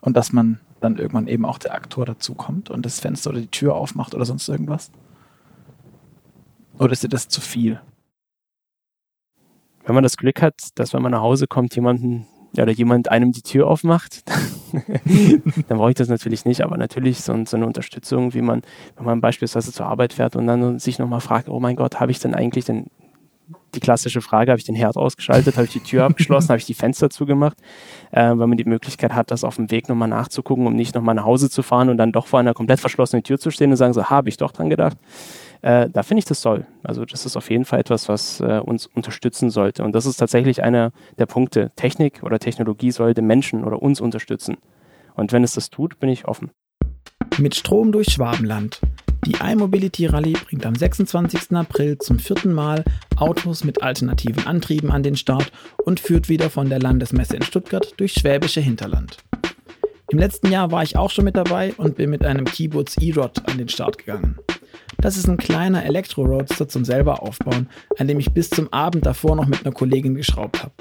und 0.01 0.17
dass 0.17 0.33
man 0.33 0.59
dann 0.81 0.99
irgendwann 0.99 1.29
eben 1.29 1.45
auch 1.45 1.59
der 1.59 1.73
Aktor 1.73 2.05
dazukommt 2.05 2.71
und 2.71 2.85
das 2.85 2.99
Fenster 2.99 3.31
oder 3.31 3.41
die 3.41 3.47
Tür 3.47 3.77
aufmacht 3.77 4.17
oder 4.17 4.25
sonst 4.25 4.49
irgendwas? 4.49 4.91
Oder 6.77 6.91
ist 6.91 7.05
dir 7.05 7.09
das 7.09 7.29
zu 7.29 7.41
viel? 7.41 7.81
Wenn 9.85 9.95
man 9.95 10.03
das 10.03 10.17
Glück 10.17 10.43
hat, 10.43 10.57
dass 10.75 10.93
wenn 10.93 11.03
man 11.03 11.13
nach 11.13 11.21
Hause 11.21 11.47
kommt, 11.47 11.77
jemanden 11.77 12.27
oder 12.59 12.73
jemand 12.73 13.11
einem 13.11 13.33
die 13.33 13.43
Tür 13.43 13.69
aufmacht, 13.69 14.23
dann 15.69 15.79
brauche 15.79 15.91
ich 15.91 15.97
das 15.97 16.09
natürlich 16.09 16.45
nicht, 16.45 16.63
aber 16.63 16.77
natürlich 16.77 17.21
so, 17.23 17.45
so, 17.45 17.57
eine 17.57 17.67
Unterstützung, 17.67 18.35
wie 18.35 18.43
man, 18.43 18.63
wenn 18.97 19.07
man 19.07 19.21
beispielsweise 19.21 19.73
zur 19.73 19.87
Arbeit 19.87 20.13
fährt 20.13 20.37
und 20.37 20.47
dann 20.47 20.79
sich 20.79 20.99
nochmal 20.99 21.21
fragt, 21.21 21.49
oh 21.49 21.61
mein 21.61 21.77
Gott, 21.77 22.01
habe 22.01 22.11
ich 22.11 22.19
denn 22.19 22.35
eigentlich 22.35 22.65
den, 22.65 22.87
die 23.75 23.81
klassische 23.81 24.21
Frage, 24.21 24.51
habe 24.51 24.59
ich 24.59 24.65
den 24.65 24.75
Herd 24.75 24.97
ausgeschaltet, 24.97 25.57
habe 25.57 25.67
ich 25.67 25.73
die 25.73 25.81
Tür 25.81 26.05
abgeschlossen, 26.07 26.49
habe 26.49 26.59
ich 26.59 26.67
die 26.67 26.75
Fenster 26.75 27.11
zugemacht, 27.11 27.57
äh, 28.11 28.23
weil 28.23 28.47
man 28.47 28.57
die 28.57 28.65
Möglichkeit 28.65 29.15
hat, 29.15 29.31
das 29.31 29.45
auf 29.45 29.57
dem 29.57 29.71
Weg 29.71 29.89
nochmal 29.89 30.09
nachzugucken, 30.09 30.67
um 30.67 30.75
nicht 30.75 30.95
nochmal 30.95 31.15
nach 31.15 31.25
Hause 31.25 31.51
zu 31.51 31.63
fahren 31.63 31.89
und 31.89 31.97
dann 31.99 32.13
doch 32.13 32.27
vor 32.27 32.41
einer 32.41 32.55
komplett 32.55 32.81
verschlossenen 32.81 33.23
Tür 33.23 33.39
zu 33.39 33.51
stehen 33.51 33.71
und 33.71 33.77
sagen 33.77 33.93
so, 33.93 34.05
habe 34.05 34.29
ich 34.29 34.37
doch 34.37 34.53
dran 34.53 34.71
gedacht. 34.71 34.97
Äh, 35.63 35.91
da 35.91 36.03
finde 36.03 36.21
ich 36.21 36.25
das 36.25 36.41
toll. 36.41 36.67
Also 36.83 37.05
das 37.05 37.27
ist 37.27 37.37
auf 37.37 37.51
jeden 37.51 37.65
Fall 37.65 37.81
etwas, 37.81 38.09
was 38.09 38.41
äh, 38.41 38.61
uns 38.65 38.87
unterstützen 38.87 39.51
sollte. 39.51 39.85
Und 39.85 39.93
das 39.93 40.07
ist 40.07 40.17
tatsächlich 40.17 40.63
einer 40.63 40.93
der 41.19 41.27
Punkte. 41.27 41.71
Technik 41.77 42.23
oder 42.23 42.39
Technologie 42.39 42.91
sollte 42.91 43.23
Menschen 43.23 43.65
oder 43.65 43.83
uns 43.83 44.01
unterstützen. 44.01 44.57
Und 45.15 45.33
wenn 45.33 45.45
es 45.45 45.55
das 45.55 45.71
tut, 45.71 45.99
bin 45.99 46.09
ich 46.09 46.27
offen. 46.27 46.51
Mit 47.39 47.55
Strom 47.55 47.93
durch 47.93 48.09
Schwabenland. 48.09 48.81
Die 49.27 49.35
iMobility 49.35 50.07
Rallye 50.07 50.33
bringt 50.33 50.65
am 50.65 50.75
26. 50.75 51.55
April 51.55 51.99
zum 51.99 52.19
vierten 52.19 52.55
Mal 52.55 52.85
Autos 53.17 53.65
mit 53.65 53.83
alternativen 53.83 54.47
Antrieben 54.47 54.91
an 54.91 55.03
den 55.03 55.15
Start 55.15 55.53
und 55.85 56.01
führt 56.01 56.31
wieder 56.31 56.49
von 56.49 56.71
der 56.71 56.79
Landesmesse 56.79 57.37
in 57.37 57.43
Stuttgart 57.43 57.93
durch 57.99 58.15
schwäbische 58.15 58.63
Hinterland. 58.63 59.19
Im 60.11 60.19
letzten 60.19 60.51
Jahr 60.51 60.73
war 60.73 60.83
ich 60.83 60.97
auch 60.97 61.11
schon 61.11 61.27
mit 61.27 61.37
dabei 61.37 61.75
und 61.77 61.97
bin 61.97 62.09
mit 62.09 62.25
einem 62.25 62.47
Kiebutz 62.47 62.97
E-Rod 62.99 63.47
an 63.47 63.59
den 63.59 63.69
Start 63.69 63.99
gegangen. 63.99 64.39
Das 65.01 65.17
ist 65.17 65.29
ein 65.29 65.39
kleiner 65.39 65.85
Elektro-Roadster 65.85 66.69
zum 66.69 66.85
selber 66.85 67.23
aufbauen, 67.23 67.69
an 67.99 68.07
dem 68.07 68.21
ich 68.21 68.33
bis 68.33 68.51
zum 68.51 68.71
Abend 68.71 69.07
davor 69.07 69.35
noch 69.35 69.47
mit 69.47 69.65
einer 69.65 69.75
Kollegin 69.75 70.15
geschraubt 70.15 70.63
habe. 70.63 70.73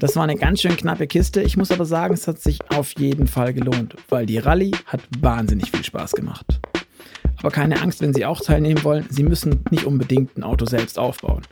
Das 0.00 0.16
war 0.16 0.24
eine 0.24 0.34
ganz 0.34 0.60
schön 0.60 0.76
knappe 0.76 1.06
Kiste, 1.06 1.40
ich 1.40 1.56
muss 1.56 1.70
aber 1.70 1.84
sagen, 1.84 2.14
es 2.14 2.26
hat 2.26 2.40
sich 2.40 2.58
auf 2.70 2.98
jeden 2.98 3.28
Fall 3.28 3.54
gelohnt, 3.54 3.94
weil 4.08 4.26
die 4.26 4.38
Rallye 4.38 4.72
hat 4.86 5.00
wahnsinnig 5.20 5.70
viel 5.70 5.84
Spaß 5.84 6.12
gemacht. 6.12 6.60
Aber 7.38 7.52
keine 7.52 7.80
Angst, 7.80 8.00
wenn 8.00 8.12
Sie 8.12 8.26
auch 8.26 8.40
teilnehmen 8.40 8.82
wollen, 8.82 9.06
Sie 9.10 9.22
müssen 9.22 9.60
nicht 9.70 9.84
unbedingt 9.84 10.36
ein 10.36 10.42
Auto 10.42 10.66
selbst 10.66 10.98
aufbauen. 10.98 11.42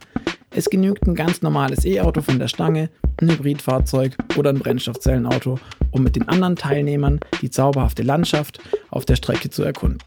Es 0.50 0.68
genügt 0.68 1.06
ein 1.06 1.14
ganz 1.14 1.42
normales 1.42 1.84
E-Auto 1.84 2.22
von 2.22 2.40
der 2.40 2.48
Stange, 2.48 2.90
ein 3.20 3.30
Hybridfahrzeug 3.30 4.16
oder 4.36 4.50
ein 4.50 4.58
Brennstoffzellenauto, 4.58 5.60
um 5.92 6.02
mit 6.02 6.16
den 6.16 6.28
anderen 6.28 6.56
Teilnehmern 6.56 7.20
die 7.40 7.50
zauberhafte 7.50 8.02
Landschaft 8.02 8.58
auf 8.90 9.04
der 9.04 9.16
Strecke 9.16 9.48
zu 9.48 9.62
erkunden. 9.62 10.00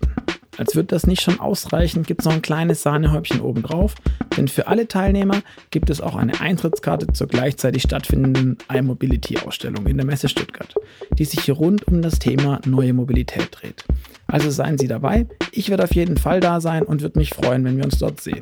Als 0.57 0.75
würde 0.75 0.87
das 0.87 1.05
nicht 1.05 1.21
schon 1.21 1.39
ausreichen, 1.39 2.03
gibt 2.03 2.21
es 2.21 2.25
noch 2.25 2.33
ein 2.33 2.41
kleines 2.41 2.83
Sahnehäubchen 2.83 3.41
obendrauf, 3.41 3.95
denn 4.37 4.47
für 4.47 4.67
alle 4.67 4.87
Teilnehmer 4.87 5.41
gibt 5.71 5.89
es 5.89 6.01
auch 6.01 6.15
eine 6.15 6.39
Eintrittskarte 6.39 7.07
zur 7.07 7.27
gleichzeitig 7.27 7.83
stattfindenden 7.83 8.57
iMobility-Ausstellung 8.73 9.87
in 9.87 9.97
der 9.97 10.05
Messe 10.05 10.29
Stuttgart, 10.29 10.73
die 11.17 11.25
sich 11.25 11.41
hier 11.41 11.55
rund 11.55 11.87
um 11.87 12.01
das 12.01 12.19
Thema 12.19 12.61
neue 12.65 12.93
Mobilität 12.93 13.49
dreht. 13.51 13.85
Also 14.27 14.49
seien 14.49 14.77
Sie 14.77 14.87
dabei, 14.87 15.27
ich 15.51 15.69
werde 15.69 15.83
auf 15.83 15.93
jeden 15.93 16.17
Fall 16.17 16.39
da 16.39 16.61
sein 16.61 16.83
und 16.83 17.01
würde 17.01 17.19
mich 17.19 17.31
freuen, 17.31 17.63
wenn 17.63 17.77
wir 17.77 17.85
uns 17.85 17.99
dort 17.99 18.21
sehen. 18.21 18.41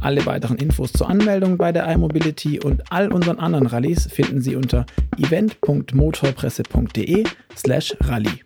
Alle 0.00 0.24
weiteren 0.24 0.56
Infos 0.56 0.92
zur 0.92 1.10
Anmeldung 1.10 1.58
bei 1.58 1.72
der 1.72 1.86
iMobility 1.86 2.60
und 2.60 2.90
all 2.90 3.12
unseren 3.12 3.38
anderen 3.38 3.66
Rallyes 3.66 4.06
finden 4.06 4.40
Sie 4.40 4.56
unter 4.56 4.86
event.motorpresse.de 5.18 7.24
slash 7.54 7.94
rally. 8.00 8.40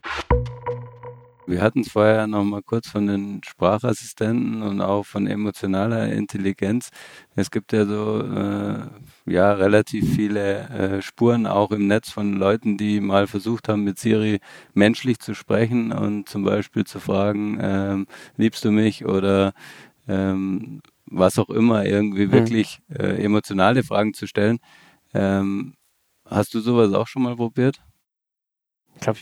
Wir 1.47 1.61
hatten 1.61 1.81
es 1.81 1.91
vorher 1.91 2.27
noch 2.27 2.45
mal 2.45 2.63
kurz 2.63 2.89
von 2.89 3.07
den 3.07 3.41
Sprachassistenten 3.45 4.63
und 4.63 4.81
auch 4.81 5.05
von 5.05 5.27
emotionaler 5.27 6.11
Intelligenz. 6.11 6.91
Es 7.37 7.51
gibt 7.51 7.73
ja 7.73 7.85
so 7.85 8.23
äh, 8.23 8.87
ja 9.27 9.53
relativ 9.53 10.15
viele 10.15 10.69
äh, 10.71 11.03
Spuren 11.03 11.47
auch 11.47 11.71
im 11.71 11.87
Netz 11.87 12.11
von 12.11 12.35
Leuten, 12.35 12.79
die 12.79 13.01
mal 13.01 13.27
versucht 13.27 13.69
haben, 13.69 13.85
mit 13.85 13.99
Siri 13.99 14.41
menschlich 14.73 15.19
zu 15.19 15.35
sprechen 15.35 15.93
und 15.93 16.29
zum 16.29 16.45
Beispiel 16.45 16.85
zu 16.85 16.99
fragen, 16.99 17.59
ähm, 17.61 18.07
liebst 18.37 18.65
du 18.65 18.71
mich 18.71 19.05
oder 19.05 19.53
ähm, 20.09 20.81
was 21.07 21.39
auch 21.39 21.51
immer, 21.51 21.85
irgendwie 21.85 22.27
mhm. 22.27 22.33
wirklich 22.33 22.81
äh, 22.89 23.23
emotionale 23.23 23.83
Fragen 23.83 24.15
zu 24.15 24.27
stellen. 24.27 24.59
Ähm, 25.13 25.75
hast 26.25 26.55
du 26.55 26.61
sowas 26.61 26.93
auch 26.95 27.07
schon 27.07 27.23
mal 27.23 27.37
probiert? 27.37 27.83
Ich 28.95 29.01
glaube, 29.01 29.19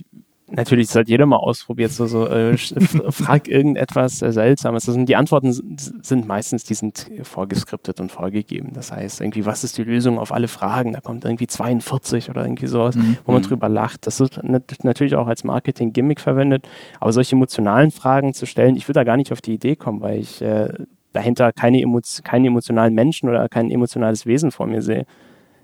natürlich, 0.54 0.88
das 0.88 0.96
hat 0.96 1.08
jeder 1.08 1.26
mal 1.26 1.36
ausprobiert, 1.36 1.92
so, 1.92 2.06
so 2.06 2.26
äh, 2.28 2.56
frag 2.56 3.48
irgendetwas 3.48 4.22
äh, 4.22 4.32
Seltsames. 4.32 4.88
Also 4.88 5.02
die 5.04 5.16
Antworten 5.16 5.52
sind 5.52 6.26
meistens, 6.26 6.64
die 6.64 6.74
sind 6.74 7.10
vorgeskriptet 7.22 8.00
und 8.00 8.12
vorgegeben. 8.12 8.72
Das 8.74 8.92
heißt, 8.92 9.20
irgendwie, 9.20 9.46
was 9.46 9.64
ist 9.64 9.78
die 9.78 9.84
Lösung 9.84 10.18
auf 10.18 10.32
alle 10.32 10.48
Fragen? 10.48 10.92
Da 10.92 11.00
kommt 11.00 11.24
irgendwie 11.24 11.46
42 11.46 12.30
oder 12.30 12.44
irgendwie 12.44 12.66
sowas, 12.66 12.96
mhm. 12.96 13.18
wo 13.24 13.32
man 13.32 13.42
mhm. 13.42 13.46
drüber 13.46 13.68
lacht. 13.68 14.06
Das 14.06 14.20
ist 14.20 14.40
natürlich 14.84 15.14
auch 15.14 15.26
als 15.26 15.44
Marketing-Gimmick 15.44 16.20
verwendet. 16.20 16.68
Aber 17.00 17.12
solche 17.12 17.36
emotionalen 17.36 17.90
Fragen 17.90 18.34
zu 18.34 18.46
stellen, 18.46 18.76
ich 18.76 18.88
würde 18.88 19.00
da 19.00 19.04
gar 19.04 19.16
nicht 19.16 19.32
auf 19.32 19.40
die 19.40 19.54
Idee 19.54 19.76
kommen, 19.76 20.00
weil 20.00 20.20
ich 20.20 20.42
äh, 20.42 20.68
dahinter 21.12 21.52
keine, 21.52 21.80
Emo 21.80 22.00
keinen 22.24 22.46
emotionalen 22.46 22.94
Menschen 22.94 23.28
oder 23.28 23.48
kein 23.48 23.70
emotionales 23.70 24.26
Wesen 24.26 24.50
vor 24.50 24.66
mir 24.66 24.82
sehe. 24.82 25.06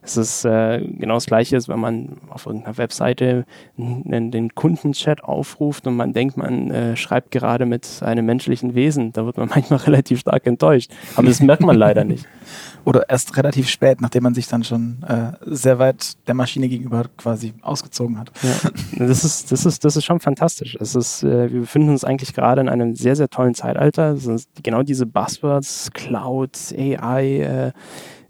Es 0.09 0.17
ist 0.17 0.45
äh, 0.47 0.81
genau 0.81 1.15
das 1.15 1.27
Gleiche, 1.27 1.59
wenn 1.69 1.81
man 1.81 2.17
auf 2.31 2.47
irgendeiner 2.47 2.79
Webseite 2.79 3.45
den, 3.77 4.31
den 4.31 4.55
Kundenchat 4.55 5.23
aufruft 5.23 5.87
und 5.87 5.97
man 5.97 6.15
denkt, 6.15 6.39
man 6.39 6.71
äh, 6.71 6.97
schreibt 6.97 7.31
gerade 7.31 7.67
mit 7.67 7.87
einem 8.01 8.25
menschlichen 8.25 8.75
Wesen. 8.75 9.13
Da 9.13 9.27
wird 9.27 9.37
man 9.37 9.49
manchmal 9.55 9.81
relativ 9.81 10.21
stark 10.21 10.47
enttäuscht. 10.47 10.91
Aber 11.15 11.27
das 11.27 11.41
merkt 11.41 11.63
man 11.63 11.77
leider 11.77 12.05
nicht. 12.05 12.27
Oder 12.87 13.11
erst 13.11 13.37
relativ 13.37 13.69
spät, 13.69 14.01
nachdem 14.01 14.23
man 14.23 14.33
sich 14.33 14.49
dann 14.49 14.65
schon 14.65 15.03
äh, 15.07 15.33
sehr 15.43 15.79
weit 15.79 16.17
der 16.27 16.35
Maschine 16.35 16.71
gegenüber 16.71 17.05
quasi 17.19 17.53
ausgezogen 17.61 18.19
hat. 18.19 18.33
Ja, 18.43 18.71
das 19.07 19.25
ist, 19.25 19.53
das 19.53 19.67
ist, 19.67 19.85
das 19.85 19.97
ist 19.97 20.07
schon 20.07 20.21
fantastisch. 20.21 20.75
Es 20.81 20.95
ist, 20.95 21.23
äh, 21.23 21.53
wir 21.53 21.61
befinden 21.61 21.91
uns 21.91 22.05
eigentlich 22.05 22.33
gerade 22.33 22.63
in 22.63 22.71
einem 22.71 22.95
sehr, 22.95 23.15
sehr 23.15 23.29
tollen 23.29 23.55
Zeitalter. 23.55 24.17
genau 24.63 24.83
diese 24.83 25.05
Buzzwords, 25.05 25.91
Cloud, 25.93 26.57
AI, 26.79 27.73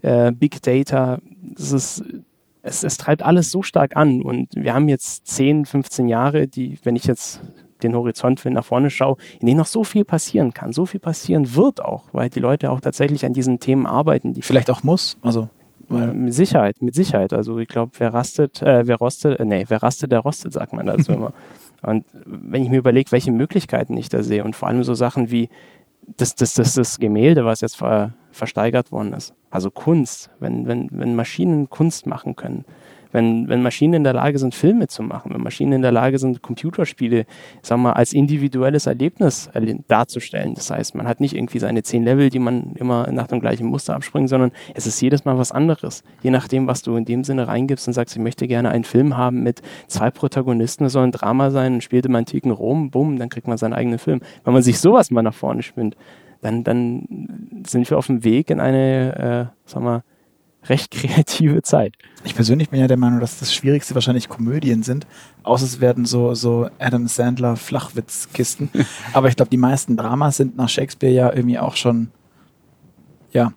äh, 0.01 0.31
Big 0.31 0.61
Data, 0.61 1.19
es, 1.55 1.71
ist, 1.71 2.03
es, 2.61 2.83
es 2.83 2.97
treibt 2.97 3.23
alles 3.23 3.51
so 3.51 3.61
stark 3.61 3.95
an 3.95 4.21
und 4.21 4.49
wir 4.55 4.73
haben 4.73 4.89
jetzt 4.89 5.27
10, 5.27 5.65
15 5.65 6.07
Jahre, 6.07 6.47
die, 6.47 6.77
wenn 6.83 6.95
ich 6.95 7.05
jetzt 7.05 7.41
den 7.83 7.95
Horizont 7.95 8.43
nach 8.45 8.65
vorne 8.65 8.89
schaue, 8.89 9.17
in 9.39 9.47
denen 9.47 9.57
noch 9.57 9.65
so 9.65 9.83
viel 9.83 10.03
passieren 10.03 10.53
kann, 10.53 10.73
so 10.73 10.85
viel 10.85 10.99
passieren 10.99 11.55
wird 11.55 11.83
auch, 11.83 12.05
weil 12.11 12.29
die 12.29 12.39
Leute 12.41 12.71
auch 12.71 12.81
tatsächlich 12.81 13.25
an 13.25 13.33
diesen 13.33 13.59
Themen 13.59 13.85
arbeiten. 13.85 14.33
Die 14.33 14.41
Vielleicht 14.41 14.69
auch 14.69 14.83
muss, 14.83 15.17
also 15.21 15.47
mit 15.89 16.33
Sicherheit, 16.33 16.81
mit 16.81 16.93
Sicherheit. 16.93 17.33
Also 17.33 17.57
ich 17.57 17.67
glaube, 17.67 17.91
wer 17.97 18.13
rastet, 18.13 18.61
äh, 18.61 18.85
wer 18.85 18.97
rostet, 18.97 19.39
äh, 19.39 19.45
nee, 19.45 19.65
wer 19.67 19.81
rastet, 19.81 20.11
der 20.11 20.19
rostet, 20.19 20.53
sagt 20.53 20.73
man 20.73 20.85
dazu 20.85 21.11
immer. 21.13 21.33
Und 21.81 22.05
wenn 22.25 22.63
ich 22.63 22.69
mir 22.69 22.77
überlege, 22.77 23.11
welche 23.11 23.31
Möglichkeiten 23.31 23.95
ich 23.97 24.09
da 24.09 24.21
sehe 24.21 24.43
und 24.43 24.55
vor 24.55 24.67
allem 24.67 24.83
so 24.83 24.93
Sachen 24.93 25.31
wie 25.31 25.49
das, 26.17 26.35
das, 26.35 26.53
das, 26.53 26.73
das 26.73 26.99
Gemälde, 26.99 27.45
was 27.45 27.61
jetzt 27.61 27.77
ver, 27.77 28.13
versteigert 28.31 28.91
worden 28.91 29.13
ist. 29.13 29.33
Also 29.49 29.71
Kunst, 29.71 30.29
wenn, 30.39 30.67
wenn, 30.67 30.89
wenn 30.91 31.15
Maschinen 31.15 31.69
Kunst 31.69 32.05
machen 32.05 32.35
können, 32.35 32.65
wenn, 33.11 33.47
wenn 33.47 33.61
Maschinen 33.61 33.95
in 33.95 34.03
der 34.03 34.13
Lage 34.13 34.37
sind, 34.37 34.53
Filme 34.53 34.87
zu 34.87 35.01
machen, 35.03 35.33
wenn 35.33 35.41
Maschinen 35.41 35.73
in 35.73 35.81
der 35.81 35.91
Lage 35.91 36.19
sind, 36.19 36.41
Computerspiele, 36.41 37.25
sagen 37.61 37.81
wir 37.81 37.89
mal, 37.89 37.93
als 37.93 38.13
individuelles 38.13 38.85
Erlebnis 38.85 39.49
darzustellen. 39.87 40.53
Das 40.53 40.69
heißt, 40.69 40.95
man 40.95 41.07
hat 41.07 41.19
nicht 41.19 41.35
irgendwie 41.35 41.59
seine 41.59 41.83
zehn 41.83 42.03
Level, 42.03 42.29
die 42.29 42.39
man 42.39 42.73
immer 42.75 43.11
nach 43.11 43.27
dem 43.27 43.39
gleichen 43.39 43.67
Muster 43.67 43.95
abspringt, 43.95 44.29
sondern 44.29 44.51
es 44.75 44.85
ist 44.85 45.01
jedes 45.01 45.25
Mal 45.25 45.37
was 45.37 45.51
anderes. 45.51 46.03
Je 46.21 46.29
nachdem, 46.29 46.67
was 46.67 46.83
du 46.83 46.95
in 46.95 47.05
dem 47.05 47.23
Sinne 47.23 47.47
reingibst 47.47 47.87
und 47.87 47.93
sagst, 47.93 48.15
ich 48.15 48.21
möchte 48.21 48.47
gerne 48.47 48.69
einen 48.69 48.83
Film 48.83 49.17
haben 49.17 49.41
mit 49.41 49.61
zwei 49.87 50.11
Protagonisten, 50.11 50.85
es 50.85 50.93
soll 50.93 51.05
ein 51.05 51.11
Drama 51.11 51.49
sein, 51.49 51.75
und 51.75 51.83
spielt 51.83 52.05
im 52.05 52.15
antiken 52.15 52.51
Rom, 52.51 52.91
bumm, 52.91 53.17
dann 53.17 53.29
kriegt 53.29 53.47
man 53.47 53.57
seinen 53.57 53.73
eigenen 53.73 53.99
Film. 53.99 54.21
Wenn 54.43 54.53
man 54.53 54.61
sich 54.61 54.79
sowas 54.79 55.09
mal 55.09 55.23
nach 55.23 55.33
vorne 55.33 55.63
spinnt, 55.63 55.95
dann, 56.41 56.63
dann 56.63 57.63
sind 57.67 57.89
wir 57.89 57.97
auf 57.97 58.07
dem 58.07 58.23
Weg 58.23 58.49
in 58.49 58.59
eine, 58.59 59.51
äh, 59.51 59.69
sag 59.69 59.83
mal, 59.83 60.03
recht 60.65 60.91
kreative 60.91 61.61
Zeit. 61.61 61.95
Ich 62.23 62.35
persönlich 62.35 62.69
bin 62.69 62.79
ja 62.79 62.87
der 62.87 62.97
Meinung, 62.97 63.19
dass 63.19 63.39
das 63.39 63.53
Schwierigste 63.53 63.95
wahrscheinlich 63.95 64.29
Komödien 64.29 64.83
sind, 64.83 65.07
außer 65.43 65.65
es 65.65 65.81
werden 65.81 66.05
so, 66.05 66.33
so 66.33 66.69
Adam 66.79 67.07
Sandler 67.07 67.55
Flachwitzkisten. 67.55 68.69
Aber 69.13 69.27
ich 69.27 69.35
glaube, 69.35 69.49
die 69.49 69.57
meisten 69.57 69.97
Dramas 69.97 70.37
sind 70.37 70.57
nach 70.57 70.69
Shakespeare 70.69 71.13
ja 71.13 71.33
irgendwie 71.33 71.59
auch 71.59 71.75
schon, 71.75 72.09
ja, 73.31 73.53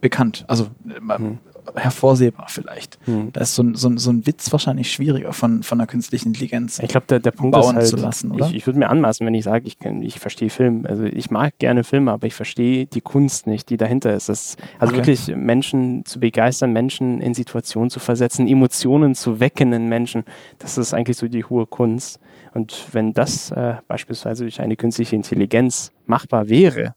bekannt. 0.00 0.44
Also 0.48 0.68
hm 0.86 1.38
hervorsehbar 1.74 2.46
vielleicht. 2.48 2.98
Hm. 3.04 3.32
Da 3.32 3.40
ist 3.40 3.54
so 3.54 3.62
ein, 3.62 3.74
so, 3.74 3.88
ein, 3.88 3.98
so 3.98 4.10
ein 4.10 4.26
Witz 4.26 4.50
wahrscheinlich 4.52 4.90
schwieriger 4.92 5.32
von, 5.32 5.62
von 5.62 5.78
der 5.78 5.86
künstlichen 5.86 6.28
Intelligenz 6.28 6.78
ich 6.78 6.88
glaube, 6.88 7.06
der, 7.08 7.20
der 7.20 7.30
Punkt 7.30 7.52
bauen 7.52 7.76
ist 7.76 7.76
halt, 7.76 7.86
zu 7.88 7.96
lassen, 7.96 8.30
oder? 8.32 8.46
Ich, 8.46 8.54
ich 8.54 8.66
würde 8.66 8.78
mir 8.78 8.88
anmaßen, 8.88 9.26
wenn 9.26 9.34
ich 9.34 9.44
sage, 9.44 9.66
ich, 9.66 9.78
ich 10.02 10.20
verstehe 10.20 10.50
Film. 10.50 10.86
Also 10.86 11.04
ich 11.04 11.30
mag 11.30 11.58
gerne 11.58 11.84
Filme, 11.84 12.12
aber 12.12 12.26
ich 12.26 12.34
verstehe 12.34 12.86
die 12.86 13.00
Kunst 13.00 13.46
nicht, 13.46 13.70
die 13.70 13.76
dahinter 13.76 14.14
ist. 14.14 14.28
Das, 14.28 14.56
also 14.78 14.92
okay. 14.92 15.06
wirklich 15.06 15.36
Menschen 15.36 16.04
zu 16.04 16.20
begeistern, 16.20 16.72
Menschen 16.72 17.20
in 17.20 17.34
Situationen 17.34 17.90
zu 17.90 18.00
versetzen, 18.00 18.46
Emotionen 18.48 19.14
zu 19.14 19.40
wecken 19.40 19.72
in 19.72 19.88
Menschen, 19.88 20.24
das 20.58 20.78
ist 20.78 20.94
eigentlich 20.94 21.16
so 21.16 21.28
die 21.28 21.44
hohe 21.44 21.66
Kunst. 21.66 22.20
Und 22.54 22.86
wenn 22.92 23.12
das 23.12 23.50
äh, 23.50 23.76
beispielsweise 23.86 24.44
durch 24.44 24.60
eine 24.60 24.76
künstliche 24.76 25.16
Intelligenz 25.16 25.92
machbar 26.06 26.48
wäre, 26.48 26.94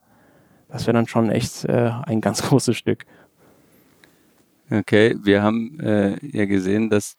das 0.70 0.88
wäre 0.88 0.94
dann 0.94 1.08
schon 1.08 1.30
echt 1.30 1.66
äh, 1.66 1.92
ein 2.04 2.22
ganz 2.22 2.42
großes 2.50 2.76
Stück. 2.76 3.06
Okay, 4.74 5.18
wir 5.22 5.44
haben 5.44 5.78
äh, 5.82 6.16
ja 6.26 6.46
gesehen, 6.46 6.90
dass 6.90 7.16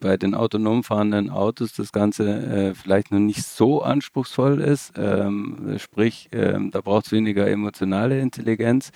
bei 0.00 0.16
den 0.16 0.34
autonom 0.34 0.82
fahrenden 0.82 1.28
Autos 1.28 1.74
das 1.74 1.92
Ganze 1.92 2.24
äh, 2.70 2.74
vielleicht 2.74 3.12
noch 3.12 3.18
nicht 3.18 3.44
so 3.44 3.82
anspruchsvoll 3.82 4.60
ist. 4.62 4.94
Ähm, 4.96 5.76
sprich, 5.76 6.30
ähm, 6.32 6.70
da 6.70 6.80
braucht 6.80 7.04
es 7.06 7.12
weniger 7.12 7.46
emotionale 7.46 8.20
Intelligenz. 8.20 8.90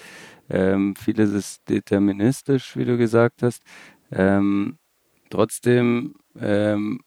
Ähm, 0.48 0.96
vieles 0.96 1.32
ist 1.32 1.68
deterministisch, 1.68 2.78
wie 2.78 2.86
du 2.86 2.96
gesagt 2.96 3.42
hast. 3.42 3.62
Ähm, 4.10 4.78
trotzdem 5.28 6.14
ähm, 6.40 7.00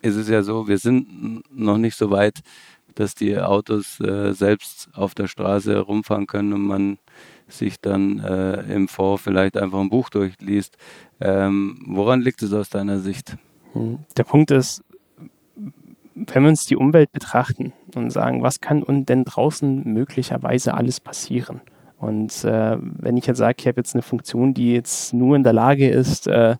ist 0.00 0.16
es 0.16 0.30
ja 0.30 0.42
so, 0.42 0.68
wir 0.68 0.78
sind 0.78 1.42
noch 1.50 1.76
nicht 1.76 1.96
so 1.96 2.10
weit, 2.10 2.40
dass 2.96 3.14
die 3.14 3.38
Autos 3.38 4.00
äh, 4.00 4.32
selbst 4.32 4.88
auf 4.94 5.14
der 5.14 5.28
Straße 5.28 5.72
herumfahren 5.72 6.26
können 6.26 6.52
und 6.52 6.62
man 6.62 6.98
sich 7.48 7.80
dann 7.80 8.18
äh, 8.18 8.62
im 8.74 8.88
Vor 8.88 9.18
vielleicht 9.18 9.56
einfach 9.56 9.78
ein 9.78 9.88
Buch 9.88 10.10
durchliest. 10.10 10.76
Ähm, 11.20 11.82
woran 11.86 12.20
liegt 12.20 12.42
es 12.42 12.52
aus 12.52 12.68
deiner 12.68 12.98
Sicht? 12.98 13.36
Hm, 13.72 14.00
der 14.16 14.24
Punkt 14.24 14.50
ist, 14.50 14.82
wenn 16.14 16.42
wir 16.42 16.48
uns 16.48 16.66
die 16.66 16.76
Umwelt 16.76 17.12
betrachten 17.12 17.72
und 17.94 18.10
sagen, 18.10 18.42
was 18.42 18.60
kann 18.60 18.84
denn 19.06 19.24
draußen 19.24 19.84
möglicherweise 19.84 20.74
alles 20.74 20.98
passieren? 20.98 21.60
Und 21.98 22.44
äh, 22.44 22.76
wenn 22.80 23.16
ich 23.16 23.26
jetzt 23.26 23.38
sage, 23.38 23.56
ich 23.58 23.66
habe 23.66 23.80
jetzt 23.80 23.94
eine 23.94 24.02
Funktion, 24.02 24.54
die 24.54 24.72
jetzt 24.72 25.14
nur 25.14 25.36
in 25.36 25.42
der 25.42 25.52
Lage 25.52 25.88
ist, 25.88 26.26
äh, 26.26 26.56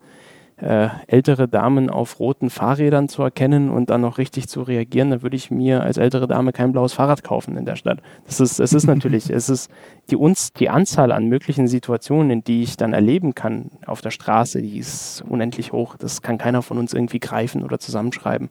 äh, 0.59 0.89
ältere 1.07 1.49
Damen 1.49 1.91
auf 1.91 2.19
roten 2.19 2.49
Fahrrädern 2.49 3.09
zu 3.09 3.23
erkennen 3.23 3.69
und 3.69 3.91
dann 3.91 4.01
noch 4.01 4.17
richtig 4.17 4.49
zu 4.49 4.63
reagieren, 4.63 5.11
dann 5.11 5.23
würde 5.23 5.37
ich 5.37 5.51
mir 5.51 5.83
als 5.83 5.99
ältere 5.99 6.27
Dame 6.27 6.53
kein 6.53 6.73
blaues 6.73 6.95
Fahrrad 6.95 7.23
kaufen 7.23 7.59
in 7.59 7.67
der 7.67 7.77
Stadt. 7.77 8.01
Das 8.25 8.41
ist, 8.41 8.59
es 8.59 8.73
ist 8.73 8.87
natürlich, 8.87 9.29
es 9.29 9.51
ist 9.51 9.71
die 10.09 10.17
uns, 10.17 10.55
die 10.55 10.71
Anzahl 10.71 11.13
an 11.13 11.27
möglichen 11.27 11.69
Situationen, 11.69 12.31
in 12.31 12.45
die 12.45 12.63
ich 12.63 12.79
dann 12.79 12.95
erleben 12.95 13.35
kann 13.35 13.71
auf 13.85 14.01
der 14.01 14.11
Straße, 14.11 14.63
die 14.63 14.79
ist 14.79 15.23
unendlich 15.29 15.73
hoch. 15.73 15.97
Das 15.99 16.23
kann 16.23 16.39
keiner 16.39 16.63
von 16.63 16.79
uns 16.79 16.95
irgendwie 16.95 17.21
greifen 17.21 17.63
oder 17.63 17.79
zusammenschreiben. 17.79 18.49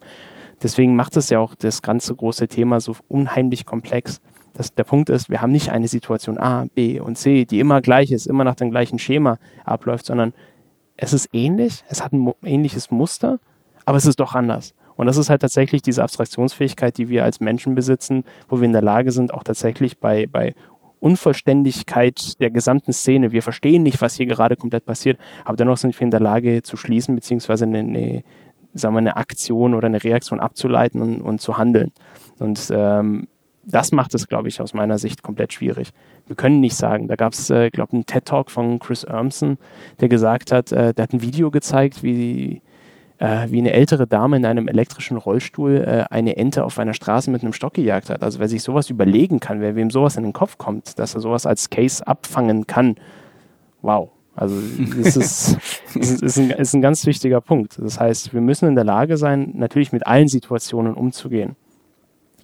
Deswegen 0.61 0.95
macht 0.95 1.17
es 1.17 1.29
ja 1.29 1.39
auch 1.39 1.55
das 1.55 1.81
ganze 1.81 2.15
große 2.15 2.47
Thema 2.47 2.79
so 2.79 2.95
unheimlich 3.07 3.65
komplex. 3.65 4.21
Das, 4.53 4.73
der 4.73 4.85
Punkt 4.85 5.09
ist, 5.09 5.29
wir 5.29 5.41
haben 5.41 5.51
nicht 5.51 5.71
eine 5.71 5.87
Situation 5.87 6.37
A, 6.37 6.65
B 6.73 6.99
und 6.99 7.17
C, 7.17 7.45
die 7.45 7.59
immer 7.59 7.81
gleich 7.81 8.11
ist, 8.11 8.25
immer 8.25 8.43
nach 8.43 8.55
dem 8.55 8.71
gleichen 8.71 8.99
Schema 8.99 9.37
abläuft, 9.65 10.05
sondern 10.05 10.33
es 10.97 11.13
ist 11.13 11.29
ähnlich, 11.33 11.83
es 11.89 12.03
hat 12.03 12.13
ein 12.13 12.33
ähnliches 12.43 12.91
Muster, 12.91 13.39
aber 13.85 13.97
es 13.97 14.05
ist 14.05 14.19
doch 14.19 14.35
anders. 14.35 14.73
Und 14.95 15.07
das 15.07 15.17
ist 15.17 15.29
halt 15.29 15.41
tatsächlich 15.41 15.81
diese 15.81 16.03
Abstraktionsfähigkeit, 16.03 16.97
die 16.97 17.09
wir 17.09 17.23
als 17.23 17.39
Menschen 17.39 17.75
besitzen, 17.75 18.23
wo 18.47 18.59
wir 18.59 18.65
in 18.65 18.71
der 18.71 18.81
Lage 18.81 19.11
sind, 19.11 19.33
auch 19.33 19.43
tatsächlich 19.43 19.99
bei, 19.99 20.25
bei 20.25 20.55
Unvollständigkeit 20.99 22.39
der 22.39 22.49
gesamten 22.49 22.93
Szene, 22.93 23.31
wir 23.31 23.43
verstehen 23.43 23.83
nicht, 23.83 24.01
was 24.01 24.15
hier 24.15 24.25
gerade 24.25 24.55
komplett 24.55 24.85
passiert, 24.85 25.19
aber 25.43 25.57
dennoch 25.57 25.77
sind 25.77 25.99
wir 25.99 26.05
in 26.05 26.11
der 26.11 26.21
Lage 26.21 26.63
zu 26.63 26.77
schließen, 26.77 27.13
beziehungsweise 27.13 27.65
eine, 27.65 27.79
eine, 27.79 28.23
sagen 28.73 28.95
wir, 28.95 28.99
eine 28.99 29.17
Aktion 29.17 29.73
oder 29.73 29.87
eine 29.87 30.03
Reaktion 30.03 30.39
abzuleiten 30.39 31.01
und, 31.01 31.21
und 31.21 31.41
zu 31.41 31.57
handeln. 31.57 31.91
Und 32.39 32.71
ähm, 32.73 33.27
das 33.65 33.91
macht 33.91 34.13
es, 34.13 34.27
glaube 34.27 34.47
ich, 34.47 34.61
aus 34.61 34.73
meiner 34.73 34.97
Sicht 34.97 35.23
komplett 35.23 35.53
schwierig. 35.53 35.89
Wir 36.27 36.35
können 36.35 36.59
nicht 36.59 36.75
sagen, 36.75 37.07
da 37.07 37.15
gab 37.15 37.33
es, 37.33 37.49
äh, 37.49 37.69
glaube 37.69 37.89
ich, 37.91 37.93
einen 37.93 38.05
TED-Talk 38.05 38.51
von 38.51 38.79
Chris 38.79 39.03
Urmson, 39.03 39.57
der 39.99 40.09
gesagt 40.09 40.51
hat, 40.51 40.71
äh, 40.71 40.93
der 40.93 41.03
hat 41.03 41.13
ein 41.13 41.21
Video 41.21 41.51
gezeigt, 41.51 42.03
wie, 42.03 42.61
äh, 43.17 43.47
wie 43.49 43.59
eine 43.59 43.73
ältere 43.73 44.07
Dame 44.07 44.37
in 44.37 44.45
einem 44.45 44.67
elektrischen 44.67 45.17
Rollstuhl 45.17 45.77
äh, 45.77 46.05
eine 46.13 46.37
Ente 46.37 46.63
auf 46.63 46.77
einer 46.79 46.93
Straße 46.93 47.31
mit 47.31 47.41
einem 47.41 47.53
Stock 47.53 47.73
gejagt 47.73 48.09
hat. 48.09 48.23
Also 48.23 48.39
wer 48.39 48.47
sich 48.47 48.61
sowas 48.61 48.89
überlegen 48.89 49.39
kann, 49.39 49.61
wer 49.61 49.75
wem 49.75 49.89
sowas 49.89 50.17
in 50.17 50.23
den 50.23 50.33
Kopf 50.33 50.57
kommt, 50.57 50.99
dass 50.99 51.15
er 51.15 51.21
sowas 51.21 51.45
als 51.45 51.69
Case 51.69 52.05
abfangen 52.05 52.67
kann, 52.67 52.95
wow. 53.81 54.09
Also 54.35 54.57
es 55.01 55.15
ist, 55.15 55.57
ist, 55.95 56.21
ist, 56.21 56.37
ein, 56.37 56.51
ist 56.51 56.73
ein 56.73 56.81
ganz 56.81 57.05
wichtiger 57.05 57.39
Punkt. 57.39 57.79
Das 57.79 57.99
heißt, 57.99 58.33
wir 58.33 58.41
müssen 58.41 58.67
in 58.67 58.75
der 58.75 58.83
Lage 58.83 59.17
sein, 59.17 59.53
natürlich 59.55 59.93
mit 59.93 60.05
allen 60.05 60.27
Situationen 60.27 60.93
umzugehen. 60.93 61.55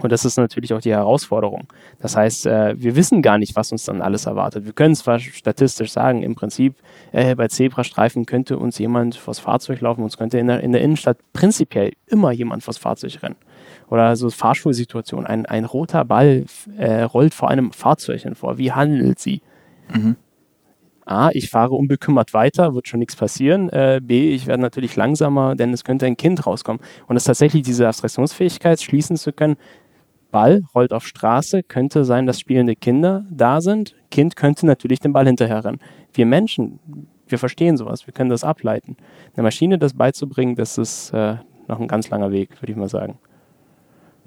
Und 0.02 0.12
das 0.12 0.26
ist 0.26 0.38
natürlich 0.38 0.74
auch 0.74 0.82
die 0.82 0.92
Herausforderung. 0.92 1.68
Das 2.00 2.16
heißt, 2.16 2.46
äh, 2.46 2.76
wir 2.78 2.96
wissen 2.96 3.22
gar 3.22 3.38
nicht, 3.38 3.56
was 3.56 3.72
uns 3.72 3.86
dann 3.86 4.02
alles 4.02 4.26
erwartet. 4.26 4.66
Wir 4.66 4.74
können 4.74 4.96
zwar 4.96 5.20
statistisch 5.20 5.92
sagen, 5.92 6.24
im 6.24 6.36
Prinzip 6.36 6.76
äh, 7.12 7.36
bei 7.36 7.48
Zebrastreifen 7.48 8.26
könnte 8.26 8.58
uns 8.58 8.78
jemand 8.78 9.16
vors 9.16 9.40
Fahrzeug 9.40 9.82
laufen, 9.82 10.04
uns 10.04 10.18
könnte 10.18 10.38
in 10.40 10.48
der, 10.48 10.62
in 10.62 10.72
der 10.72 10.82
Innenstadt 10.82 11.18
prinzipiell 11.34 11.94
immer 12.08 12.32
jemand 12.32 12.64
vors 12.64 12.78
Fahrzeug 12.78 13.22
rennen. 13.22 13.38
Oder 13.90 14.16
so 14.16 14.30
Fahrschulsituation, 14.30 15.26
ein, 15.26 15.46
ein 15.46 15.66
roter 15.66 16.06
Ball 16.06 16.46
äh, 16.78 17.04
rollt 17.04 17.34
vor 17.34 17.50
einem 17.50 17.72
Fahrzeug 17.72 18.22
vor. 18.36 18.58
Wie 18.58 18.72
handelt 18.72 19.20
sie? 19.20 19.42
Mhm. 19.94 20.16
A, 21.06 21.30
ich 21.34 21.50
fahre 21.50 21.74
unbekümmert 21.74 22.34
weiter, 22.34 22.74
wird 22.74 22.88
schon 22.88 23.00
nichts 23.00 23.16
passieren. 23.16 23.70
Äh, 23.70 24.00
B, 24.02 24.34
ich 24.34 24.48
werde 24.48 24.62
natürlich 24.62 24.96
langsamer, 24.96 25.56
denn 25.56 25.74
es 25.74 25.84
könnte 25.84 26.06
ein 26.06 26.16
Kind 26.16 26.46
rauskommen. 26.46 26.82
Und 27.08 27.16
es 27.16 27.24
ist 27.24 27.28
tatsächlich 27.28 27.64
diese 27.64 27.88
Abstraktionsfähigkeit, 27.88 28.82
schließen 28.82 29.18
zu 29.18 29.34
können, 29.34 29.58
Ball 30.32 30.63
rollt 30.74 30.94
auf 30.94 31.06
Straße, 31.06 31.63
könnte 31.63 32.06
sein, 32.06 32.26
dass 32.26 32.39
spielende 32.39 32.76
Kinder 32.76 33.26
da 33.30 33.62
sind. 33.62 33.96
Kind 34.10 34.36
könnte 34.36 34.65
natürlich 34.65 35.00
den 35.00 35.13
Ball 35.13 35.26
hinterher 35.26 35.63
rennen. 35.63 35.80
Wir 36.13 36.26
Menschen, 36.26 36.80
wir 37.28 37.38
verstehen 37.38 37.78
sowas, 37.78 38.08
wir 38.08 38.13
können 38.13 38.30
das 38.30 38.44
ableiten. 38.44 38.98
Eine 39.36 39.44
Maschine 39.44 39.78
das 39.78 39.94
beizubringen, 39.94 40.56
das 40.56 40.78
ist 40.78 41.12
äh, 41.13 41.36
noch 41.67 41.80
ein 41.80 41.88
ganz 41.88 42.10
langer 42.10 42.32
Weg, 42.32 42.62
würde 42.62 42.72
ich 42.72 42.78
mal 42.78 42.89
sagen. 42.89 43.17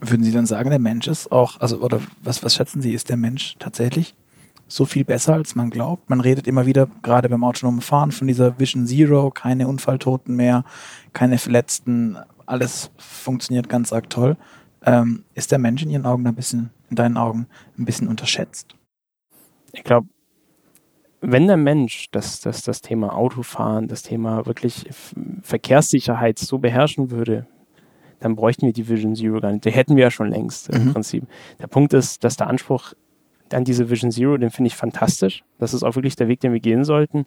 Würden 0.00 0.24
Sie 0.24 0.32
dann 0.32 0.46
sagen, 0.46 0.70
der 0.70 0.78
Mensch 0.78 1.06
ist 1.06 1.32
auch, 1.32 1.60
also, 1.60 1.78
oder 1.78 2.00
was, 2.22 2.42
was 2.42 2.54
schätzen 2.54 2.82
Sie, 2.82 2.92
ist 2.92 3.08
der 3.08 3.16
Mensch 3.16 3.56
tatsächlich 3.58 4.14
so 4.66 4.84
viel 4.84 5.04
besser, 5.04 5.34
als 5.34 5.54
man 5.54 5.70
glaubt? 5.70 6.10
Man 6.10 6.20
redet 6.20 6.46
immer 6.46 6.66
wieder, 6.66 6.88
gerade 7.02 7.28
beim 7.28 7.44
autonomen 7.44 7.80
Fahren, 7.80 8.12
von 8.12 8.26
dieser 8.26 8.58
Vision 8.58 8.86
Zero, 8.86 9.30
keine 9.30 9.68
Unfalltoten 9.68 10.34
mehr, 10.36 10.64
keine 11.12 11.38
Verletzten, 11.38 12.16
alles 12.46 12.90
funktioniert 12.98 13.68
ganz 13.68 13.92
arg 13.92 14.10
toll. 14.10 14.36
Ähm, 14.84 15.24
ist 15.34 15.50
der 15.50 15.58
Mensch 15.58 15.82
in 15.82 15.90
Ihren 15.90 16.06
Augen 16.06 16.26
ein 16.26 16.34
bisschen, 16.34 16.70
in 16.90 16.96
deinen 16.96 17.16
Augen, 17.16 17.46
ein 17.78 17.84
bisschen 17.84 18.08
unterschätzt? 18.08 18.76
Ich 19.72 19.82
glaube, 19.82 20.08
wenn 21.20 21.46
der 21.46 21.56
Mensch 21.56 22.08
das, 22.10 22.40
das, 22.40 22.62
das 22.62 22.82
Thema 22.82 23.14
Autofahren, 23.14 23.88
das 23.88 24.02
Thema 24.02 24.44
wirklich 24.46 24.88
Verkehrssicherheit 25.42 26.38
so 26.38 26.58
beherrschen 26.58 27.10
würde, 27.10 27.46
dann 28.20 28.36
bräuchten 28.36 28.66
wir 28.66 28.72
die 28.72 28.88
Vision 28.88 29.14
Zero 29.14 29.40
gar 29.40 29.52
nicht. 29.52 29.64
Die 29.64 29.70
hätten 29.70 29.96
wir 29.96 30.04
ja 30.04 30.10
schon 30.10 30.30
längst 30.30 30.70
mhm. 30.70 30.80
im 30.80 30.92
Prinzip. 30.92 31.24
Der 31.60 31.66
Punkt 31.66 31.94
ist, 31.94 32.24
dass 32.24 32.36
der 32.36 32.46
Anspruch 32.46 32.94
an 33.52 33.64
diese 33.64 33.90
Vision 33.90 34.10
Zero, 34.10 34.36
den 34.36 34.50
finde 34.50 34.68
ich 34.68 34.76
fantastisch. 34.76 35.44
Das 35.58 35.74
ist 35.74 35.82
auch 35.82 35.94
wirklich 35.94 36.16
der 36.16 36.28
Weg, 36.28 36.40
den 36.40 36.52
wir 36.52 36.60
gehen 36.60 36.84
sollten. 36.84 37.26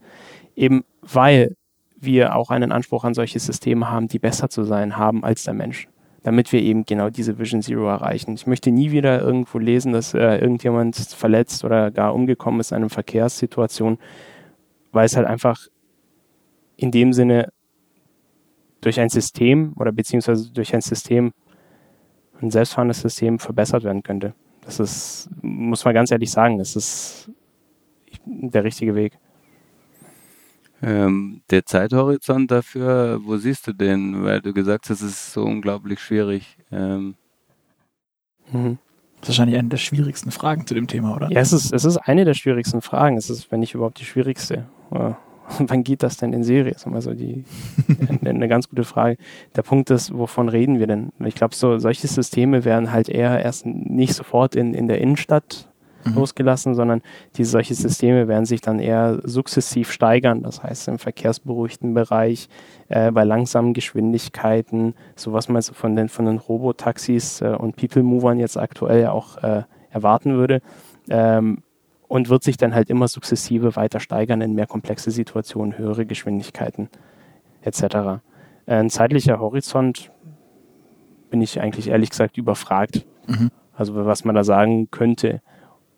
Eben 0.55 0.83
weil 1.01 1.55
wir 1.99 2.35
auch 2.35 2.51
einen 2.51 2.71
Anspruch 2.71 3.03
an 3.03 3.15
solche 3.15 3.39
Systeme 3.39 3.89
haben, 3.89 4.07
die 4.07 4.19
besser 4.19 4.49
zu 4.49 4.63
sein 4.63 4.97
haben 4.97 5.23
als 5.23 5.43
der 5.43 5.53
Mensch 5.55 5.87
damit 6.27 6.51
wir 6.51 6.61
eben 6.61 6.83
genau 6.83 7.09
diese 7.09 7.39
Vision 7.39 7.61
Zero 7.61 7.87
erreichen. 7.87 8.33
Ich 8.33 8.47
möchte 8.47 8.69
nie 8.69 8.91
wieder 8.91 9.21
irgendwo 9.21 9.59
lesen, 9.59 9.93
dass 9.93 10.13
äh, 10.13 10.39
irgendjemand 10.39 10.97
verletzt 10.97 11.63
oder 11.63 11.89
gar 11.89 12.13
umgekommen 12.13 12.59
ist 12.59 12.71
in 12.71 12.75
einer 12.75 12.89
Verkehrssituation, 12.89 13.97
weil 14.91 15.05
es 15.05 15.15
halt 15.15 15.25
einfach 15.25 15.67
in 16.75 16.91
dem 16.91 17.13
Sinne 17.13 17.53
durch 18.81 18.99
ein 18.99 19.07
System 19.07 19.71
oder 19.77 19.93
beziehungsweise 19.93 20.51
durch 20.51 20.75
ein 20.75 20.81
System, 20.81 21.31
ein 22.41 22.51
selbstfahrendes 22.51 22.99
System 22.99 23.39
verbessert 23.39 23.85
werden 23.85 24.03
könnte. 24.03 24.33
Das 24.65 24.81
ist, 24.81 25.29
muss 25.41 25.85
man 25.85 25.93
ganz 25.93 26.11
ehrlich 26.11 26.29
sagen, 26.29 26.57
das 26.57 26.75
ist 26.75 27.31
der 28.25 28.65
richtige 28.65 28.95
Weg. 28.95 29.17
Ähm, 30.81 31.41
der 31.49 31.65
Zeithorizont 31.65 32.51
dafür, 32.51 33.19
wo 33.23 33.37
siehst 33.37 33.67
du 33.67 33.73
den? 33.73 34.23
Weil 34.23 34.41
du 34.41 34.53
gesagt 34.53 34.89
hast, 34.89 35.01
es 35.01 35.09
ist 35.09 35.33
so 35.33 35.43
unglaublich 35.43 35.99
schwierig. 35.99 36.57
Ähm. 36.71 37.15
Mhm. 38.51 38.77
Das 39.19 39.29
ist 39.29 39.39
wahrscheinlich 39.39 39.57
eine 39.57 39.69
der 39.69 39.77
schwierigsten 39.77 40.29
Fragen 40.29 40.67
zu 40.67 40.75
dem 40.75 40.87
Thema, 40.87 41.15
oder? 41.15 41.31
Ja, 41.31 41.39
es 41.39 41.51
ist, 41.51 41.73
es 41.73 41.85
ist 41.85 41.97
eine 41.97 42.23
der 42.23 42.35
schwierigsten 42.35 42.81
Fragen. 42.81 43.17
Es 43.17 43.31
ist, 43.31 43.51
wenn 43.51 43.61
nicht 43.61 43.73
überhaupt 43.73 43.99
die 43.99 44.05
schwierigste. 44.05 44.67
Wann 45.59 45.83
geht 45.83 46.03
das 46.03 46.17
denn 46.17 46.33
in 46.33 46.43
Serie? 46.43 46.73
Das 46.73 46.81
ist 46.81 46.85
immer 46.85 47.01
so 47.01 47.13
die, 47.13 47.43
eine, 48.21 48.29
eine 48.29 48.47
ganz 48.47 48.69
gute 48.69 48.83
Frage. 48.83 49.17
Der 49.55 49.63
Punkt 49.63 49.89
ist, 49.89 50.15
wovon 50.15 50.49
reden 50.49 50.77
wir 50.77 50.87
denn? 50.87 51.11
Ich 51.25 51.35
glaube, 51.35 51.55
so, 51.55 51.79
solche 51.79 52.07
Systeme 52.07 52.65
werden 52.65 52.91
halt 52.91 53.09
eher 53.09 53.41
erst 53.41 53.65
nicht 53.65 54.13
sofort 54.13 54.55
in, 54.55 54.73
in 54.73 54.87
der 54.87 55.01
Innenstadt 55.01 55.67
mhm. 56.05 56.15
losgelassen, 56.15 56.75
sondern 56.75 57.01
diese 57.35 57.51
solche 57.51 57.75
Systeme 57.75 58.27
werden 58.27 58.45
sich 58.45 58.61
dann 58.61 58.79
eher 58.79 59.19
sukzessiv 59.23 59.91
steigern. 59.91 60.43
Das 60.43 60.63
heißt 60.63 60.87
im 60.87 60.99
verkehrsberuhigten 60.99 61.93
Bereich, 61.93 62.49
äh, 62.89 63.11
bei 63.11 63.23
langsamen 63.23 63.73
Geschwindigkeiten, 63.73 64.93
so 65.15 65.33
was 65.33 65.49
man 65.49 65.61
so 65.61 65.73
von 65.73 65.95
den, 65.95 66.09
von 66.09 66.25
den 66.25 66.37
Robotaxis 66.37 67.41
äh, 67.41 67.55
und 67.57 67.75
People 67.75 68.03
Movern 68.03 68.39
jetzt 68.39 68.57
aktuell 68.57 69.07
auch 69.07 69.37
äh, 69.43 69.63
erwarten 69.89 70.37
würde. 70.37 70.61
Ähm, 71.09 71.63
und 72.07 72.29
wird 72.29 72.43
sich 72.43 72.55
dann 72.55 72.73
halt 72.73 72.89
immer 72.89 73.09
sukzessive 73.09 73.75
weiter 73.75 73.99
steigern 73.99 74.39
in 74.39 74.53
mehr 74.53 74.65
komplexe 74.65 75.11
Situationen, 75.11 75.77
höhere 75.77 76.05
Geschwindigkeiten 76.05 76.89
etc. 77.61 78.21
Ein 78.65 78.89
zeitlicher 78.89 79.39
Horizont 79.39 80.11
bin 81.29 81.41
ich 81.41 81.59
eigentlich 81.59 81.89
ehrlich 81.89 82.09
gesagt 82.09 82.37
überfragt. 82.37 83.05
Mhm. 83.27 83.51
Also 83.73 83.93
was 84.05 84.23
man 84.23 84.35
da 84.35 84.43
sagen 84.43 84.89
könnte, 84.89 85.41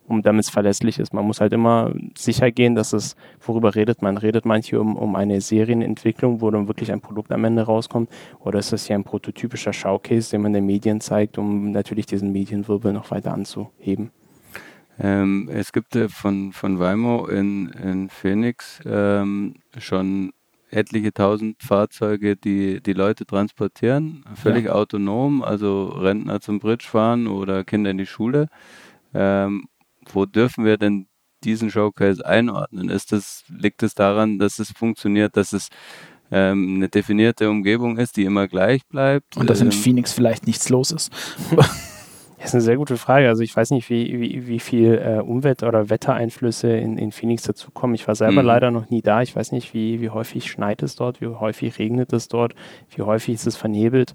um 0.10 0.22
damit 0.22 0.46
es 0.46 0.50
verlässlich 0.50 1.00
ist. 1.00 1.14
Man 1.14 1.26
muss 1.26 1.40
halt 1.40 1.54
immer 1.54 1.94
sicher 2.18 2.52
gehen, 2.52 2.76
dass 2.76 2.94
es, 2.94 3.16
worüber 3.40 3.76
redet 3.76 4.02
man? 4.02 4.18
Redet 4.18 4.46
man 4.46 4.62
hier 4.62 4.82
um, 4.82 4.96
um 4.96 5.16
eine 5.16 5.40
Serienentwicklung, 5.40 6.42
wo 6.42 6.50
dann 6.52 6.68
wirklich 6.68 6.92
ein 6.92 7.02
Produkt 7.02 7.32
am 7.32 7.44
Ende 7.44 7.64
rauskommt? 7.64 8.10
Oder 8.40 8.60
ist 8.60 8.74
das 8.74 8.88
hier 8.88 8.96
ein 8.96 9.04
prototypischer 9.04 9.74
Showcase, 9.74 10.32
den 10.32 10.42
man 10.42 10.54
den 10.54 10.66
Medien 10.66 11.00
zeigt, 11.00 11.38
um 11.38 11.72
natürlich 11.72 12.06
diesen 12.06 12.32
Medienwirbel 12.32 12.92
noch 12.92 13.12
weiter 13.12 13.34
anzuheben? 13.34 14.12
Ähm, 15.00 15.50
es 15.52 15.72
gibt 15.72 15.96
äh, 15.96 16.10
von, 16.10 16.52
von 16.52 16.80
Waymo 16.80 17.28
in, 17.28 17.70
in 17.70 18.10
Phoenix 18.10 18.82
ähm, 18.86 19.56
schon 19.78 20.34
etliche 20.72 21.14
tausend 21.14 21.64
Fahrzeuge, 21.64 22.36
die 22.36 22.82
die 22.82 22.94
Leute 22.94 23.26
transportieren, 23.26 24.24
völlig 24.36 24.66
ja. 24.66 24.74
autonom, 24.74 25.42
also 25.42 25.86
Rentner 25.88 26.42
zum 26.42 26.60
Bridge 26.60 26.86
fahren 26.88 27.28
oder 27.28 27.64
Kinder 27.64 27.92
in 27.92 27.98
die 27.98 28.06
Schule. 28.06 28.50
Ähm, 29.14 29.66
wo 30.14 30.26
dürfen 30.26 30.66
wir 30.66 30.78
denn 30.78 31.08
diesen 31.44 31.70
Showcase 31.70 32.26
einordnen? 32.26 32.90
Ist 32.90 33.12
das, 33.12 33.44
liegt 33.48 33.84
es 33.84 33.94
daran, 33.94 34.40
dass 34.40 34.60
es 34.60 34.72
funktioniert, 34.72 35.38
dass 35.38 35.54
es 35.54 35.70
ähm, 36.32 36.76
eine 36.76 36.90
definierte 36.90 37.50
Umgebung 37.50 37.98
ist, 37.98 38.18
die 38.18 38.24
immer 38.24 38.48
gleich 38.48 38.82
bleibt? 38.88 39.38
Und 39.38 39.50
dass 39.50 39.62
in 39.62 39.68
ähm, 39.68 39.72
Phoenix 39.72 40.14
vielleicht 40.14 40.48
nichts 40.48 40.70
los 40.70 40.92
ist. 40.92 41.12
Das 42.40 42.52
ist 42.52 42.56
eine 42.56 42.62
sehr 42.62 42.78
gute 42.78 42.96
Frage. 42.96 43.28
Also 43.28 43.44
ich 43.44 43.54
weiß 43.54 43.72
nicht, 43.72 43.90
wie, 43.90 44.18
wie, 44.18 44.48
wie 44.48 44.60
viel 44.60 44.94
äh, 44.94 45.20
Umwelt- 45.20 45.62
oder 45.62 45.90
Wettereinflüsse 45.90 46.72
in, 46.72 46.98
in 46.98 47.12
Phoenix 47.12 47.44
dazukommen. 47.44 47.96
Ich 47.96 48.08
war 48.08 48.16
selber 48.16 48.42
mhm. 48.42 48.48
leider 48.48 48.72
noch 48.72 48.90
nie 48.90 49.02
da. 49.02 49.22
Ich 49.22 49.36
weiß 49.36 49.52
nicht, 49.52 49.74
wie, 49.74 50.00
wie 50.00 50.10
häufig 50.10 50.50
schneit 50.50 50.82
es 50.82 50.96
dort, 50.96 51.20
wie 51.20 51.28
häufig 51.28 51.78
regnet 51.80 52.14
es 52.14 52.30
dort, 52.30 52.56
wie 52.96 53.02
häufig 53.02 53.36
ist 53.36 53.46
es 53.46 53.58
vernebelt 53.58 54.14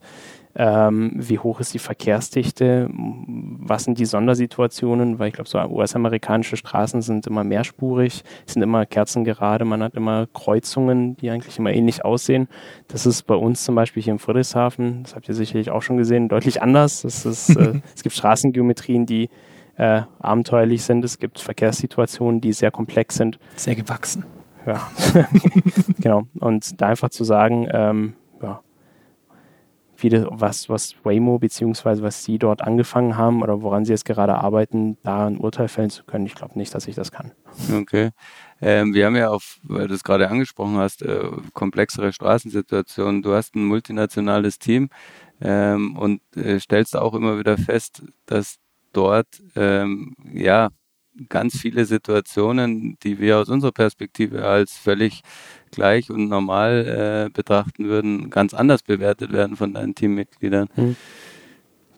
ähm, 0.57 1.12
wie 1.14 1.38
hoch 1.38 1.61
ist 1.61 1.75
die 1.75 1.79
Verkehrsdichte, 1.79 2.88
was 2.93 3.85
sind 3.85 3.99
die 3.99 4.05
Sondersituationen, 4.05 5.19
weil 5.19 5.29
ich 5.29 5.35
glaube, 5.35 5.49
so 5.49 5.59
US-amerikanische 5.59 6.57
Straßen 6.57 7.03
sind 7.03 7.27
immer 7.27 7.43
mehrspurig, 7.43 8.23
sind 8.47 8.62
immer 8.62 8.87
kerzengerade, 8.87 9.64
man 9.64 9.83
hat 9.83 9.95
immer 9.95 10.27
Kreuzungen, 10.33 11.17
die 11.17 11.31
eigentlich 11.31 11.59
immer 11.59 11.73
ähnlich 11.73 12.05
aussehen. 12.05 12.49
Das 12.88 13.05
ist 13.05 13.25
bei 13.25 13.35
uns 13.35 13.64
zum 13.64 13.75
Beispiel 13.75 14.03
hier 14.03 14.12
im 14.12 14.21
Friedrichshafen, 14.21 15.03
das 15.03 15.17
habt 15.17 15.29
ihr 15.29 15.35
sicherlich 15.35 15.71
auch 15.71 15.83
schon 15.83 15.97
gesehen, 15.97 16.29
deutlich 16.29 16.62
anders. 16.62 17.03
Das 17.03 17.27
ist, 17.27 17.57
äh, 17.57 17.81
es 17.95 18.03
gibt 18.03 18.14
Straßengeometrien, 18.14 19.07
die 19.07 19.31
äh, 19.77 20.03
abenteuerlich 20.21 20.85
sind, 20.85 21.05
es 21.05 21.19
gibt 21.19 21.40
Verkehrssituationen, 21.40 22.40
die 22.40 22.53
sehr 22.53 22.71
komplex 22.71 23.17
sind. 23.17 23.40
Sehr 23.57 23.75
gewachsen. 23.75 24.25
Ja, 24.67 24.88
genau. 26.01 26.25
Und 26.38 26.81
da 26.81 26.88
einfach 26.88 27.11
zu 27.11 27.25
sagen, 27.25 27.69
ähm, 27.71 28.14
ja, 30.05 30.11
viele, 30.11 30.29
was, 30.31 30.69
was 30.69 30.95
Waymo 31.03 31.38
beziehungsweise 31.38 32.03
was 32.03 32.25
Sie 32.25 32.38
dort 32.38 32.62
angefangen 32.62 33.17
haben 33.17 33.43
oder 33.43 33.62
woran 33.62 33.85
Sie 33.85 33.93
jetzt 33.93 34.05
gerade 34.05 34.35
arbeiten, 34.35 34.99
da 35.03 35.27
ein 35.27 35.38
Urteil 35.38 35.69
fällen 35.69 35.90
zu 35.90 36.05
können. 36.05 36.27
Ich 36.27 36.35
glaube 36.35 36.59
nicht, 36.59 36.75
dass 36.75 36.87
ich 36.87 36.95
das 36.95 37.11
kann. 37.11 37.33
Okay. 37.73 38.11
Ähm, 38.61 38.93
wir 38.93 39.07
haben 39.07 39.17
ja 39.17 39.31
auf, 39.31 39.59
weil 39.62 39.88
du 39.88 39.95
es 39.95 40.05
gerade 40.05 40.29
angesprochen 40.29 40.77
hast, 40.77 41.03
äh, 41.03 41.25
komplexere 41.53 42.12
Straßensituationen. 42.12 43.23
Du 43.23 43.33
hast 43.33 43.55
ein 43.55 43.64
multinationales 43.64 44.59
Team 44.59 44.90
ähm, 45.40 45.97
und 45.97 46.21
äh, 46.37 46.61
stellst 46.61 46.97
auch 46.97 47.14
immer 47.14 47.38
wieder 47.38 47.57
fest, 47.57 48.03
dass 48.27 48.57
dort 48.93 49.27
ähm, 49.57 50.14
ja 50.33 50.69
ganz 51.29 51.59
viele 51.59 51.85
Situationen, 51.85 52.96
die 53.03 53.18
wir 53.20 53.38
aus 53.38 53.48
unserer 53.48 53.72
Perspektive 53.72 54.46
als 54.46 54.77
völlig 54.77 55.22
gleich 55.70 56.11
und 56.11 56.29
normal 56.29 57.27
äh, 57.27 57.31
betrachten 57.33 57.87
würden, 57.87 58.31
ganz 58.31 58.55
anders 58.55 58.83
bewertet 58.83 59.33
werden 59.33 59.57
von 59.57 59.74
deinen 59.74 59.94
Teammitgliedern. 59.94 60.68
Hm. 60.74 60.96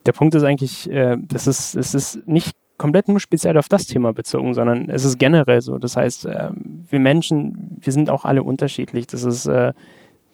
Der 0.05 0.13
Punkt 0.13 0.35
ist 0.35 0.45
eigentlich, 0.45 0.91
äh, 0.91 1.17
das 1.21 1.47
ist, 1.47 1.75
es 1.75 1.95
ist 1.95 2.27
nicht 2.27 2.57
komplett 2.79 3.09
nur 3.09 3.21
speziell 3.21 3.57
auf 3.59 3.69
das 3.69 3.87
Thema 3.87 4.13
bezogen, 4.13 4.55
sondern 4.55 4.89
es 4.91 5.05
ist 5.05 5.19
generell 5.19 5.61
so. 5.61 5.79
Das 5.79 5.97
heißt, 5.97 6.27
äh, 6.27 6.51
wir 6.89 7.01
Menschen, 7.01 7.79
wir 7.81 7.93
sind 7.93 8.11
auch 8.11 8.25
alle 8.25 8.43
unterschiedlich. 8.43 9.07
Das 9.07 9.25
ist, 9.25 9.47
äh, 9.47 9.73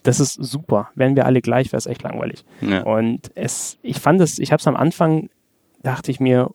das 0.02 0.20
ist 0.20 0.34
super. 0.34 0.90
Wären 0.94 1.16
wir 1.16 1.26
alle 1.26 1.40
gleich, 1.40 1.68
wäre 1.68 1.78
es 1.78 1.86
echt 1.86 2.02
langweilig. 2.02 2.44
Ja. 2.60 2.82
Und 2.82 3.30
es, 3.34 3.78
ich 3.82 4.00
fand 4.00 4.20
es, 4.20 4.38
ich 4.38 4.52
habe 4.52 4.60
es 4.60 4.66
am 4.66 4.76
Anfang, 4.76 5.30
dachte 5.82 6.10
ich 6.10 6.20
mir, 6.20 6.50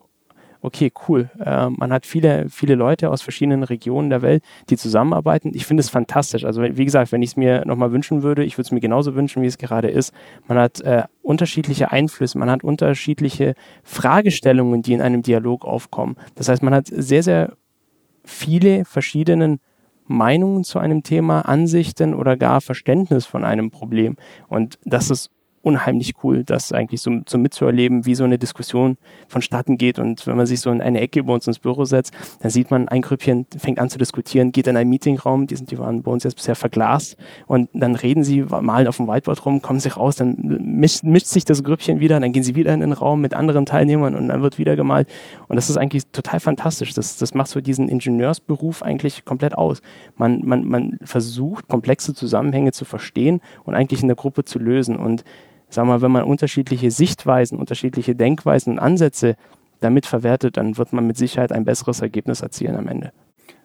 okay, 0.62 0.92
cool. 1.08 1.30
Äh, 1.40 1.70
man 1.70 1.92
hat 1.92 2.06
viele, 2.06 2.50
viele 2.50 2.76
Leute 2.76 3.10
aus 3.10 3.22
verschiedenen 3.22 3.64
Regionen 3.64 4.10
der 4.10 4.22
Welt, 4.22 4.44
die 4.70 4.78
zusammenarbeiten. 4.78 5.52
Ich 5.54 5.66
finde 5.66 5.82
es 5.82 5.90
fantastisch. 5.90 6.46
Also 6.46 6.62
wie 6.62 6.86
gesagt, 6.86 7.12
wenn 7.12 7.22
ich 7.22 7.32
es 7.32 7.36
mir 7.38 7.66
nochmal 7.66 7.92
wünschen 7.92 8.24
würde, 8.24 8.44
ich 8.44 8.58
würde 8.58 8.68
es 8.68 8.72
mir 8.72 8.80
genauso 8.80 9.16
wünschen, 9.16 9.42
wie 9.42 9.48
es 9.48 9.58
gerade 9.58 9.90
ist. 9.90 10.14
Man 10.48 10.58
hat 10.58 10.82
äh, 10.82 11.04
unterschiedliche 11.22 11.92
Einflüsse, 11.92 12.38
man 12.38 12.50
hat 12.50 12.64
unterschiedliche 12.64 13.56
Fragestellungen, 13.84 14.82
die 14.82 14.94
in 14.94 15.02
einem 15.02 15.22
Dialog 15.22 15.66
aufkommen. 15.66 16.16
Das 16.36 16.50
heißt, 16.50 16.64
man 16.64 16.74
hat 16.74 16.88
sehr, 16.88 17.24
sehr 17.24 17.54
viele 18.24 18.86
verschiedene 18.86 19.60
Meinungen 20.06 20.64
zu 20.64 20.80
einem 20.80 21.04
Thema, 21.04 21.42
Ansichten 21.42 22.14
oder 22.14 22.38
gar 22.38 22.62
Verständnis 22.62 23.26
von 23.26 23.44
einem 23.44 23.72
Problem. 23.72 24.16
Und 24.48 24.80
das 24.86 25.10
ist 25.10 25.32
unheimlich 25.68 26.14
cool, 26.24 26.46
das 26.46 26.72
eigentlich 26.72 27.02
so, 27.02 27.12
so 27.28 27.38
mitzuerleben, 27.38 28.06
wie 28.06 28.16
so 28.16 28.24
eine 28.24 28.38
Diskussion 28.38 28.98
vonstatten 29.28 29.78
geht. 29.78 30.00
Und 30.00 30.26
wenn 30.26 30.38
man 30.38 30.46
sich 30.46 30.62
so 30.62 30.72
in 30.72 30.82
eine 30.82 31.02
Ecke 31.02 31.24
bei 31.26 31.34
uns 31.34 31.46
ins 31.46 31.60
Büro 31.60 31.84
setzt, 31.84 32.14
dann 32.40 32.50
sieht 32.50 32.72
man, 32.72 32.88
ein 32.88 33.02
Grüppchen 33.02 33.46
fängt 33.58 33.80
an 33.80 33.90
zu 33.90 33.98
diskutieren, 33.98 34.54
geht 34.54 34.68
in 34.68 34.78
einen 34.78 34.90
Meetingraum, 34.90 35.46
die, 35.46 35.58
sind, 35.58 35.70
die 35.70 35.78
waren 35.78 36.04
bei 36.04 36.12
uns 36.12 36.24
jetzt 36.24 36.36
bisher 36.36 36.56
verglast, 36.56 37.18
und 37.48 37.70
dann 37.74 37.96
reden 37.96 38.24
sie, 38.24 38.44
malen 38.44 38.88
auf 38.88 38.96
dem 38.96 39.10
Whiteboard 39.10 39.46
rum, 39.46 39.62
kommen 39.62 39.82
sich 39.82 39.98
raus, 39.98 40.16
dann 40.16 40.38
mischt, 40.40 41.04
mischt 41.04 41.28
sich 41.28 41.44
das 41.44 41.64
Grüppchen 41.64 42.00
wieder, 42.00 42.18
dann 42.20 42.32
gehen 42.32 42.44
sie 42.44 42.56
wieder 42.56 42.74
in 42.74 42.80
den 42.80 42.94
Raum 42.94 43.20
mit 43.20 43.34
anderen 43.34 43.66
Teilnehmern 43.66 44.16
und 44.16 44.30
dann 44.30 44.42
wird 44.42 44.58
wieder 44.58 44.78
gemalt. 44.78 45.10
Und 45.50 45.58
das 45.58 45.70
ist 45.70 45.76
eigentlich 45.76 46.08
total 46.08 46.40
fantastisch. 46.40 46.94
Das, 46.94 47.18
das 47.18 47.34
macht 47.34 47.50
so 47.50 47.60
diesen 47.60 47.90
Ingenieursberuf 47.90 48.84
eigentlich 48.84 49.26
komplett 49.26 49.58
aus. 49.58 49.82
Man, 50.16 50.46
man, 50.46 50.64
man 50.66 50.98
versucht, 51.04 51.68
komplexe 51.68 52.14
Zusammenhänge 52.14 52.72
zu 52.72 52.86
verstehen 52.86 53.42
und 53.66 53.76
eigentlich 53.76 54.02
in 54.02 54.08
der 54.08 54.16
Gruppe 54.16 54.46
zu 54.46 54.60
lösen. 54.60 54.96
Und 54.96 55.24
sag 55.70 55.86
mal, 55.86 56.02
wenn 56.02 56.12
man 56.12 56.24
unterschiedliche 56.24 56.92
Sichtweisen, 56.92 57.58
unterschiedliche 57.58 58.16
Denkweisen 58.16 58.74
und 58.74 58.80
Ansätze 58.80 59.36
damit 59.80 60.06
verwertet, 60.06 60.58
dann 60.58 60.78
wird 60.78 60.94
man 60.94 61.06
mit 61.06 61.18
Sicherheit 61.18 61.52
ein 61.52 61.66
besseres 61.66 62.02
Ergebnis 62.02 62.42
erzielen 62.42 62.76
am 62.76 62.88
Ende. 62.88 63.12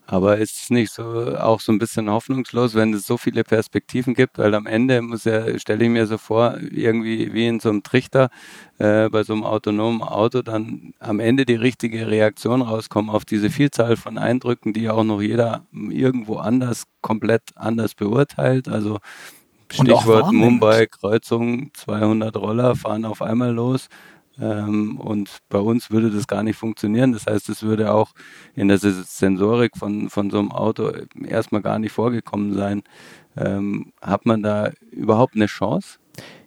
Aber 0.06 0.36
ist 0.38 0.56
es 0.56 0.70
nicht 0.70 0.92
so 0.92 1.36
auch 1.38 1.60
so 1.60 1.72
ein 1.72 1.78
bisschen 1.78 2.10
hoffnungslos, 2.10 2.74
wenn 2.74 2.92
es 2.92 3.06
so 3.06 3.16
viele 3.16 3.44
Perspektiven 3.44 4.14
gibt? 4.14 4.36
Weil 4.36 4.54
am 4.54 4.66
Ende 4.66 5.00
muss 5.00 5.24
ja, 5.24 5.58
stelle 5.58 5.84
ich 5.84 5.90
mir 5.90 6.06
so 6.06 6.18
vor, 6.18 6.58
irgendwie 6.60 7.32
wie 7.32 7.46
in 7.46 7.60
so 7.60 7.70
einem 7.70 7.82
Trichter 7.82 8.28
äh, 8.78 9.08
bei 9.08 9.22
so 9.22 9.32
einem 9.32 9.44
autonomen 9.44 10.02
Auto 10.02 10.42
dann 10.42 10.92
am 10.98 11.20
Ende 11.20 11.46
die 11.46 11.54
richtige 11.54 12.08
Reaktion 12.08 12.62
rauskommen 12.62 13.10
auf 13.10 13.24
diese 13.24 13.48
Vielzahl 13.48 13.96
von 13.96 14.18
Eindrücken, 14.18 14.72
die 14.72 14.90
auch 14.90 15.04
noch 15.04 15.22
jeder 15.22 15.66
irgendwo 15.72 16.36
anders, 16.36 16.84
komplett 17.00 17.42
anders 17.54 17.94
beurteilt. 17.94 18.68
Also 18.68 18.98
Stichwort 19.72 20.32
Mumbai, 20.32 20.86
Kreuzung, 20.86 21.70
200 21.74 22.36
Roller 22.36 22.76
fahren 22.76 23.04
auf 23.04 23.22
einmal 23.22 23.52
los. 23.52 23.88
Ähm, 24.40 24.98
und 24.98 25.38
bei 25.48 25.58
uns 25.58 25.90
würde 25.90 26.10
das 26.10 26.26
gar 26.26 26.42
nicht 26.42 26.56
funktionieren. 26.56 27.12
Das 27.12 27.26
heißt, 27.26 27.48
es 27.48 27.62
würde 27.62 27.92
auch 27.92 28.12
in 28.54 28.68
der 28.68 28.78
Sensorik 28.78 29.76
von, 29.76 30.08
von 30.08 30.30
so 30.30 30.38
einem 30.38 30.52
Auto 30.52 30.90
erstmal 31.24 31.62
gar 31.62 31.78
nicht 31.78 31.92
vorgekommen 31.92 32.54
sein. 32.54 32.82
Ähm, 33.36 33.92
hat 34.00 34.26
man 34.26 34.42
da 34.42 34.70
überhaupt 34.90 35.34
eine 35.34 35.46
Chance? 35.46 35.98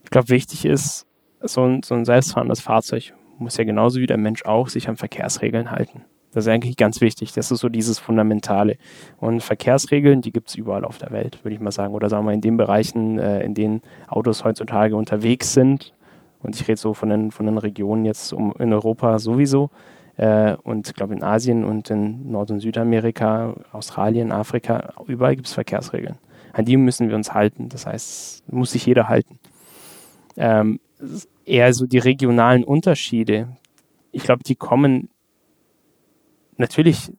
Ich 0.04 0.10
glaube, 0.10 0.30
wichtig 0.30 0.66
ist, 0.66 1.06
so 1.42 1.64
ein, 1.64 1.84
so 1.84 1.96
ein 1.96 2.06
selbstfahrendes 2.06 2.62
Fahrzeug 2.62 3.14
muss 3.38 3.58
ja 3.58 3.64
genauso 3.64 4.00
wie 4.00 4.08
der 4.08 4.18
Mensch 4.18 4.46
auch 4.46 4.70
sich 4.70 4.88
an 4.88 4.98
Verkehrsregeln 4.98 5.72
halten. 5.72 6.06
Das 6.36 6.46
ist 6.46 6.52
eigentlich 6.52 6.76
ganz 6.76 7.00
wichtig. 7.00 7.32
Das 7.32 7.50
ist 7.50 7.60
so 7.60 7.70
dieses 7.70 7.98
Fundamentale. 7.98 8.76
Und 9.20 9.42
Verkehrsregeln, 9.42 10.22
die 10.22 10.34
gibt 10.34 10.50
es 10.50 10.56
überall 10.56 10.84
auf 10.84 10.98
der 10.98 11.12
Welt, 11.12 11.40
würde 11.44 11.56
ich 11.56 11.62
mal 11.62 11.72
sagen. 11.72 11.94
Oder 11.94 12.10
sagen 12.10 12.26
wir 12.26 12.34
in 12.34 12.42
den 12.42 12.58
Bereichen, 12.58 13.18
äh, 13.20 13.42
in 13.42 13.54
denen 13.54 13.82
Autos 14.10 14.44
heutzutage 14.44 14.98
unterwegs 14.98 15.54
sind. 15.54 15.94
Und 16.44 16.60
ich 16.60 16.68
rede 16.68 16.78
so 16.78 16.94
von 16.94 17.10
den, 17.10 17.32
von 17.32 17.46
den 17.46 17.58
Regionen 17.58 18.04
jetzt 18.04 18.34
um, 18.34 18.54
in 18.60 18.74
Europa 18.74 19.18
sowieso. 19.18 19.70
Äh, 20.18 20.58
und 20.64 20.90
ich 20.90 20.94
glaube 20.94 21.14
in 21.14 21.24
Asien 21.24 21.64
und 21.64 21.90
in 21.90 22.30
Nord- 22.30 22.52
und 22.52 22.60
Südamerika, 22.60 23.56
Australien, 23.72 24.34
Afrika, 24.34 24.94
überall 25.08 25.38
gibt 25.38 25.48
es 25.48 25.54
Verkehrsregeln. 25.54 26.18
An 26.52 26.66
die 26.66 26.76
müssen 26.76 27.08
wir 27.08 27.16
uns 27.16 27.34
halten. 27.34 27.70
Das 27.70 27.86
heißt, 27.86 28.52
muss 28.52 28.72
sich 28.72 28.86
jeder 28.86 29.08
halten. 29.08 29.40
Ähm, 30.36 30.82
eher 31.46 31.74
so 31.74 31.86
die 31.86 32.00
regionalen 32.00 32.66
Unterschiede, 32.66 33.48
ich 34.12 34.24
glaube, 34.24 34.44
die 34.44 34.56
kommen 34.56 35.08
natürlich 36.58 37.12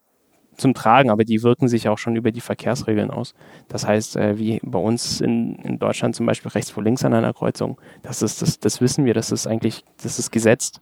zum 0.57 0.75
Tragen, 0.75 1.11
aber 1.11 1.25
die 1.25 1.43
wirken 1.43 1.69
sich 1.69 1.89
auch 1.89 1.99
schon 1.99 2.17
über 2.17 2.33
die 2.33 2.41
Verkehrsregeln 2.41 3.11
aus. 3.11 3.35
Das 3.69 3.87
heißt, 3.87 4.17
äh, 4.17 4.39
wie 4.39 4.61
bei 4.63 4.79
uns 4.79 5.21
in, 5.21 5.57
in 5.57 5.79
Deutschland 5.79 6.17
zum 6.17 6.27
Beispiel 6.27 6.51
rechts 6.51 6.71
vor 6.71 6.83
links 6.83 7.05
an 7.05 7.15
einer 7.15 7.33
Kreuzung, 7.33 7.79
das 8.03 8.23
ist, 8.23 8.43
das, 8.43 8.59
das 8.59 8.81
wissen 8.81 9.05
wir, 9.05 9.15
das 9.15 9.33
ist 9.33 9.47
eigentlich, 9.47 9.85
das 10.03 10.19
ist 10.19 10.31
gesetzt. 10.31 10.81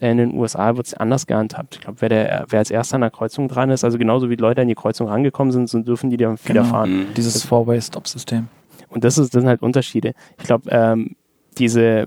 In 0.00 0.18
den 0.18 0.34
USA 0.34 0.76
wird 0.76 0.86
es 0.86 0.94
anders 0.94 1.26
gehandhabt. 1.26 1.76
Ich 1.76 1.80
glaube, 1.80 2.00
wer, 2.00 2.08
der, 2.08 2.46
wer 2.48 2.58
als 2.60 2.70
erster 2.70 2.96
an 2.96 3.00
der 3.00 3.10
Kreuzung 3.10 3.48
dran 3.48 3.70
ist, 3.70 3.84
also 3.84 3.98
genauso 3.98 4.30
wie 4.30 4.36
Leute 4.36 4.60
an 4.60 4.68
die 4.68 4.74
Kreuzung 4.74 5.08
rangekommen 5.08 5.52
sind, 5.52 5.68
so 5.68 5.80
dürfen 5.80 6.10
die 6.10 6.16
dann 6.16 6.38
wieder 6.44 6.62
genau. 6.62 6.64
fahren. 6.64 6.98
Mhm. 6.98 7.14
Dieses 7.16 7.42
Four-Way-Stop-System. 7.44 8.48
Und 8.88 9.04
das, 9.04 9.18
ist, 9.18 9.34
das 9.34 9.40
sind 9.40 9.48
halt 9.48 9.62
Unterschiede. 9.62 10.12
Ich 10.38 10.44
glaube, 10.44 10.70
ähm, 10.70 11.16
diese 11.58 12.06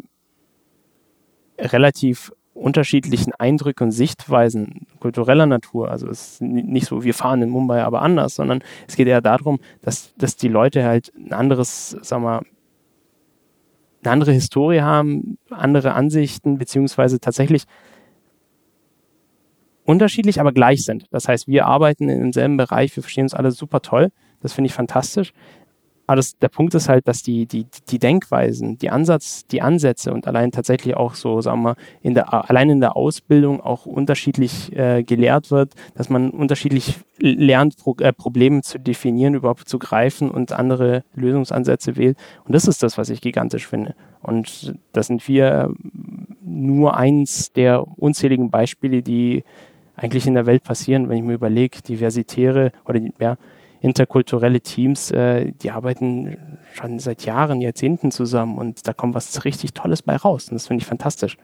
relativ 1.57 2.31
unterschiedlichen 2.59 3.33
Eindrücke 3.33 3.83
und 3.83 3.91
Sichtweisen 3.91 4.87
kultureller 4.99 5.45
Natur. 5.45 5.89
Also 5.89 6.07
es 6.07 6.33
ist 6.33 6.41
nicht 6.41 6.87
so, 6.87 7.03
wir 7.03 7.13
fahren 7.13 7.41
in 7.41 7.49
Mumbai 7.49 7.83
aber 7.83 8.01
anders, 8.01 8.35
sondern 8.35 8.61
es 8.87 8.95
geht 8.95 9.07
eher 9.07 9.21
darum, 9.21 9.59
dass, 9.81 10.13
dass 10.17 10.35
die 10.35 10.49
Leute 10.49 10.83
halt 10.83 11.11
ein 11.15 11.33
anderes, 11.33 11.95
sag 12.01 12.21
mal, 12.21 12.41
eine 14.03 14.11
andere 14.11 14.31
Historie 14.31 14.81
haben, 14.81 15.37
andere 15.49 15.93
Ansichten, 15.93 16.57
beziehungsweise 16.57 17.19
tatsächlich 17.19 17.63
unterschiedlich, 19.83 20.39
aber 20.39 20.51
gleich 20.51 20.83
sind. 20.85 21.05
Das 21.11 21.27
heißt, 21.27 21.47
wir 21.47 21.65
arbeiten 21.65 22.09
in 22.09 22.19
demselben 22.19 22.57
Bereich, 22.57 22.95
wir 22.95 23.03
verstehen 23.03 23.25
uns 23.25 23.33
alle 23.33 23.51
super 23.51 23.81
toll. 23.81 24.11
Das 24.41 24.53
finde 24.53 24.67
ich 24.67 24.73
fantastisch. 24.73 25.33
Aber 26.09 26.15
das, 26.15 26.39
der 26.39 26.47
Punkt 26.47 26.73
ist 26.73 26.89
halt, 26.89 27.07
dass 27.07 27.21
die, 27.21 27.45
die, 27.45 27.67
die 27.87 27.99
Denkweisen, 27.99 28.79
die 28.79 28.89
Ansatz, 28.89 29.45
die 29.45 29.61
Ansätze 29.61 30.11
und 30.11 30.25
allein 30.25 30.49
tatsächlich 30.49 30.97
auch 30.97 31.13
so, 31.13 31.39
sagen 31.39 31.61
wir, 31.61 31.75
in 32.01 32.15
der, 32.15 32.49
allein 32.49 32.71
in 32.71 32.79
der 32.79 32.97
Ausbildung 32.97 33.61
auch 33.61 33.85
unterschiedlich 33.85 34.75
äh, 34.75 35.03
gelehrt 35.03 35.51
wird, 35.51 35.75
dass 35.93 36.09
man 36.09 36.31
unterschiedlich 36.31 36.95
lernt, 37.19 37.77
Pro, 37.77 37.95
äh, 37.99 38.11
Probleme 38.11 38.63
zu 38.63 38.79
definieren, 38.79 39.35
überhaupt 39.35 39.69
zu 39.69 39.77
greifen 39.77 40.31
und 40.31 40.51
andere 40.51 41.03
Lösungsansätze 41.13 41.95
wählt. 41.95 42.17
Und 42.43 42.55
das 42.55 42.67
ist 42.67 42.81
das, 42.81 42.97
was 42.97 43.11
ich 43.11 43.21
gigantisch 43.21 43.67
finde. 43.67 43.93
Und 44.23 44.73
da 44.93 45.03
sind 45.03 45.27
wir 45.27 45.71
nur 46.43 46.97
eins 46.97 47.53
der 47.53 47.85
unzähligen 47.99 48.49
Beispiele, 48.49 49.03
die 49.03 49.43
eigentlich 49.95 50.25
in 50.25 50.33
der 50.33 50.47
Welt 50.47 50.63
passieren, 50.63 51.07
wenn 51.07 51.17
ich 51.17 51.23
mir 51.23 51.33
überlege, 51.33 51.83
diversitäre 51.83 52.71
oder 52.87 52.99
ja, 53.19 53.37
interkulturelle 53.81 54.61
Teams, 54.61 55.11
äh, 55.11 55.51
die 55.51 55.71
arbeiten 55.71 56.37
schon 56.73 56.99
seit 56.99 57.25
Jahren, 57.25 57.61
Jahrzehnten 57.61 58.11
zusammen 58.11 58.57
und 58.57 58.87
da 58.87 58.93
kommt 58.93 59.15
was 59.15 59.45
richtig 59.45 59.73
Tolles 59.73 60.01
bei 60.01 60.15
raus. 60.15 60.49
Und 60.49 60.55
das 60.55 60.67
finde 60.67 60.81
ich 60.81 60.87
fantastisch. 60.87 61.37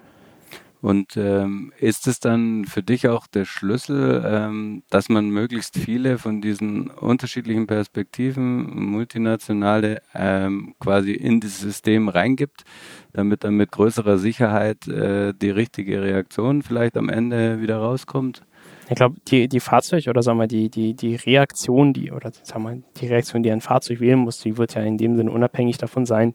Und 0.85 1.17
ähm, 1.17 1.73
ist 1.79 2.05
es 2.05 2.19
dann 2.19 2.65
für 2.65 2.83
dich 2.83 3.07
auch 3.07 3.25
der 3.25 3.45
Schlüssel, 3.45 4.23
ähm, 4.23 4.83
dass 4.91 5.09
man 5.09 5.29
möglichst 5.29 5.79
viele 5.79 6.19
von 6.19 6.41
diesen 6.41 6.91
unterschiedlichen 6.91 7.65
Perspektiven, 7.65 8.91
multinationale, 8.91 10.03
ähm, 10.13 10.75
quasi 10.79 11.13
in 11.13 11.39
das 11.39 11.59
System 11.59 12.07
reingibt, 12.07 12.65
damit 13.13 13.43
dann 13.43 13.55
mit 13.55 13.71
größerer 13.71 14.19
Sicherheit 14.19 14.87
äh, 14.87 15.33
die 15.33 15.49
richtige 15.49 16.03
Reaktion 16.03 16.61
vielleicht 16.61 16.97
am 16.97 17.09
Ende 17.09 17.61
wieder 17.61 17.77
rauskommt? 17.77 18.43
Ich 18.87 18.95
glaube, 18.95 19.15
die, 19.27 19.47
die 19.47 19.59
Fahrzeug 19.59 20.07
oder 20.07 20.21
sagen 20.21 20.39
wir 20.39 20.47
die, 20.47 20.69
die, 20.69 20.93
die 20.93 21.15
Reaktion, 21.15 21.93
die, 21.93 22.11
oder 22.11 22.31
sagen 22.43 22.63
wir, 22.63 22.81
die 23.01 23.07
Reaktion, 23.07 23.41
die 23.41 23.51
ein 23.51 23.61
Fahrzeug 23.61 23.99
wählen 23.99 24.19
muss, 24.19 24.39
die 24.39 24.57
wird 24.57 24.75
ja 24.75 24.81
in 24.81 24.97
dem 24.97 25.15
Sinne 25.15 25.31
unabhängig 25.31 25.77
davon 25.77 26.05
sein, 26.05 26.33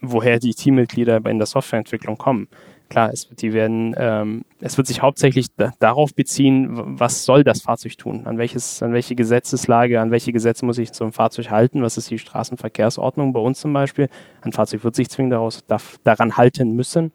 woher 0.00 0.38
die 0.38 0.54
Teammitglieder 0.54 1.24
in 1.26 1.38
der 1.38 1.46
Softwareentwicklung 1.46 2.16
kommen. 2.16 2.48
Klar, 2.88 3.10
es, 3.12 3.28
die 3.28 3.52
werden, 3.52 3.94
ähm, 3.98 4.44
es 4.60 4.78
wird 4.78 4.86
sich 4.86 5.02
hauptsächlich 5.02 5.48
da, 5.58 5.72
darauf 5.78 6.14
beziehen, 6.14 6.68
was 6.98 7.26
soll 7.26 7.44
das 7.44 7.60
Fahrzeug 7.60 7.98
tun? 7.98 8.26
An 8.26 8.38
welches, 8.38 8.82
an 8.82 8.94
welche 8.94 9.14
Gesetzeslage, 9.14 10.00
an 10.00 10.10
welche 10.10 10.32
Gesetze 10.32 10.64
muss 10.64 10.78
ich 10.78 10.92
zum 10.92 11.12
Fahrzeug 11.12 11.50
halten? 11.50 11.82
Was 11.82 11.98
ist 11.98 12.10
die 12.10 12.18
Straßenverkehrsordnung 12.18 13.34
bei 13.34 13.40
uns 13.40 13.60
zum 13.60 13.74
Beispiel? 13.74 14.08
Ein 14.40 14.52
Fahrzeug 14.52 14.84
wird 14.84 14.94
sich 14.94 15.10
zwingend 15.10 15.34
daraus, 15.34 15.66
darf, 15.66 15.98
daran 16.02 16.38
halten 16.38 16.74
müssen. 16.74 17.12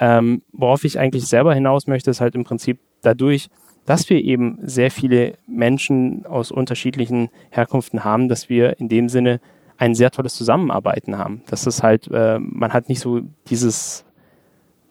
Ähm, 0.00 0.42
worauf 0.52 0.82
ich 0.82 0.98
eigentlich 0.98 1.26
selber 1.26 1.54
hinaus 1.54 1.86
möchte, 1.86 2.10
ist 2.10 2.20
halt 2.20 2.34
im 2.34 2.42
Prinzip 2.42 2.80
dadurch, 3.02 3.48
dass 3.86 4.10
wir 4.10 4.22
eben 4.22 4.58
sehr 4.62 4.90
viele 4.90 5.34
Menschen 5.46 6.26
aus 6.26 6.50
unterschiedlichen 6.50 7.30
Herkunften 7.50 8.04
haben, 8.04 8.28
dass 8.28 8.48
wir 8.48 8.78
in 8.78 8.88
dem 8.88 9.08
Sinne 9.08 9.40
ein 9.78 9.94
sehr 9.94 10.10
tolles 10.10 10.34
Zusammenarbeiten 10.34 11.18
haben. 11.18 11.42
Das 11.48 11.66
ist 11.66 11.82
halt, 11.82 12.08
äh, 12.12 12.38
man 12.38 12.72
hat 12.72 12.88
nicht 12.88 13.00
so 13.00 13.20
dieses, 13.48 14.04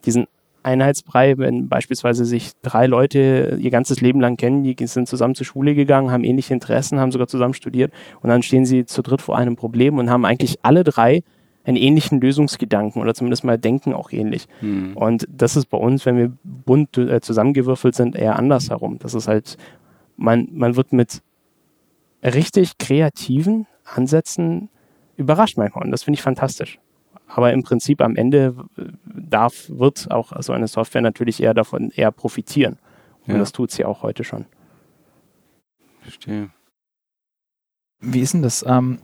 diesen 0.04 0.26
Einheitsbrei, 0.62 1.38
wenn 1.38 1.68
beispielsweise 1.68 2.24
sich 2.24 2.52
drei 2.62 2.86
Leute 2.86 3.56
ihr 3.60 3.70
ganzes 3.70 4.00
Leben 4.00 4.20
lang 4.20 4.36
kennen, 4.36 4.64
die 4.64 4.74
sind 4.86 5.08
zusammen 5.08 5.36
zur 5.36 5.46
Schule 5.46 5.74
gegangen, 5.74 6.10
haben 6.10 6.24
ähnliche 6.24 6.54
Interessen, 6.54 6.98
haben 6.98 7.12
sogar 7.12 7.28
zusammen 7.28 7.54
studiert 7.54 7.92
und 8.20 8.30
dann 8.30 8.42
stehen 8.42 8.64
sie 8.64 8.84
zu 8.84 9.02
dritt 9.02 9.22
vor 9.22 9.36
einem 9.36 9.54
Problem 9.54 9.96
und 9.98 10.10
haben 10.10 10.24
eigentlich 10.24 10.58
alle 10.62 10.82
drei 10.82 11.22
einen 11.66 11.76
ähnlichen 11.76 12.20
Lösungsgedanken 12.20 13.02
oder 13.02 13.12
zumindest 13.14 13.44
mal 13.44 13.58
denken 13.58 13.92
auch 13.92 14.12
ähnlich. 14.12 14.46
Mhm. 14.60 14.96
Und 14.96 15.26
das 15.28 15.56
ist 15.56 15.66
bei 15.66 15.76
uns, 15.76 16.06
wenn 16.06 16.16
wir 16.16 16.32
bunt 16.44 16.96
äh, 16.96 17.20
zusammengewürfelt 17.20 17.94
sind, 17.94 18.14
eher 18.14 18.36
andersherum. 18.38 18.98
Das 19.00 19.14
ist 19.14 19.26
halt, 19.26 19.58
man, 20.16 20.48
man 20.52 20.76
wird 20.76 20.92
mit 20.92 21.22
richtig 22.22 22.78
kreativen 22.78 23.66
Ansätzen 23.84 24.68
überrascht 25.16 25.56
manchmal 25.56 25.84
und 25.84 25.90
das 25.90 26.04
finde 26.04 26.16
ich 26.16 26.22
fantastisch. 26.22 26.78
Aber 27.26 27.52
im 27.52 27.64
Prinzip 27.64 28.00
am 28.00 28.14
Ende 28.14 28.54
darf, 29.04 29.68
wird 29.68 30.10
auch 30.12 30.32
so 30.40 30.52
eine 30.52 30.68
Software 30.68 31.02
natürlich 31.02 31.42
eher 31.42 31.54
davon 31.54 31.90
eher 31.90 32.12
profitieren. 32.12 32.78
Und 33.26 33.34
ja. 33.34 33.38
das 33.38 33.50
tut 33.50 33.72
sie 33.72 33.84
auch 33.84 34.02
heute 34.02 34.22
schon. 34.22 34.46
Verstehe. 36.00 36.50
Wie 38.00 38.20
ist 38.20 38.34
denn 38.34 38.42
das? 38.42 38.64
Ähm, 38.66 39.00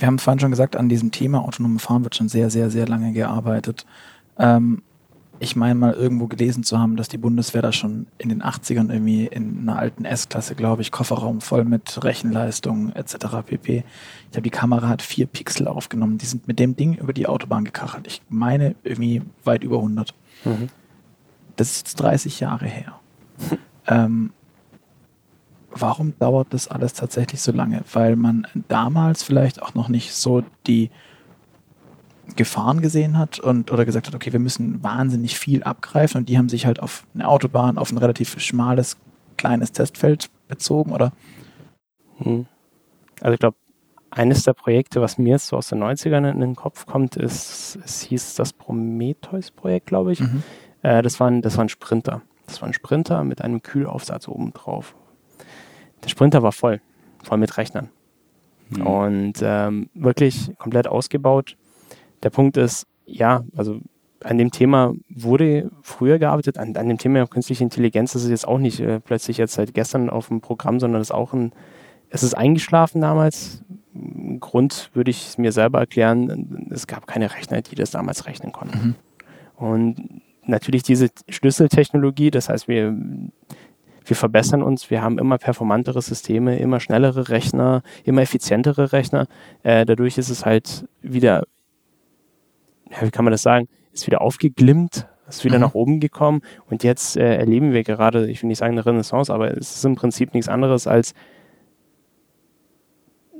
wir 0.00 0.06
haben 0.06 0.18
vorhin 0.18 0.40
schon 0.40 0.50
gesagt, 0.50 0.76
an 0.76 0.88
diesem 0.88 1.10
Thema 1.10 1.42
autonome 1.42 1.78
Fahren 1.78 2.04
wird 2.04 2.16
schon 2.16 2.28
sehr, 2.28 2.50
sehr, 2.50 2.70
sehr 2.70 2.88
lange 2.88 3.12
gearbeitet. 3.12 3.86
Ähm, 4.38 4.82
ich 5.42 5.56
meine 5.56 5.74
mal 5.74 5.94
irgendwo 5.94 6.26
gelesen 6.26 6.64
zu 6.64 6.78
haben, 6.78 6.96
dass 6.96 7.08
die 7.08 7.18
Bundeswehr 7.18 7.62
da 7.62 7.72
schon 7.72 8.06
in 8.18 8.28
den 8.28 8.42
80ern 8.42 8.90
irgendwie 8.92 9.26
in 9.26 9.60
einer 9.60 9.78
alten 9.78 10.04
S-Klasse, 10.04 10.54
glaube 10.54 10.82
ich, 10.82 10.90
Kofferraum 10.90 11.40
voll 11.40 11.64
mit 11.64 12.04
Rechenleistung 12.04 12.92
etc. 12.92 13.16
pp. 13.46 13.84
Ich 14.30 14.36
habe 14.36 14.42
die 14.42 14.50
Kamera 14.50 14.88
hat 14.88 15.00
vier 15.00 15.26
Pixel 15.26 15.66
aufgenommen. 15.66 16.18
Die 16.18 16.26
sind 16.26 16.46
mit 16.46 16.58
dem 16.58 16.76
Ding 16.76 16.94
über 16.94 17.14
die 17.14 17.26
Autobahn 17.26 17.64
gekachelt. 17.64 18.06
Ich 18.06 18.20
meine 18.28 18.74
irgendwie 18.84 19.22
weit 19.44 19.64
über 19.64 19.76
100. 19.76 20.14
Mhm. 20.44 20.68
Das 21.56 21.70
ist 21.70 21.78
jetzt 21.78 21.94
30 21.96 22.40
Jahre 22.40 22.66
her. 22.66 23.00
ähm, 23.86 24.32
warum 25.72 26.18
dauert 26.18 26.52
das 26.52 26.68
alles 26.68 26.94
tatsächlich 26.94 27.40
so 27.40 27.52
lange? 27.52 27.82
Weil 27.92 28.16
man 28.16 28.46
damals 28.68 29.22
vielleicht 29.22 29.62
auch 29.62 29.74
noch 29.74 29.88
nicht 29.88 30.14
so 30.14 30.42
die 30.66 30.90
Gefahren 32.36 32.80
gesehen 32.80 33.18
hat 33.18 33.40
und 33.40 33.72
oder 33.72 33.84
gesagt 33.84 34.06
hat, 34.06 34.14
okay, 34.14 34.32
wir 34.32 34.40
müssen 34.40 34.82
wahnsinnig 34.82 35.38
viel 35.38 35.62
abgreifen 35.62 36.18
und 36.20 36.28
die 36.28 36.38
haben 36.38 36.48
sich 36.48 36.66
halt 36.66 36.80
auf 36.80 37.04
eine 37.14 37.28
Autobahn, 37.28 37.78
auf 37.78 37.90
ein 37.90 37.98
relativ 37.98 38.40
schmales, 38.40 38.96
kleines 39.36 39.72
Testfeld 39.72 40.30
bezogen, 40.48 40.92
oder? 40.92 41.12
Hm. 42.18 42.46
Also 43.20 43.34
ich 43.34 43.40
glaube, 43.40 43.56
eines 44.10 44.42
der 44.42 44.54
Projekte, 44.54 45.00
was 45.00 45.18
mir 45.18 45.30
jetzt 45.30 45.48
so 45.48 45.56
aus 45.56 45.68
den 45.68 45.82
90ern 45.82 46.30
in 46.30 46.40
den 46.40 46.56
Kopf 46.56 46.86
kommt, 46.86 47.16
ist, 47.16 47.78
es 47.84 48.02
hieß 48.02 48.34
das 48.34 48.52
Prometheus-Projekt, 48.52 49.86
glaube 49.86 50.12
ich. 50.12 50.20
Mhm. 50.20 50.42
Äh, 50.82 51.02
das, 51.02 51.20
war 51.20 51.28
ein, 51.28 51.42
das 51.42 51.56
war 51.56 51.64
ein 51.64 51.68
Sprinter. 51.68 52.22
Das 52.46 52.60
war 52.60 52.68
ein 52.68 52.72
Sprinter 52.72 53.22
mit 53.22 53.42
einem 53.42 53.62
Kühlaufsatz 53.62 54.26
oben 54.26 54.52
drauf. 54.52 54.96
Der 56.02 56.08
Sprinter 56.08 56.42
war 56.42 56.52
voll, 56.52 56.80
voll 57.22 57.38
mit 57.38 57.56
Rechnern. 57.56 57.88
Mhm. 58.70 58.86
Und 58.86 59.32
ähm, 59.42 59.90
wirklich 59.94 60.52
komplett 60.58 60.86
ausgebaut. 60.86 61.56
Der 62.22 62.30
Punkt 62.30 62.56
ist, 62.56 62.86
ja, 63.06 63.44
also 63.56 63.80
an 64.22 64.38
dem 64.38 64.50
Thema 64.50 64.94
wurde 65.08 65.70
früher 65.82 66.18
gearbeitet, 66.18 66.58
an, 66.58 66.76
an 66.76 66.88
dem 66.88 66.98
Thema 66.98 67.26
künstliche 67.26 67.64
Intelligenz, 67.64 68.14
ist 68.14 68.28
jetzt 68.28 68.46
auch 68.46 68.58
nicht 68.58 68.80
äh, 68.80 69.00
plötzlich 69.00 69.38
jetzt 69.38 69.54
seit 69.54 69.74
gestern 69.74 70.10
auf 70.10 70.28
dem 70.28 70.40
Programm, 70.40 70.78
sondern 70.78 71.00
das 71.00 71.08
ist 71.08 71.14
auch 71.14 71.32
ein, 71.32 71.52
es 72.10 72.22
ist 72.22 72.34
eingeschlafen 72.34 73.00
damals. 73.00 73.64
Grund 74.40 74.90
würde 74.94 75.10
ich 75.10 75.36
mir 75.38 75.52
selber 75.52 75.80
erklären, 75.80 76.68
es 76.70 76.86
gab 76.86 77.06
keine 77.06 77.34
Rechner, 77.34 77.62
die 77.62 77.74
das 77.74 77.90
damals 77.90 78.26
rechnen 78.26 78.52
konnten. 78.52 78.78
Mhm. 78.78 78.94
Und 79.56 80.22
natürlich 80.44 80.82
diese 80.82 81.08
Schlüsseltechnologie, 81.28 82.30
das 82.30 82.48
heißt, 82.48 82.68
wir 82.68 82.96
wir 84.04 84.16
verbessern 84.16 84.62
uns, 84.62 84.90
wir 84.90 85.02
haben 85.02 85.18
immer 85.18 85.38
performantere 85.38 86.02
Systeme, 86.02 86.58
immer 86.58 86.80
schnellere 86.80 87.28
Rechner, 87.28 87.82
immer 88.04 88.22
effizientere 88.22 88.92
Rechner. 88.92 89.26
Äh, 89.62 89.84
dadurch 89.86 90.18
ist 90.18 90.30
es 90.30 90.44
halt 90.44 90.86
wieder, 91.02 91.44
ja, 92.90 93.02
wie 93.02 93.10
kann 93.10 93.24
man 93.24 93.32
das 93.32 93.42
sagen, 93.42 93.68
ist 93.92 94.06
wieder 94.06 94.20
aufgeglimmt, 94.20 95.06
ist 95.28 95.44
wieder 95.44 95.58
mhm. 95.58 95.62
nach 95.62 95.74
oben 95.74 96.00
gekommen 96.00 96.42
und 96.68 96.82
jetzt 96.82 97.16
äh, 97.16 97.36
erleben 97.36 97.72
wir 97.72 97.84
gerade, 97.84 98.28
ich 98.28 98.42
will 98.42 98.48
nicht 98.48 98.58
sagen 98.58 98.72
eine 98.72 98.86
Renaissance, 98.86 99.32
aber 99.32 99.56
es 99.56 99.76
ist 99.76 99.84
im 99.84 99.94
Prinzip 99.94 100.34
nichts 100.34 100.48
anderes 100.48 100.86
als 100.86 101.14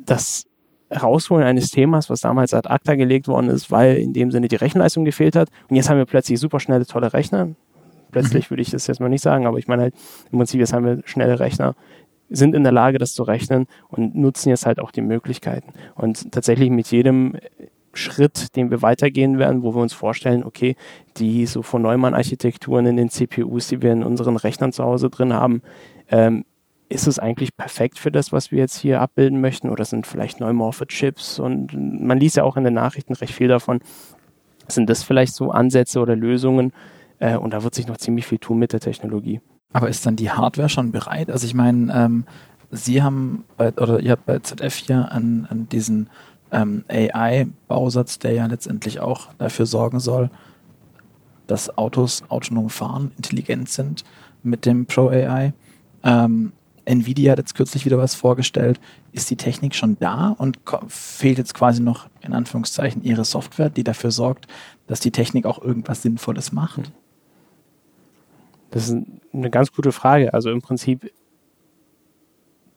das 0.05 0.47
Rausholen 0.93 1.47
eines 1.47 1.71
Themas, 1.71 2.11
was 2.11 2.21
damals 2.21 2.53
ad 2.53 2.69
acta 2.69 2.97
gelegt 2.97 3.29
worden 3.29 3.49
ist, 3.49 3.71
weil 3.71 3.97
in 3.97 4.13
dem 4.13 4.31
Sinne 4.33 4.49
die 4.49 4.57
Rechenleistung 4.57 5.05
gefehlt 5.05 5.37
hat. 5.37 5.49
Und 5.69 5.77
jetzt 5.77 5.89
haben 5.89 5.99
wir 5.99 6.05
plötzlich 6.05 6.41
super 6.41 6.59
schnelle, 6.59 6.85
tolle 6.85 7.13
Rechner 7.13 7.51
plötzlich 8.11 8.47
mhm. 8.47 8.51
würde 8.51 8.63
ich 8.63 8.71
das 8.71 8.87
jetzt 8.87 9.01
mal 9.01 9.09
nicht 9.09 9.23
sagen, 9.23 9.47
aber 9.47 9.59
ich 9.59 9.69
meine 9.69 9.83
halt, 9.83 9.95
im 10.31 10.39
Prinzip, 10.39 10.61
jetzt 10.61 10.73
haben 10.73 10.85
wir 10.85 11.03
schnelle 11.05 11.41
Rechner, 11.41 11.75
sind 12.29 12.55
in 12.55 12.63
der 12.63 12.73
Lage, 12.73 12.99
das 12.99 13.13
zu 13.13 13.25
rechnen 13.25 13.67
und 13.89 14.15
nutzen 14.15 14.51
jetzt 14.51 14.67
halt 14.67 14.79
auch 14.79 14.93
die 14.93 15.03
Möglichkeiten. 15.03 15.73
Und 15.97 16.31
tatsächlich 16.33 16.71
mit 16.71 16.89
jedem 16.91 17.37
Schritt, 17.93 18.55
den 18.55 18.71
wir 18.71 18.83
weitergehen 18.83 19.39
werden, 19.39 19.63
wo 19.63 19.75
wir 19.75 19.83
uns 19.83 19.93
vorstellen, 19.93 20.45
okay, 20.45 20.77
die 21.17 21.47
so 21.47 21.63
von 21.63 21.83
Neumann-Architekturen 21.83 22.87
in 22.87 22.97
den 22.97 23.11
CPUs, 23.11 23.69
die 23.69 23.83
wir 23.83 23.93
in 23.93 24.05
unseren 24.05 24.37
Rechnern 24.37 24.73
zu 24.73 24.85
Hause 24.85 25.11
drin 25.11 25.33
haben, 25.33 25.63
ähm, 26.09 26.45
ist 26.89 27.07
es 27.07 27.19
eigentlich 27.19 27.57
perfekt 27.57 27.99
für 27.99 28.11
das, 28.11 28.33
was 28.33 28.51
wir 28.51 28.59
jetzt 28.59 28.77
hier 28.77 29.01
abbilden 29.01 29.41
möchten? 29.41 29.71
Oder 29.71 29.85
sind 29.85 30.07
vielleicht 30.07 30.41
neumorphe 30.41 30.87
Chips? 30.87 31.39
Und 31.39 31.73
man 31.73 32.19
liest 32.19 32.37
ja 32.37 32.45
auch 32.45 32.57
in 32.57 32.65
den 32.65 32.75
Nachrichten 32.75 33.15
recht 33.15 33.33
viel 33.33 33.49
davon. 33.49 33.81
Sind 34.67 34.91
das 34.91 35.05
vielleicht 35.05 35.35
so 35.35 35.51
Ansätze 35.53 36.01
oder 36.01 36.17
Lösungen, 36.17 36.73
Äh, 37.21 37.37
und 37.37 37.53
da 37.53 37.62
wird 37.62 37.75
sich 37.75 37.87
noch 37.87 37.99
ziemlich 37.99 38.27
viel 38.27 38.39
tun 38.39 38.59
mit 38.59 38.73
der 38.73 38.81
Technologie. 38.81 39.41
Aber 39.73 39.89
ist 39.89 40.05
dann 40.05 40.16
die 40.16 40.31
Hardware 40.31 40.68
schon 40.68 40.91
bereit? 40.91 41.31
Also 41.31 41.47
ich 41.47 41.55
meine, 41.55 41.95
ähm, 41.95 42.25
Sie 42.73 43.03
haben 43.03 43.45
bei, 43.57 43.73
oder 43.73 44.01
ihr 44.01 44.12
habt 44.12 44.27
bei 44.27 44.39
ZF 44.39 44.75
hier 44.75 45.11
an, 45.11 45.47
an 45.51 45.68
diesen 45.68 46.09
ähm, 46.53 46.85
AI-Bausatz, 46.89 48.21
der 48.21 48.33
ja 48.33 48.47
letztendlich 48.47 49.01
auch 49.01 49.29
dafür 49.39 49.66
sorgen 49.66 49.99
soll, 49.99 50.31
dass 51.47 51.77
Autos 51.77 52.23
autonom 52.29 52.71
fahren, 52.71 53.11
intelligent 53.16 53.68
sind 53.68 54.05
mit 54.43 54.66
dem 54.66 54.87
Pro 54.87 55.09
AI. 55.09 55.53
Ähm, 56.05 56.53
Nvidia 56.85 57.33
hat 57.33 57.39
jetzt 57.39 57.55
kürzlich 57.57 57.85
wieder 57.85 57.99
was 57.99 58.14
vorgestellt. 58.14 58.81
Ist 59.12 59.31
die 59.31 59.37
Technik 59.37 59.75
schon 59.75 59.97
da 59.99 60.29
und 60.39 60.59
fehlt 60.89 61.39
jetzt 61.39 61.55
quasi 61.55 61.83
noch 61.83 62.09
in 62.21 62.33
Anführungszeichen 62.33 63.03
ihre 63.03 63.25
Software, 63.25 63.68
die 63.68 63.85
dafür 63.85 64.12
sorgt, 64.12 64.47
dass 64.87 65.01
die 65.01 65.11
Technik 65.11 65.45
auch 65.45 65.61
irgendwas 65.61 66.03
Sinnvolles 66.03 66.53
macht? 66.53 66.93
Das 68.71 68.89
ist 68.89 68.97
eine 69.33 69.51
ganz 69.51 69.73
gute 69.73 69.93
Frage. 69.93 70.33
Also 70.33 70.51
im 70.51 70.62
Prinzip, 70.62 71.12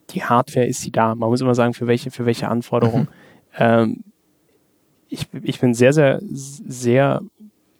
die 0.09 0.23
Hardware 0.23 0.65
ist 0.65 0.81
sie 0.81 0.91
da. 0.91 1.15
Man 1.15 1.29
muss 1.29 1.41
immer 1.41 1.55
sagen, 1.55 1.73
für 1.73 1.87
welche, 1.87 2.11
für 2.11 2.25
welche 2.25 2.47
Anforderungen. 2.47 3.03
Mhm. 3.03 3.09
Ähm, 3.55 4.03
ich, 5.09 5.27
ich 5.43 5.59
bin 5.59 5.75
sehr, 5.75 5.93
sehr, 5.93 6.19
sehr 6.23 7.21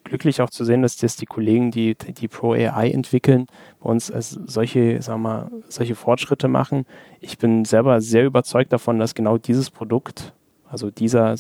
glücklich 0.04 0.40
auch 0.42 0.52
zu 0.52 0.66
sehen, 0.66 0.84
dass 0.84 0.98
das 0.98 1.16
die 1.16 1.26
Kollegen, 1.26 1.72
die 1.72 1.96
die 1.96 2.28
Pro 2.28 2.52
AI 2.52 2.92
entwickeln, 2.92 3.48
bei 3.80 3.90
uns 3.90 4.12
als 4.12 4.30
solche, 4.30 5.02
sagen 5.02 5.24
wir, 5.24 5.50
solche 5.68 5.96
Fortschritte 5.96 6.48
machen. 6.48 6.86
Ich 7.22 7.40
bin 7.40 7.66
selber 7.66 8.02
sehr 8.02 8.26
überzeugt 8.26 8.72
davon, 8.72 9.00
dass 9.00 9.16
genau 9.16 9.40
dieses 9.40 9.72
Produkt, 9.72 10.34
also 10.70 10.92
dieser, 10.92 11.36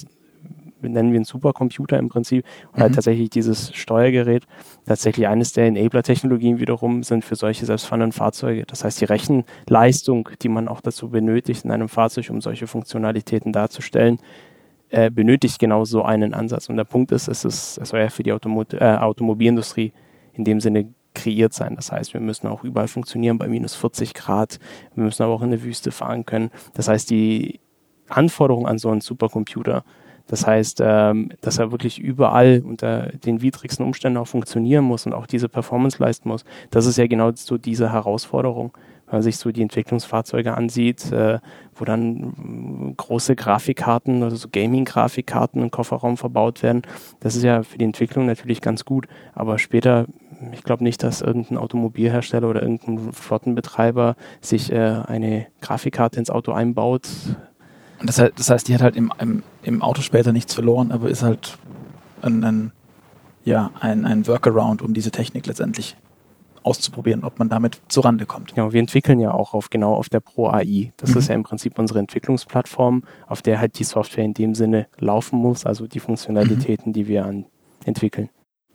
nennen 0.89 1.11
wir 1.11 1.17
einen 1.17 1.25
Supercomputer 1.25 1.97
im 1.97 2.09
Prinzip, 2.09 2.45
oder 2.73 2.83
halt 2.83 2.91
mhm. 2.91 2.95
tatsächlich 2.95 3.29
dieses 3.29 3.73
Steuergerät, 3.73 4.45
tatsächlich 4.85 5.27
eines 5.27 5.53
der 5.53 5.67
Enabler-Technologien 5.67 6.59
wiederum 6.59 7.03
sind 7.03 7.23
für 7.25 7.35
solche 7.35 7.65
selbstfahrenden 7.65 8.11
Fahrzeuge. 8.11 8.65
Das 8.65 8.83
heißt, 8.83 9.01
die 9.01 9.05
Rechenleistung, 9.05 10.29
die 10.41 10.49
man 10.49 10.67
auch 10.67 10.81
dazu 10.81 11.09
benötigt 11.09 11.65
in 11.65 11.71
einem 11.71 11.89
Fahrzeug, 11.89 12.29
um 12.29 12.41
solche 12.41 12.67
Funktionalitäten 12.67 13.53
darzustellen, 13.53 14.19
äh, 14.89 15.09
benötigt 15.09 15.57
genau 15.59 15.85
so 15.85 16.03
einen 16.03 16.33
Ansatz. 16.33 16.69
Und 16.69 16.77
der 16.77 16.83
Punkt 16.83 17.11
ist, 17.11 17.27
es, 17.27 17.45
ist, 17.45 17.79
es 17.79 17.89
soll 17.89 17.99
ja 17.99 18.09
für 18.09 18.23
die 18.23 18.31
Automo 18.31 18.63
äh, 18.73 18.95
Automobilindustrie 18.95 19.91
in 20.33 20.43
dem 20.43 20.59
Sinne 20.59 20.93
kreiert 21.15 21.53
sein. 21.53 21.75
Das 21.75 21.91
heißt, 21.91 22.13
wir 22.13 22.21
müssen 22.21 22.47
auch 22.47 22.63
überall 22.63 22.87
funktionieren 22.87 23.37
bei 23.37 23.47
minus 23.47 23.75
40 23.75 24.13
Grad. 24.13 24.59
Wir 24.95 25.03
müssen 25.03 25.23
aber 25.23 25.33
auch 25.33 25.41
in 25.41 25.51
der 25.51 25.63
Wüste 25.63 25.91
fahren 25.91 26.25
können. 26.25 26.51
Das 26.73 26.87
heißt, 26.87 27.09
die 27.09 27.59
Anforderungen 28.09 28.67
an 28.67 28.77
so 28.77 28.89
einen 28.89 29.01
Supercomputer, 29.01 29.83
das 30.33 30.47
heißt, 30.47 30.81
ähm, 30.83 31.29
dass 31.41 31.59
er 31.59 31.71
wirklich 31.71 31.99
überall 31.99 32.63
unter 32.65 33.11
den 33.23 33.43
widrigsten 33.43 33.85
Umständen 33.85 34.17
auch 34.17 34.25
funktionieren 34.25 34.83
muss 34.83 35.05
und 35.05 35.13
auch 35.13 35.27
diese 35.27 35.47
Performance 35.47 36.01
leisten 36.01 36.27
muss, 36.27 36.43
das 36.71 36.87
ist 36.87 36.97
ja 36.97 37.05
genau 37.05 37.29
so 37.35 37.59
diese 37.59 37.91
Herausforderung 37.91 38.75
wenn 39.05 39.17
man 39.17 39.21
sich 39.21 39.37
so 39.37 39.51
die 39.51 39.61
Entwicklungsfahrzeuge 39.61 40.55
ansieht, 40.57 41.11
äh, 41.11 41.37
wo 41.75 41.85
dann 41.85 42.95
große 42.97 43.35
Grafikkarten, 43.35 44.23
also 44.23 44.35
so 44.35 44.47
Gaming-Grafikkarten 44.51 45.61
im 45.61 45.69
Kofferraum 45.69 46.17
verbaut 46.17 46.63
werden. 46.63 46.81
Das 47.19 47.35
ist 47.35 47.43
ja 47.43 47.61
für 47.61 47.77
die 47.77 47.85
Entwicklung 47.85 48.25
natürlich 48.25 48.59
ganz 48.59 48.85
gut, 48.85 49.05
aber 49.35 49.59
später, 49.59 50.07
ich 50.51 50.63
glaube 50.63 50.83
nicht, 50.83 51.03
dass 51.03 51.21
irgendein 51.21 51.59
Automobilhersteller 51.59 52.49
oder 52.49 52.63
irgendein 52.63 53.13
Flottenbetreiber 53.13 54.15
sich 54.41 54.71
äh, 54.71 55.03
eine 55.05 55.45
Grafikkarte 55.61 56.17
ins 56.17 56.31
Auto 56.31 56.51
einbaut. 56.51 57.07
Das 58.03 58.19
heißt, 58.19 58.33
das 58.35 58.49
heißt, 58.49 58.67
die 58.67 58.73
hat 58.73 58.81
halt 58.81 58.95
im, 58.95 59.11
im, 59.19 59.43
im 59.63 59.81
Auto 59.81 60.01
später 60.01 60.33
nichts 60.33 60.53
verloren, 60.53 60.91
aber 60.91 61.09
ist 61.09 61.23
halt 61.23 61.57
ein, 62.21 62.43
ein 62.43 62.71
ja, 63.45 63.71
ein, 63.79 64.05
ein 64.05 64.27
Workaround, 64.27 64.81
um 64.81 64.93
diese 64.93 65.11
Technik 65.11 65.47
letztendlich 65.47 65.97
auszuprobieren, 66.63 67.23
ob 67.23 67.39
man 67.39 67.49
damit 67.49 67.81
zurande 67.89 68.25
kommt. 68.25 68.55
Genau, 68.55 68.71
wir 68.71 68.79
entwickeln 68.79 69.19
ja 69.19 69.33
auch 69.33 69.53
auf 69.53 69.69
genau 69.69 69.95
auf 69.95 70.09
der 70.09 70.21
Pro 70.21 70.47
AI. 70.47 70.93
Das 70.97 71.11
mhm. 71.11 71.17
ist 71.17 71.27
ja 71.27 71.35
im 71.35 71.43
Prinzip 71.43 71.77
unsere 71.77 71.99
Entwicklungsplattform, 71.99 73.03
auf 73.27 73.41
der 73.41 73.59
halt 73.59 73.77
die 73.79 73.83
Software 73.83 74.23
in 74.23 74.33
dem 74.33 74.55
Sinne 74.55 74.87
laufen 74.97 75.39
muss, 75.39 75.65
also 75.65 75.87
die 75.87 75.99
Funktionalitäten, 75.99 76.89
mhm. 76.89 76.93
die 76.93 77.07
wir 77.07 77.25
an, 77.25 77.45
entwickeln. 77.85 78.29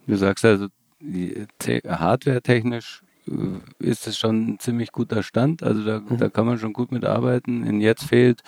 Du 0.05 0.15
sagst 0.15 0.45
also, 0.45 0.67
hardware-technisch 1.01 3.01
äh, 3.27 3.31
ist 3.79 4.07
es 4.07 4.17
schon 4.17 4.49
ein 4.49 4.59
ziemlich 4.59 4.91
guter 4.91 5.23
Stand. 5.23 5.63
Also 5.63 5.83
da, 5.83 5.99
mhm. 5.99 6.17
da 6.17 6.29
kann 6.29 6.45
man 6.45 6.59
schon 6.59 6.73
gut 6.73 6.91
mitarbeiten. 6.91 7.67
Und 7.67 7.81
jetzt 7.81 8.03
fehlt 8.03 8.41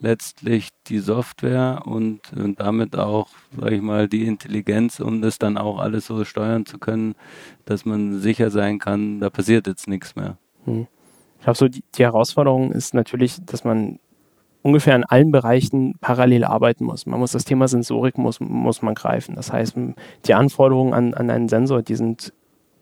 letztlich 0.00 0.68
die 0.86 0.98
Software 0.98 1.82
und, 1.84 2.20
und 2.32 2.60
damit 2.60 2.96
auch, 2.96 3.28
sage 3.58 3.76
ich 3.76 3.82
mal, 3.82 4.08
die 4.08 4.26
Intelligenz, 4.26 5.00
um 5.00 5.22
das 5.22 5.38
dann 5.38 5.58
auch 5.58 5.78
alles 5.78 6.06
so 6.06 6.24
steuern 6.24 6.66
zu 6.66 6.78
können, 6.78 7.14
dass 7.64 7.84
man 7.84 8.20
sicher 8.20 8.50
sein 8.50 8.78
kann, 8.78 9.20
da 9.20 9.30
passiert 9.30 9.66
jetzt 9.66 9.88
nichts 9.88 10.16
mehr. 10.16 10.38
Hm. 10.64 10.86
Ich 11.38 11.44
glaube, 11.44 11.58
so 11.58 11.68
die, 11.68 11.84
die 11.94 12.02
Herausforderung 12.02 12.72
ist 12.72 12.94
natürlich, 12.94 13.38
dass 13.44 13.64
man 13.64 13.98
ungefähr 14.62 14.96
in 14.96 15.04
allen 15.04 15.30
Bereichen 15.30 15.94
parallel 16.00 16.44
arbeiten 16.44 16.84
muss. 16.84 17.06
Man 17.06 17.20
muss 17.20 17.32
das 17.32 17.44
Thema 17.44 17.68
Sensorik 17.68 18.18
muss, 18.18 18.40
muss 18.40 18.82
man 18.82 18.94
greifen. 18.94 19.36
Das 19.36 19.52
heißt, 19.52 19.76
die 20.26 20.34
Anforderungen 20.34 20.94
an, 20.94 21.14
an 21.14 21.30
einen 21.30 21.48
Sensor, 21.48 21.82
die 21.82 21.94
sind 21.94 22.32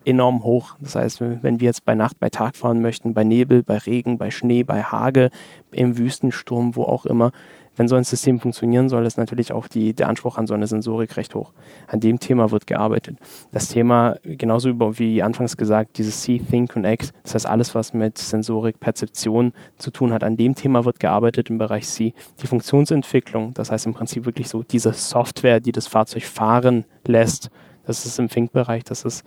enorm 0.07 0.43
hoch. 0.43 0.75
Das 0.79 0.95
heißt, 0.95 1.21
wenn 1.21 1.59
wir 1.59 1.65
jetzt 1.65 1.83
bei 1.83 1.93
Nacht, 1.93 2.19
bei 2.19 2.29
Tag 2.29 2.55
fahren 2.55 2.81
möchten, 2.81 3.13
bei 3.13 3.23
Nebel, 3.23 3.61
bei 3.61 3.77
Regen, 3.77 4.17
bei 4.17 4.31
Schnee, 4.31 4.63
bei 4.63 4.81
Hage, 4.81 5.29
im 5.71 5.97
Wüstensturm, 5.97 6.75
wo 6.75 6.83
auch 6.83 7.05
immer, 7.05 7.31
wenn 7.75 7.87
so 7.87 7.95
ein 7.95 8.03
System 8.03 8.39
funktionieren 8.39 8.89
soll, 8.89 9.05
ist 9.05 9.17
natürlich 9.17 9.51
auch 9.51 9.67
die, 9.67 9.93
der 9.93 10.09
Anspruch 10.09 10.37
an 10.37 10.47
so 10.47 10.55
eine 10.55 10.65
Sensorik 10.65 11.15
recht 11.15 11.35
hoch. 11.35 11.53
An 11.87 11.99
dem 11.99 12.19
Thema 12.19 12.49
wird 12.51 12.65
gearbeitet. 12.65 13.17
Das 13.51 13.67
Thema, 13.67 14.15
genauso 14.23 14.69
über, 14.69 14.97
wie 14.97 15.21
anfangs 15.21 15.57
gesagt, 15.57 15.97
dieses 15.99 16.23
See, 16.23 16.39
Think 16.39 16.75
und 16.75 16.85
Act, 16.85 17.13
das 17.23 17.35
heißt 17.35 17.45
alles, 17.45 17.75
was 17.75 17.93
mit 17.93 18.17
Sensorik, 18.17 18.79
Perzeption 18.79 19.53
zu 19.77 19.91
tun 19.91 20.11
hat, 20.11 20.23
an 20.23 20.37
dem 20.37 20.55
Thema 20.55 20.85
wird 20.85 20.99
gearbeitet 20.99 21.51
im 21.51 21.59
Bereich 21.59 21.87
C. 21.87 22.13
Die 22.41 22.47
Funktionsentwicklung, 22.47 23.53
das 23.53 23.71
heißt 23.71 23.85
im 23.85 23.93
Prinzip 23.93 24.25
wirklich 24.25 24.49
so 24.49 24.63
diese 24.63 24.93
Software, 24.93 25.59
die 25.59 25.71
das 25.71 25.87
Fahrzeug 25.87 26.23
fahren 26.23 26.85
lässt, 27.05 27.51
das 27.87 28.05
ist 28.05 28.19
im 28.19 28.27
Think-Bereich, 28.27 28.83
das 28.83 29.05
ist 29.05 29.23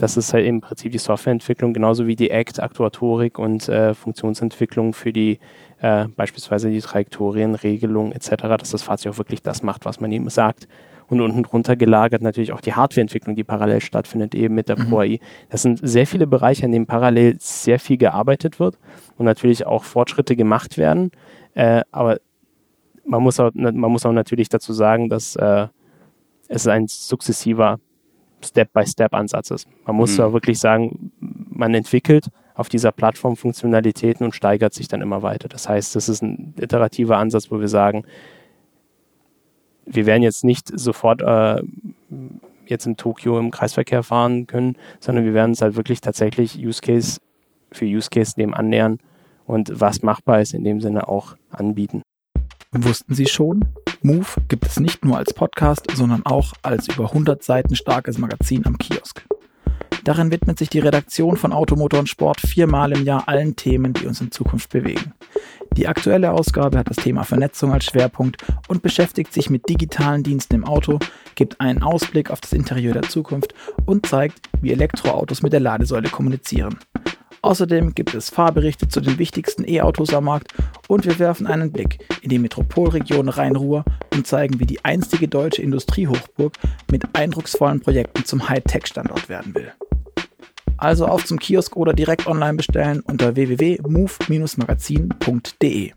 das 0.00 0.16
ist 0.16 0.32
halt 0.32 0.46
im 0.46 0.60
Prinzip 0.60 0.92
die 0.92 0.98
Softwareentwicklung, 0.98 1.74
genauso 1.74 2.06
wie 2.06 2.16
die 2.16 2.30
Act, 2.30 2.60
Aktuatorik 2.60 3.38
und 3.38 3.68
äh, 3.68 3.92
Funktionsentwicklung 3.94 4.94
für 4.94 5.12
die 5.12 5.38
äh, 5.80 6.06
beispielsweise 6.08 6.70
die 6.70 6.80
Trajektorienregelung 6.80 8.12
etc., 8.12 8.30
dass 8.58 8.70
das 8.70 8.82
Fahrzeug 8.82 9.14
auch 9.14 9.18
wirklich 9.18 9.42
das 9.42 9.62
macht, 9.62 9.84
was 9.84 10.00
man 10.00 10.10
ihm 10.10 10.28
sagt. 10.30 10.68
Und 11.08 11.20
unten 11.20 11.42
drunter 11.42 11.76
gelagert 11.76 12.22
natürlich 12.22 12.52
auch 12.52 12.60
die 12.60 12.72
Hardwareentwicklung, 12.72 13.36
die 13.36 13.44
parallel 13.44 13.80
stattfindet, 13.80 14.34
eben 14.34 14.54
mit 14.54 14.68
der 14.68 14.78
mhm. 14.78 14.88
Pro 14.88 14.98
AI. 15.00 15.18
Das 15.50 15.62
sind 15.62 15.80
sehr 15.82 16.06
viele 16.06 16.26
Bereiche, 16.26 16.64
an 16.64 16.72
denen 16.72 16.86
parallel 16.86 17.36
sehr 17.40 17.78
viel 17.78 17.98
gearbeitet 17.98 18.58
wird 18.58 18.78
und 19.18 19.26
natürlich 19.26 19.66
auch 19.66 19.84
Fortschritte 19.84 20.34
gemacht 20.34 20.78
werden. 20.78 21.10
Äh, 21.54 21.82
aber 21.90 22.20
man 23.04 23.22
muss, 23.22 23.38
auch, 23.40 23.50
man 23.54 23.74
muss 23.76 24.06
auch 24.06 24.12
natürlich 24.12 24.48
dazu 24.48 24.72
sagen, 24.72 25.08
dass 25.08 25.36
äh, 25.36 25.66
es 26.48 26.66
ein 26.68 26.86
sukzessiver 26.88 27.80
Step-by-Step-Ansatz 28.42 29.50
ist. 29.50 29.68
Man 29.86 29.96
muss 29.96 30.18
mhm. 30.18 30.32
wirklich 30.32 30.58
sagen, 30.58 31.12
man 31.20 31.74
entwickelt 31.74 32.28
auf 32.54 32.68
dieser 32.68 32.92
Plattform 32.92 33.36
Funktionalitäten 33.36 34.24
und 34.24 34.34
steigert 34.34 34.74
sich 34.74 34.88
dann 34.88 35.00
immer 35.00 35.22
weiter. 35.22 35.48
Das 35.48 35.68
heißt, 35.68 35.96
das 35.96 36.08
ist 36.08 36.22
ein 36.22 36.54
iterativer 36.58 37.16
Ansatz, 37.16 37.50
wo 37.50 37.60
wir 37.60 37.68
sagen, 37.68 38.04
wir 39.86 40.06
werden 40.06 40.22
jetzt 40.22 40.44
nicht 40.44 40.70
sofort 40.78 41.22
äh, 41.22 41.62
jetzt 42.66 42.86
in 42.86 42.96
Tokio 42.96 43.38
im 43.38 43.50
Kreisverkehr 43.50 44.02
fahren 44.02 44.46
können, 44.46 44.76
sondern 45.00 45.24
wir 45.24 45.34
werden 45.34 45.50
uns 45.50 45.62
halt 45.62 45.76
wirklich 45.76 46.00
tatsächlich 46.00 46.58
Use 46.58 46.80
Case 46.80 47.18
für 47.72 47.84
Use 47.84 48.10
Case 48.10 48.34
dem 48.36 48.54
annähern 48.54 48.98
und 49.46 49.80
was 49.80 50.02
machbar 50.02 50.40
ist 50.40 50.54
in 50.54 50.64
dem 50.64 50.80
Sinne 50.80 51.08
auch 51.08 51.36
anbieten. 51.50 52.02
Wussten 52.72 53.14
Sie 53.14 53.26
schon? 53.26 53.64
Move 54.02 54.28
gibt 54.46 54.64
es 54.64 54.78
nicht 54.78 55.04
nur 55.04 55.18
als 55.18 55.34
Podcast, 55.34 55.88
sondern 55.92 56.24
auch 56.24 56.52
als 56.62 56.86
über 56.86 57.06
100 57.06 57.42
Seiten 57.42 57.74
starkes 57.74 58.16
Magazin 58.16 58.64
am 58.64 58.78
Kiosk. 58.78 59.26
Darin 60.04 60.30
widmet 60.30 60.60
sich 60.60 60.68
die 60.68 60.78
Redaktion 60.78 61.36
von 61.36 61.52
Automotor 61.52 61.98
und 61.98 62.08
Sport 62.08 62.40
viermal 62.40 62.92
im 62.92 63.04
Jahr 63.04 63.28
allen 63.28 63.56
Themen, 63.56 63.92
die 63.92 64.06
uns 64.06 64.20
in 64.20 64.30
Zukunft 64.30 64.70
bewegen. 64.70 65.14
Die 65.76 65.88
aktuelle 65.88 66.30
Ausgabe 66.30 66.78
hat 66.78 66.88
das 66.88 66.98
Thema 66.98 67.24
Vernetzung 67.24 67.72
als 67.72 67.86
Schwerpunkt 67.86 68.44
und 68.68 68.82
beschäftigt 68.82 69.32
sich 69.32 69.50
mit 69.50 69.68
digitalen 69.68 70.22
Diensten 70.22 70.54
im 70.54 70.64
Auto, 70.64 71.00
gibt 71.34 71.60
einen 71.60 71.82
Ausblick 71.82 72.30
auf 72.30 72.40
das 72.40 72.52
Interieur 72.52 72.92
der 72.92 73.02
Zukunft 73.02 73.52
und 73.84 74.06
zeigt, 74.06 74.48
wie 74.62 74.70
Elektroautos 74.70 75.42
mit 75.42 75.52
der 75.52 75.60
Ladesäule 75.60 76.08
kommunizieren. 76.08 76.78
Außerdem 77.42 77.94
gibt 77.94 78.14
es 78.14 78.28
Fahrberichte 78.28 78.88
zu 78.88 79.00
den 79.00 79.18
wichtigsten 79.18 79.66
E-Autos 79.66 80.12
am 80.12 80.24
Markt 80.24 80.52
und 80.88 81.06
wir 81.06 81.18
werfen 81.18 81.46
einen 81.46 81.72
Blick 81.72 82.06
in 82.20 82.28
die 82.28 82.38
Metropolregion 82.38 83.30
Rhein-Ruhr 83.30 83.84
und 84.12 84.26
zeigen, 84.26 84.60
wie 84.60 84.66
die 84.66 84.84
einstige 84.84 85.26
deutsche 85.26 85.62
Industriehochburg 85.62 86.52
mit 86.90 87.14
eindrucksvollen 87.14 87.80
Projekten 87.80 88.26
zum 88.26 88.46
Hightech-Standort 88.48 89.28
werden 89.28 89.54
will. 89.54 89.70
Also 90.76 91.06
auf 91.06 91.24
zum 91.24 91.38
Kiosk 91.38 91.76
oder 91.76 91.92
direkt 91.92 92.26
online 92.26 92.54
bestellen 92.54 92.98
unter 93.00 93.36
www.move-magazin.de. 93.36 95.92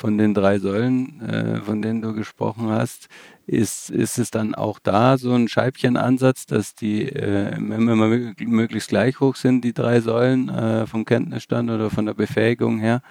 von 0.00 0.16
den 0.16 0.32
drei 0.32 0.58
Säulen, 0.58 1.20
äh, 1.20 1.60
von 1.60 1.82
denen 1.82 2.00
du 2.00 2.14
gesprochen 2.14 2.70
hast, 2.70 3.08
ist, 3.46 3.90
ist 3.90 4.18
es 4.18 4.30
dann 4.30 4.54
auch 4.54 4.78
da 4.78 5.18
so 5.18 5.34
ein 5.34 5.46
Scheibchenansatz, 5.46 6.46
dass 6.46 6.74
die 6.74 7.02
äh, 7.04 7.54
immer 7.54 8.08
möglichst 8.38 8.88
gleich 8.88 9.20
hoch 9.20 9.36
sind, 9.36 9.62
die 9.62 9.74
drei 9.74 10.00
Säulen 10.00 10.48
äh, 10.48 10.86
vom 10.86 11.04
Kenntnisstand 11.04 11.70
oder 11.70 11.90
von 11.90 12.06
der 12.06 12.14
Befähigung 12.14 12.78
her? 12.78 13.02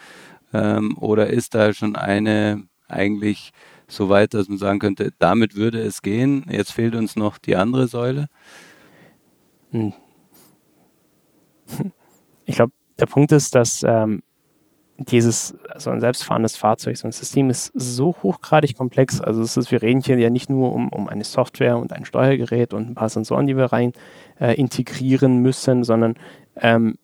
Ähm, 0.52 0.98
oder 0.98 1.28
ist 1.28 1.54
da 1.54 1.74
schon 1.74 1.96
eine 1.96 2.64
eigentlich 2.88 3.52
so 3.88 4.10
weit, 4.10 4.34
dass 4.34 4.50
man 4.50 4.58
sagen 4.58 4.80
könnte, 4.80 5.12
damit 5.20 5.56
würde 5.56 5.80
es 5.82 6.02
gehen, 6.02 6.44
jetzt 6.50 6.72
fehlt 6.72 6.96
uns 6.96 7.16
noch 7.16 7.38
die 7.38 7.56
andere 7.56 7.88
Säule? 7.88 8.28
Hm. 9.72 9.94
Ich 12.46 12.56
glaube, 12.56 12.74
der 13.00 13.06
Punkt 13.06 13.32
ist, 13.32 13.54
dass 13.54 13.84
ähm, 13.84 14.24
dieses, 15.00 15.56
so 15.78 15.89
ein 15.89 16.02
selbstfahrendes 16.02 16.56
Fahrzeug, 16.58 16.97
so 16.97 17.08
ein 17.08 17.12
System 17.12 17.50
ist 17.50 17.72
so 17.74 18.16
hochgradig 18.22 18.78
komplex. 18.78 19.22
Also 19.22 19.41
es 19.41 19.56
ist, 19.56 19.72
wir 19.72 19.82
reden 19.82 20.02
hier 20.02 20.18
ja 20.20 20.30
nicht 20.30 20.50
nur 20.50 20.74
um, 20.74 20.89
um 20.89 21.08
eine 21.08 21.24
Software 21.24 21.78
und 21.78 21.93
ein 21.93 22.06
Steuergerät 22.06 22.74
und 22.74 22.89
ein 22.89 22.95
paar 22.95 23.10
Sensoren, 23.10 23.47
die 23.47 23.58
wir 23.58 23.66
rein 23.66 23.93
äh, 24.39 24.56
integrieren 24.56 25.38
müssen, 25.39 25.84
sondern 25.84 26.16
ähm, 26.58 26.97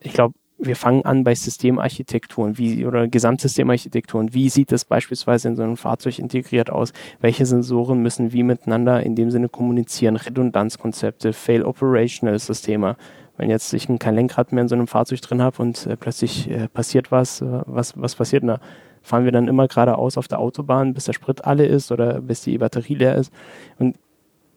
ich 0.00 0.12
glaube, 0.12 0.34
wir 0.58 0.76
fangen 0.76 1.04
an 1.04 1.24
bei 1.24 1.34
Systemarchitekturen 1.34 2.56
wie, 2.56 2.86
oder 2.86 3.08
Gesamtsystemarchitekturen. 3.08 4.32
Wie 4.32 4.48
sieht 4.48 4.70
das 4.70 4.84
beispielsweise 4.84 5.48
in 5.48 5.56
so 5.56 5.62
einem 5.62 5.76
Fahrzeug 5.76 6.18
integriert 6.18 6.70
aus? 6.70 6.92
Welche 7.20 7.46
Sensoren 7.46 8.00
müssen 8.00 8.32
wie 8.32 8.44
miteinander 8.44 9.02
in 9.02 9.16
dem 9.16 9.30
Sinne 9.30 9.48
kommunizieren? 9.48 10.16
Redundanzkonzepte, 10.16 11.32
Fail 11.32 11.64
Operational 11.64 12.38
Systeme. 12.38 12.96
Wenn 13.36 13.50
jetzt 13.50 13.72
ich 13.72 13.88
kein 13.98 14.14
Lenkrad 14.14 14.52
mehr 14.52 14.62
in 14.62 14.68
so 14.68 14.74
einem 14.74 14.86
Fahrzeug 14.86 15.20
drin 15.20 15.42
habe 15.42 15.62
und 15.62 15.86
äh, 15.86 15.96
plötzlich 15.96 16.50
äh, 16.50 16.68
passiert 16.68 17.10
was, 17.10 17.40
äh, 17.40 17.62
was, 17.66 17.94
was 17.96 18.14
passiert 18.14 18.44
da? 18.44 18.60
Fahren 19.02 19.24
wir 19.24 19.32
dann 19.32 19.48
immer 19.48 19.66
geradeaus 19.66 20.16
auf 20.16 20.28
der 20.28 20.38
Autobahn, 20.38 20.94
bis 20.94 21.06
der 21.06 21.12
Sprit 21.12 21.44
alle 21.44 21.66
ist 21.66 21.90
oder 21.90 22.20
bis 22.20 22.42
die 22.42 22.58
Batterie 22.58 22.94
leer 22.94 23.16
ist? 23.16 23.32
Und 23.78 23.96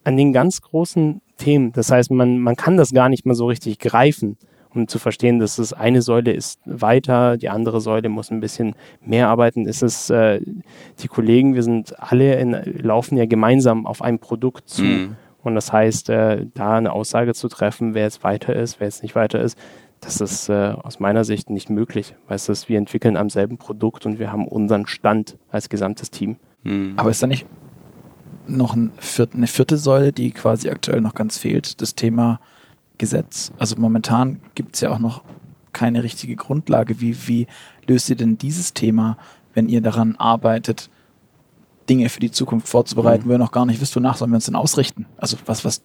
an 0.04 0.18
den 0.18 0.34
ganz 0.34 0.62
großen 0.62 1.22
Themen, 1.38 1.72
das 1.72 1.90
heißt, 1.90 2.12
man, 2.12 2.38
man 2.38 2.56
kann 2.56 2.78
das 2.78 2.94
gar 2.94 3.10
nicht 3.10 3.26
mehr 3.26 3.34
so 3.34 3.48
richtig 3.48 3.80
greifen 3.80 4.38
um 4.76 4.88
zu 4.88 5.00
verstehen, 5.00 5.40
dass 5.40 5.58
es 5.58 5.74
eine 5.74 6.02
Säule 6.02 6.32
ist 6.32 6.60
weiter, 6.66 7.38
die 7.38 7.50
andere 7.50 7.82
Säule 7.82 8.10
muss 8.10 8.32
ein 8.32 8.40
bisschen 8.40 8.76
mehr 9.02 9.30
arbeiten. 9.30 9.66
Ist 9.66 9.82
es 9.82 10.10
äh, 10.10 10.42
die 11.00 11.08
Kollegen, 11.08 11.56
wir 11.56 11.64
sind 11.64 11.98
alle 12.00 12.36
in, 12.36 12.52
laufen 12.82 13.18
ja 13.18 13.26
gemeinsam 13.26 13.86
auf 13.86 14.02
ein 14.02 14.20
Produkt 14.20 14.70
zu. 14.70 14.84
Mhm. 14.84 15.16
Und 15.46 15.54
das 15.54 15.72
heißt, 15.72 16.10
äh, 16.10 16.48
da 16.56 16.78
eine 16.78 16.92
Aussage 16.92 17.36
zu 17.36 17.48
treffen, 17.48 17.94
wer 17.94 18.04
jetzt 18.04 18.24
weiter 18.24 18.56
ist, 18.56 18.80
wer 18.80 18.88
jetzt 18.88 19.04
nicht 19.04 19.16
weiter 19.16 19.40
ist, 19.40 19.58
das 20.02 20.20
ist 20.20 20.50
äh, 20.50 20.74
aus 20.82 21.00
meiner 21.00 21.24
Sicht 21.24 21.52
nicht 21.52 21.70
möglich. 21.70 22.16
Weil 22.28 22.38
es 22.38 22.50
ist, 22.50 22.68
wir 22.68 22.80
entwickeln 22.80 23.16
am 23.16 23.30
selben 23.30 23.58
Produkt 23.58 24.08
und 24.08 24.18
wir 24.18 24.32
haben 24.32 24.48
unseren 24.48 24.88
Stand 24.88 25.38
als 25.52 25.70
gesamtes 25.70 26.10
Team. 26.10 26.38
Mhm. 26.64 26.94
Aber 26.98 27.12
ist 27.12 27.22
da 27.22 27.28
nicht 27.28 27.46
noch 28.48 28.76
ein 28.76 28.92
viert, 28.98 29.36
eine 29.36 29.46
vierte 29.46 29.78
Säule, 29.78 30.12
die 30.12 30.32
quasi 30.32 30.70
aktuell 30.70 31.02
noch 31.02 31.14
ganz 31.14 31.38
fehlt? 31.38 31.80
Das 31.80 31.94
Thema 31.94 32.40
Gesetz. 32.98 33.52
Also 33.60 33.76
momentan 33.78 34.42
gibt 34.56 34.76
es 34.76 34.82
ja 34.82 34.90
auch 34.90 35.00
noch 35.00 35.24
keine 35.74 36.02
richtige 36.02 36.36
Grundlage. 36.36 37.02
Wie, 37.02 37.28
wie 37.28 37.48
löst 37.88 38.10
ihr 38.10 38.16
denn 38.16 38.40
dieses 38.40 38.74
Thema, 38.74 39.18
wenn 39.54 39.70
ihr 39.70 39.82
daran 39.82 40.16
arbeitet, 40.16 40.90
Dinge 41.90 42.10
für 42.10 42.20
die 42.20 42.32
Zukunft 42.32 42.68
vorzubereiten, 42.68 43.26
mhm. 43.26 43.30
wo 43.30 43.34
ihr 43.34 43.40
noch 43.40 43.52
gar 43.52 43.66
nicht 43.66 43.82
wisst, 43.82 43.96
wonach 43.96 44.18
sollen 44.18 44.32
wir 44.32 44.36
uns 44.36 44.46
denn 44.46 44.56
ausrichten? 44.56 45.06
Also 45.18 45.38
was, 45.46 45.66
was, 45.66 45.84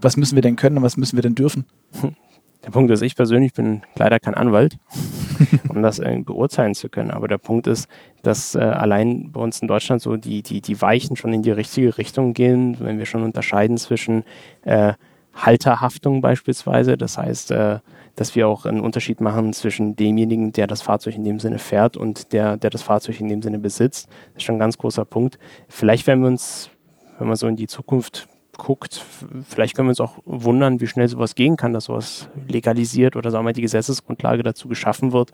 was 0.00 0.16
müssen 0.16 0.34
wir 0.34 0.42
denn 0.42 0.56
können 0.56 0.78
und 0.78 0.82
was 0.82 0.96
müssen 0.96 1.16
wir 1.16 1.22
denn 1.22 1.34
dürfen? 1.34 1.66
Der 2.64 2.72
Punkt 2.72 2.90
ist, 2.90 3.02
ich 3.02 3.14
persönlich 3.14 3.52
bin 3.52 3.82
leider 3.94 4.18
kein 4.18 4.34
Anwalt, 4.34 4.76
um 5.68 5.82
das 5.82 5.98
beurteilen 5.98 6.74
zu 6.74 6.88
können. 6.88 7.12
Aber 7.12 7.28
der 7.28 7.38
Punkt 7.38 7.68
ist, 7.68 7.86
dass 8.24 8.56
äh, 8.56 8.58
allein 8.58 9.30
bei 9.30 9.40
uns 9.40 9.60
in 9.60 9.68
Deutschland 9.68 10.02
so 10.02 10.16
die, 10.16 10.42
die, 10.42 10.60
die 10.60 10.82
Weichen 10.82 11.14
schon 11.14 11.32
in 11.32 11.42
die 11.42 11.52
richtige 11.52 11.96
Richtung 11.96 12.34
gehen, 12.34 12.76
wenn 12.80 12.98
wir 12.98 13.06
schon 13.06 13.22
unterscheiden 13.22 13.76
zwischen 13.76 14.24
äh, 14.62 14.94
Halterhaftung 15.32 16.20
beispielsweise. 16.22 16.96
Das 16.96 17.18
heißt, 17.18 17.52
äh, 17.52 17.78
dass 18.16 18.34
wir 18.34 18.48
auch 18.48 18.66
einen 18.66 18.80
Unterschied 18.80 19.20
machen 19.20 19.52
zwischen 19.52 19.94
demjenigen, 19.94 20.52
der 20.52 20.66
das 20.66 20.82
Fahrzeug 20.82 21.14
in 21.14 21.24
dem 21.24 21.38
Sinne 21.38 21.58
fährt 21.58 21.96
und 21.96 22.32
der, 22.32 22.56
der 22.56 22.70
das 22.70 22.82
Fahrzeug 22.82 23.20
in 23.20 23.28
dem 23.28 23.42
Sinne 23.42 23.58
besitzt. 23.58 24.08
Das 24.08 24.38
ist 24.38 24.42
schon 24.44 24.56
ein 24.56 24.60
ganz 24.60 24.78
großer 24.78 25.04
Punkt. 25.04 25.38
Vielleicht 25.68 26.06
werden 26.06 26.22
wir 26.22 26.28
uns, 26.28 26.70
wenn 27.18 27.28
man 27.28 27.36
so 27.36 27.46
in 27.46 27.56
die 27.56 27.68
Zukunft 27.68 28.26
guckt, 28.56 29.04
vielleicht 29.46 29.76
können 29.76 29.88
wir 29.88 29.90
uns 29.90 30.00
auch 30.00 30.18
wundern, 30.24 30.80
wie 30.80 30.86
schnell 30.86 31.08
sowas 31.08 31.34
gehen 31.34 31.58
kann, 31.58 31.74
dass 31.74 31.84
sowas 31.84 32.28
legalisiert 32.48 33.14
oder 33.14 33.30
sagen 33.30 33.44
wir 33.44 33.50
mal 33.50 33.52
die 33.52 33.60
Gesetzesgrundlage 33.60 34.42
dazu 34.42 34.66
geschaffen 34.66 35.12
wird, 35.12 35.32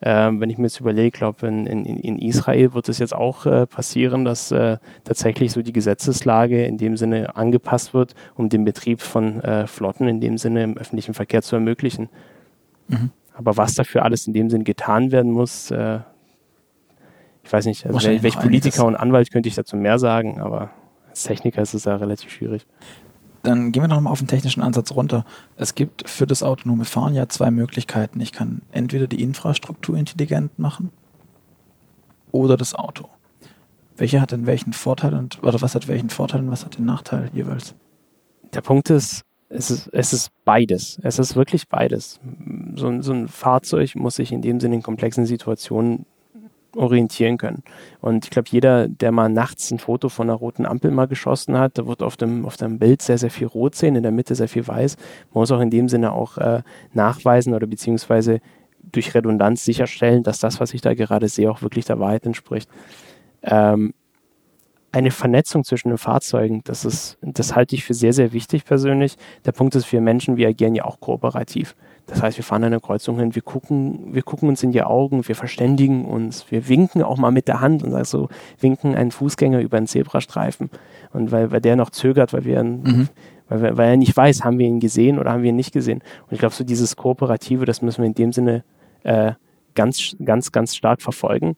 ähm, 0.00 0.40
wenn 0.40 0.48
ich 0.48 0.58
mir 0.58 0.64
jetzt 0.64 0.80
überlege, 0.80 1.10
glaube 1.10 1.46
in, 1.46 1.66
in, 1.66 1.84
in 1.84 2.18
Israel 2.18 2.74
wird 2.74 2.88
es 2.88 2.98
jetzt 2.98 3.14
auch 3.14 3.46
äh, 3.46 3.66
passieren, 3.66 4.24
dass 4.24 4.52
äh, 4.52 4.78
tatsächlich 5.04 5.52
so 5.52 5.62
die 5.62 5.72
Gesetzeslage 5.72 6.64
in 6.64 6.78
dem 6.78 6.96
Sinne 6.96 7.36
angepasst 7.36 7.94
wird, 7.94 8.14
um 8.36 8.48
den 8.48 8.64
Betrieb 8.64 9.00
von 9.00 9.40
äh, 9.42 9.66
Flotten 9.66 10.06
in 10.06 10.20
dem 10.20 10.38
Sinne 10.38 10.62
im 10.62 10.76
öffentlichen 10.76 11.14
Verkehr 11.14 11.42
zu 11.42 11.56
ermöglichen. 11.56 12.08
Mhm. 12.86 13.10
Aber 13.34 13.56
was 13.56 13.74
dafür 13.74 14.04
alles 14.04 14.26
in 14.26 14.34
dem 14.34 14.50
Sinne 14.50 14.64
getan 14.64 15.10
werden 15.10 15.32
muss, 15.32 15.70
äh, 15.70 16.00
ich 17.42 17.52
weiß 17.52 17.66
nicht, 17.66 17.86
also 17.86 18.08
welch 18.22 18.38
Politiker 18.38 18.84
und 18.84 18.94
Anwalt 18.94 19.32
könnte 19.32 19.48
ich 19.48 19.54
dazu 19.54 19.76
mehr 19.76 19.98
sagen, 19.98 20.40
aber 20.40 20.70
als 21.08 21.22
Techniker 21.22 21.62
ist 21.62 21.72
es 21.72 21.86
ja 21.86 21.96
relativ 21.96 22.30
schwierig 22.30 22.66
dann 23.48 23.72
gehen 23.72 23.82
wir 23.82 23.88
noch 23.88 24.00
mal 24.00 24.10
auf 24.10 24.18
den 24.18 24.28
technischen 24.28 24.62
Ansatz 24.62 24.92
runter. 24.92 25.24
Es 25.56 25.74
gibt 25.74 26.08
für 26.08 26.26
das 26.26 26.42
autonome 26.42 26.84
Fahren 26.84 27.14
ja 27.14 27.28
zwei 27.28 27.50
Möglichkeiten. 27.50 28.20
Ich 28.20 28.32
kann 28.32 28.62
entweder 28.72 29.06
die 29.06 29.22
Infrastruktur 29.22 29.96
intelligent 29.96 30.58
machen 30.58 30.90
oder 32.30 32.56
das 32.56 32.74
Auto. 32.74 33.08
Welcher 33.96 34.20
hat 34.20 34.32
denn 34.32 34.46
welchen 34.46 34.72
Vorteil 34.72 35.14
und 35.14 35.42
oder 35.42 35.60
was 35.60 35.74
hat 35.74 35.88
welchen 35.88 36.10
Vorteil 36.10 36.40
und 36.40 36.50
was 36.50 36.64
hat 36.64 36.78
den 36.78 36.84
Nachteil 36.84 37.30
jeweils? 37.32 37.74
Der 38.52 38.60
Punkt 38.60 38.90
ist, 38.90 39.24
es 39.48 39.70
ist, 39.70 39.88
es 39.92 40.12
ist 40.12 40.30
beides. 40.44 41.00
Es 41.02 41.18
ist 41.18 41.34
wirklich 41.34 41.68
beides. 41.68 42.20
So, 42.76 43.00
so 43.02 43.12
ein 43.12 43.28
Fahrzeug 43.28 43.94
muss 43.96 44.16
sich 44.16 44.30
in 44.30 44.42
dem 44.42 44.60
Sinne 44.60 44.76
in 44.76 44.82
komplexen 44.82 45.26
Situationen 45.26 46.06
orientieren 46.78 47.36
können. 47.38 47.62
Und 48.00 48.24
ich 48.24 48.30
glaube, 48.30 48.48
jeder, 48.50 48.88
der 48.88 49.12
mal 49.12 49.28
nachts 49.28 49.70
ein 49.70 49.78
Foto 49.78 50.08
von 50.08 50.28
einer 50.28 50.38
roten 50.38 50.64
Ampel 50.64 50.90
mal 50.90 51.06
geschossen 51.06 51.58
hat, 51.58 51.76
da 51.78 51.86
wird 51.86 52.02
auf 52.02 52.16
dem, 52.16 52.46
auf 52.46 52.56
dem 52.56 52.78
Bild 52.78 53.02
sehr, 53.02 53.18
sehr 53.18 53.30
viel 53.30 53.46
rot 53.46 53.74
sehen, 53.74 53.96
in 53.96 54.02
der 54.02 54.12
Mitte 54.12 54.34
sehr 54.34 54.48
viel 54.48 54.66
weiß. 54.66 54.96
Man 55.32 55.40
muss 55.42 55.50
auch 55.50 55.60
in 55.60 55.70
dem 55.70 55.88
Sinne 55.88 56.12
auch 56.12 56.38
äh, 56.38 56.62
nachweisen 56.92 57.54
oder 57.54 57.66
beziehungsweise 57.66 58.40
durch 58.80 59.14
Redundanz 59.14 59.64
sicherstellen, 59.64 60.22
dass 60.22 60.38
das, 60.40 60.60
was 60.60 60.72
ich 60.72 60.80
da 60.80 60.94
gerade 60.94 61.28
sehe, 61.28 61.50
auch 61.50 61.62
wirklich 61.62 61.84
der 61.84 61.98
Wahrheit 61.98 62.24
entspricht. 62.24 62.70
Ähm, 63.42 63.92
eine 64.90 65.10
Vernetzung 65.10 65.64
zwischen 65.64 65.90
den 65.90 65.98
Fahrzeugen, 65.98 66.62
das 66.64 66.84
ist, 66.84 67.18
das 67.20 67.54
halte 67.54 67.74
ich 67.74 67.84
für 67.84 67.94
sehr, 67.94 68.12
sehr 68.12 68.32
wichtig 68.32 68.64
persönlich. 68.64 69.16
Der 69.44 69.52
Punkt 69.52 69.74
ist, 69.74 69.92
wir 69.92 70.00
Menschen, 70.00 70.36
wir 70.36 70.48
agieren 70.48 70.74
ja 70.74 70.84
auch 70.84 70.98
kooperativ. 71.00 71.76
Das 72.08 72.22
heißt, 72.22 72.38
wir 72.38 72.44
fahren 72.44 72.64
an 72.64 72.72
eine 72.72 72.80
Kreuzung 72.80 73.18
hin, 73.18 73.34
wir 73.34 73.42
gucken, 73.42 74.14
wir 74.14 74.22
gucken 74.22 74.48
uns 74.48 74.62
in 74.62 74.72
die 74.72 74.82
Augen, 74.82 75.28
wir 75.28 75.36
verständigen 75.36 76.06
uns, 76.06 76.50
wir 76.50 76.66
winken 76.66 77.02
auch 77.02 77.18
mal 77.18 77.30
mit 77.30 77.48
der 77.48 77.60
Hand 77.60 77.82
und 77.82 77.94
also 77.94 78.28
winken 78.58 78.94
einen 78.94 79.10
Fußgänger 79.10 79.60
über 79.60 79.76
einen 79.76 79.86
Zebrastreifen. 79.86 80.70
Und 81.12 81.32
weil, 81.32 81.50
weil 81.50 81.60
der 81.60 81.76
noch 81.76 81.90
zögert, 81.90 82.32
weil 82.32 82.44
wir, 82.44 82.64
mhm. 82.64 83.08
weil, 83.50 83.76
weil 83.76 83.90
er 83.90 83.96
nicht 83.98 84.16
weiß, 84.16 84.42
haben 84.42 84.58
wir 84.58 84.66
ihn 84.66 84.80
gesehen 84.80 85.18
oder 85.18 85.32
haben 85.32 85.42
wir 85.42 85.50
ihn 85.50 85.56
nicht 85.56 85.72
gesehen. 85.72 85.98
Und 86.26 86.32
ich 86.32 86.38
glaube, 86.38 86.54
so 86.54 86.64
dieses 86.64 86.96
Kooperative, 86.96 87.66
das 87.66 87.82
müssen 87.82 88.02
wir 88.02 88.06
in 88.06 88.14
dem 88.14 88.32
Sinne 88.32 88.64
äh, 89.02 89.32
ganz, 89.74 90.16
ganz, 90.24 90.50
ganz 90.50 90.74
stark 90.74 91.02
verfolgen 91.02 91.56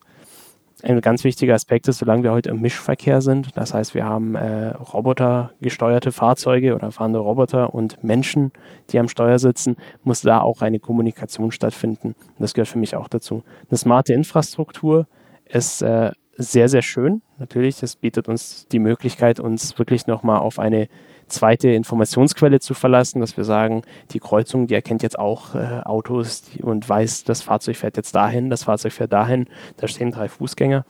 ein 0.85 1.01
ganz 1.01 1.25
wichtiger 1.25 1.55
Aspekt 1.55 1.89
ist, 1.89 1.99
solange 1.99 2.23
wir 2.23 2.33
heute 2.33 2.51
im 2.51 2.61
Mischverkehr 2.61 3.21
sind, 3.21 3.57
das 3.57 3.75
heißt, 3.75 3.95
wir 3.95 4.05
haben 4.05 4.35
äh, 4.35 4.69
robotergesteuerte 4.69 6.13
Fahrzeuge 6.13 6.75
oder 6.75 6.93
fahrende 6.93 7.19
Roboter 7.19 7.75
und 7.75 8.03
Menschen, 8.03 8.53
die 8.91 8.99
am 8.99 9.09
Steuer 9.09 9.39
sitzen, 9.39 9.77
muss 10.05 10.23
da 10.23 10.41
auch 10.41 10.63
eine 10.63 10.79
Kommunikation 10.79 11.53
stattfinden. 11.53 12.15
das 12.39 12.55
gehört 12.55 12.69
für 12.69 12.79
mich 12.79 12.97
auch 12.97 13.09
dazu. 13.09 13.43
Eine 13.69 13.79
smarte 13.79 14.15
Infrastruktur 14.15 15.07
ist 15.47 15.83
äh, 15.83 16.13
sehr, 16.37 16.69
sehr 16.69 16.83
schön. 16.83 17.23
Natürlich, 17.39 17.81
das 17.81 17.97
bietet 17.97 18.29
uns 18.29 18.67
die 18.69 18.79
Möglichkeit, 18.79 19.41
uns 19.41 19.79
wirklich 19.79 20.07
nochmal 20.07 20.39
auf 20.39 20.59
eine 20.59 20.89
zweite 21.31 21.69
Informationsquelle 21.71 22.61
zu 22.61 22.75
verlassen, 22.75 23.21
dass 23.21 23.37
wir 23.37 23.45
sagen, 23.45 23.83
die 24.11 24.21
Kreuzung, 24.21 24.67
die 24.67 24.75
erkennt 24.75 25.03
jetzt 25.03 25.19
auch 25.19 25.55
äh, 25.55 25.81
Autos 25.85 26.43
und 26.63 26.89
weiß, 26.89 27.25
das 27.25 27.43
Fahrzeug 27.43 27.77
fährt 27.77 27.97
jetzt 27.97 28.15
dahin, 28.15 28.51
das 28.51 28.65
Fahrzeug 28.65 28.93
fährt 28.93 29.13
dahin, 29.13 29.47
da 29.77 29.89
stehen 29.89 30.11
drei 30.11 30.29
Fußgänger. 30.29 30.85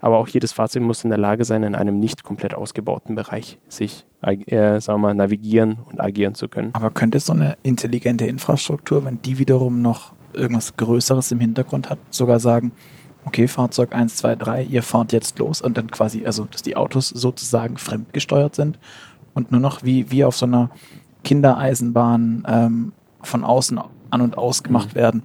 Aber 0.00 0.18
auch 0.18 0.28
jedes 0.28 0.52
Fahrzeug 0.52 0.82
muss 0.82 1.02
in 1.02 1.10
der 1.10 1.18
Lage 1.18 1.46
sein, 1.46 1.62
in 1.62 1.74
einem 1.74 1.98
nicht 1.98 2.24
komplett 2.24 2.54
ausgebauten 2.54 3.14
Bereich 3.14 3.58
sich 3.68 4.04
äh, 4.20 4.80
sagen 4.80 5.00
wir 5.00 5.08
mal, 5.08 5.14
navigieren 5.14 5.78
und 5.90 6.00
agieren 6.00 6.34
zu 6.34 6.48
können. 6.48 6.70
Aber 6.74 6.90
könnte 6.90 7.20
so 7.20 7.32
eine 7.32 7.56
intelligente 7.62 8.26
Infrastruktur, 8.26 9.04
wenn 9.04 9.20
die 9.22 9.38
wiederum 9.38 9.82
noch 9.82 10.12
irgendwas 10.32 10.76
Größeres 10.76 11.32
im 11.32 11.40
Hintergrund 11.40 11.90
hat, 11.90 11.98
sogar 12.10 12.40
sagen, 12.40 12.72
okay, 13.24 13.48
Fahrzeug 13.48 13.94
1, 13.94 14.16
2, 14.16 14.36
3, 14.36 14.62
ihr 14.64 14.82
fahrt 14.82 15.12
jetzt 15.12 15.38
los 15.38 15.60
und 15.60 15.76
dann 15.76 15.90
quasi, 15.90 16.26
also 16.26 16.44
dass 16.44 16.62
die 16.62 16.76
Autos 16.76 17.08
sozusagen 17.08 17.76
fremdgesteuert 17.76 18.54
sind 18.54 18.78
und 19.34 19.52
nur 19.52 19.60
noch 19.60 19.82
wie, 19.82 20.10
wie 20.10 20.24
auf 20.24 20.36
so 20.36 20.46
einer 20.46 20.70
Kindereisenbahn 21.24 22.44
ähm, 22.46 22.92
von 23.22 23.44
außen 23.44 23.80
an 24.10 24.20
und 24.20 24.38
aus 24.38 24.62
gemacht 24.62 24.90
mhm. 24.90 24.98
werden. 24.98 25.22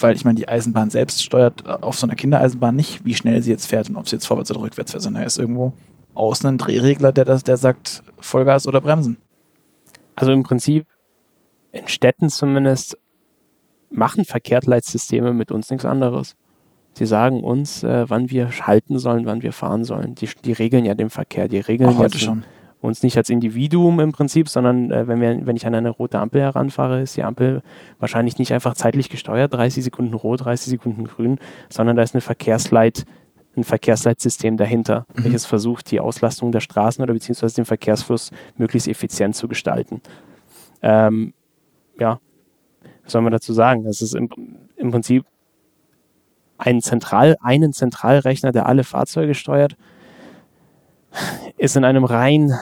weil 0.00 0.14
ich 0.14 0.24
meine, 0.24 0.36
die 0.36 0.48
Eisenbahn 0.48 0.90
selbst 0.90 1.24
steuert 1.24 1.66
auf 1.82 1.98
so 1.98 2.06
einer 2.06 2.14
Kindereisenbahn 2.14 2.76
nicht, 2.76 3.04
wie 3.04 3.14
schnell 3.14 3.42
sie 3.42 3.50
jetzt 3.50 3.66
fährt 3.66 3.88
und 3.88 3.96
ob 3.96 4.08
sie 4.08 4.16
jetzt 4.16 4.26
vorwärts 4.26 4.50
oder 4.50 4.60
rückwärts 4.60 4.92
fährt, 4.92 5.02
sondern 5.02 5.22
er 5.22 5.26
ist 5.26 5.38
irgendwo 5.38 5.72
außen 6.14 6.48
ein 6.48 6.58
Drehregler, 6.58 7.12
der, 7.12 7.24
das, 7.24 7.42
der 7.42 7.56
sagt 7.56 8.02
Vollgas 8.20 8.66
oder 8.66 8.80
Bremsen. 8.80 9.18
Also 10.14 10.32
im 10.32 10.42
Prinzip 10.42 10.86
in 11.72 11.88
Städten 11.88 12.28
zumindest 12.28 12.98
machen 13.90 14.24
Verkehrsleitsysteme 14.24 15.32
mit 15.32 15.50
uns 15.50 15.70
nichts 15.70 15.84
anderes. 15.84 16.36
Sie 16.94 17.06
sagen 17.06 17.44
uns, 17.44 17.84
äh, 17.84 18.08
wann 18.08 18.30
wir 18.30 18.50
halten 18.50 18.98
sollen, 18.98 19.26
wann 19.26 19.42
wir 19.42 19.52
fahren 19.52 19.84
sollen. 19.84 20.16
Die, 20.16 20.28
die 20.44 20.52
regeln 20.52 20.84
ja 20.84 20.94
den 20.94 21.10
Verkehr. 21.10 21.46
Die 21.46 21.60
regeln 21.60 21.90
Auch 21.90 21.98
heute 21.98 22.18
schon. 22.18 22.44
Uns 22.80 23.02
nicht 23.02 23.16
als 23.16 23.30
Individuum 23.30 24.00
im 24.00 24.12
Prinzip, 24.12 24.48
sondern 24.48 24.90
äh, 24.90 25.08
wenn, 25.08 25.20
wir, 25.20 25.46
wenn 25.46 25.56
ich 25.56 25.66
an 25.66 25.74
eine 25.74 25.90
rote 25.90 26.18
Ampel 26.18 26.40
heranfahre, 26.40 27.00
ist 27.02 27.16
die 27.16 27.24
Ampel 27.24 27.62
wahrscheinlich 27.98 28.38
nicht 28.38 28.52
einfach 28.52 28.74
zeitlich 28.74 29.08
gesteuert, 29.08 29.52
30 29.52 29.84
Sekunden 29.84 30.14
rot, 30.14 30.44
30 30.44 30.70
Sekunden 30.70 31.04
grün, 31.04 31.38
sondern 31.68 31.96
da 31.96 32.02
ist 32.02 32.14
eine 32.14 32.20
Verkehrsleit, 32.20 33.04
ein 33.56 33.64
Verkehrsleitsystem 33.64 34.56
dahinter, 34.56 35.06
mhm. 35.14 35.24
welches 35.24 35.46
versucht, 35.46 35.90
die 35.90 36.00
Auslastung 36.00 36.52
der 36.52 36.60
Straßen 36.60 37.02
oder 37.02 37.12
beziehungsweise 37.12 37.56
den 37.56 37.64
Verkehrsfluss 37.64 38.30
möglichst 38.56 38.88
effizient 38.88 39.34
zu 39.34 39.48
gestalten. 39.48 40.00
Ähm, 40.80 41.34
ja, 41.98 42.20
was 43.02 43.12
soll 43.12 43.22
man 43.22 43.32
dazu 43.32 43.52
sagen? 43.52 43.84
Es 43.86 44.02
ist 44.02 44.14
im, 44.14 44.28
im 44.76 44.90
Prinzip 44.92 45.24
ein 46.58 46.80
Zentral, 46.80 47.36
einen 47.40 47.72
Zentralrechner, 47.72 48.52
der 48.52 48.66
alle 48.66 48.84
Fahrzeuge 48.84 49.34
steuert, 49.34 49.76
ist 51.56 51.76
in 51.76 51.84
einem 51.84 52.04
rein, 52.04 52.52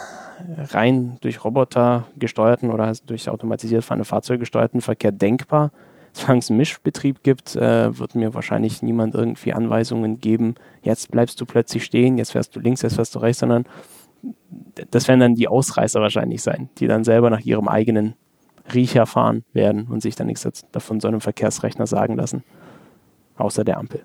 rein 0.56 1.18
durch 1.20 1.44
Roboter 1.44 2.06
gesteuerten 2.16 2.70
oder 2.70 2.92
durch 3.06 3.28
automatisiert 3.28 3.84
fahrende 3.84 4.04
Fahrzeuge 4.04 4.40
gesteuerten 4.40 4.80
Verkehr 4.80 5.12
denkbar. 5.12 5.72
Solange 6.12 6.38
es 6.38 6.48
einen 6.48 6.56
Mischbetrieb 6.56 7.22
gibt, 7.22 7.56
äh, 7.56 7.98
wird 7.98 8.14
mir 8.14 8.32
wahrscheinlich 8.32 8.80
niemand 8.82 9.14
irgendwie 9.14 9.52
Anweisungen 9.52 10.18
geben, 10.18 10.54
jetzt 10.82 11.10
bleibst 11.10 11.38
du 11.40 11.44
plötzlich 11.44 11.84
stehen, 11.84 12.16
jetzt 12.16 12.32
fährst 12.32 12.56
du 12.56 12.60
links, 12.60 12.80
jetzt 12.80 12.94
fährst 12.94 13.14
du 13.14 13.18
rechts, 13.18 13.40
sondern 13.40 13.64
das 14.90 15.08
werden 15.08 15.20
dann 15.20 15.34
die 15.34 15.48
Ausreißer 15.48 16.00
wahrscheinlich 16.00 16.42
sein, 16.42 16.70
die 16.78 16.86
dann 16.86 17.04
selber 17.04 17.28
nach 17.28 17.40
ihrem 17.40 17.68
eigenen 17.68 18.14
Riecher 18.72 19.06
fahren 19.06 19.44
werden 19.52 19.86
und 19.88 20.00
sich 20.00 20.16
dann 20.16 20.26
nichts 20.26 20.48
davon 20.72 21.00
so 21.00 21.08
einem 21.08 21.20
Verkehrsrechner 21.20 21.86
sagen 21.86 22.16
lassen. 22.16 22.42
Außer 23.36 23.64
der 23.64 23.78
Ampel. 23.78 24.02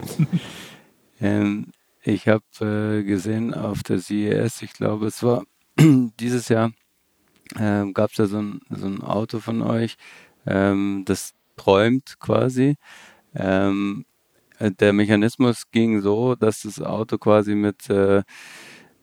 ähm, 1.20 1.66
ich 2.06 2.28
habe 2.28 2.44
äh, 2.60 3.02
gesehen 3.02 3.54
auf 3.54 3.82
der 3.82 3.98
CES, 3.98 4.62
ich 4.62 4.72
glaube, 4.74 5.06
es 5.06 5.22
war 5.22 5.44
dieses 5.78 6.48
Jahr, 6.48 6.72
äh, 7.56 7.90
gab 7.92 8.10
es 8.10 8.18
ja 8.18 8.26
so 8.26 8.40
ein, 8.40 8.60
so 8.70 8.86
ein 8.86 9.02
Auto 9.02 9.40
von 9.40 9.62
euch, 9.62 9.96
ähm, 10.46 11.02
das 11.06 11.32
träumt 11.56 12.16
quasi. 12.20 12.76
Ähm, 13.34 14.04
äh, 14.58 14.70
der 14.70 14.92
Mechanismus 14.92 15.70
ging 15.70 16.00
so, 16.02 16.34
dass 16.34 16.62
das 16.62 16.80
Auto 16.80 17.16
quasi 17.18 17.54
mit 17.54 17.88
äh, 17.88 18.22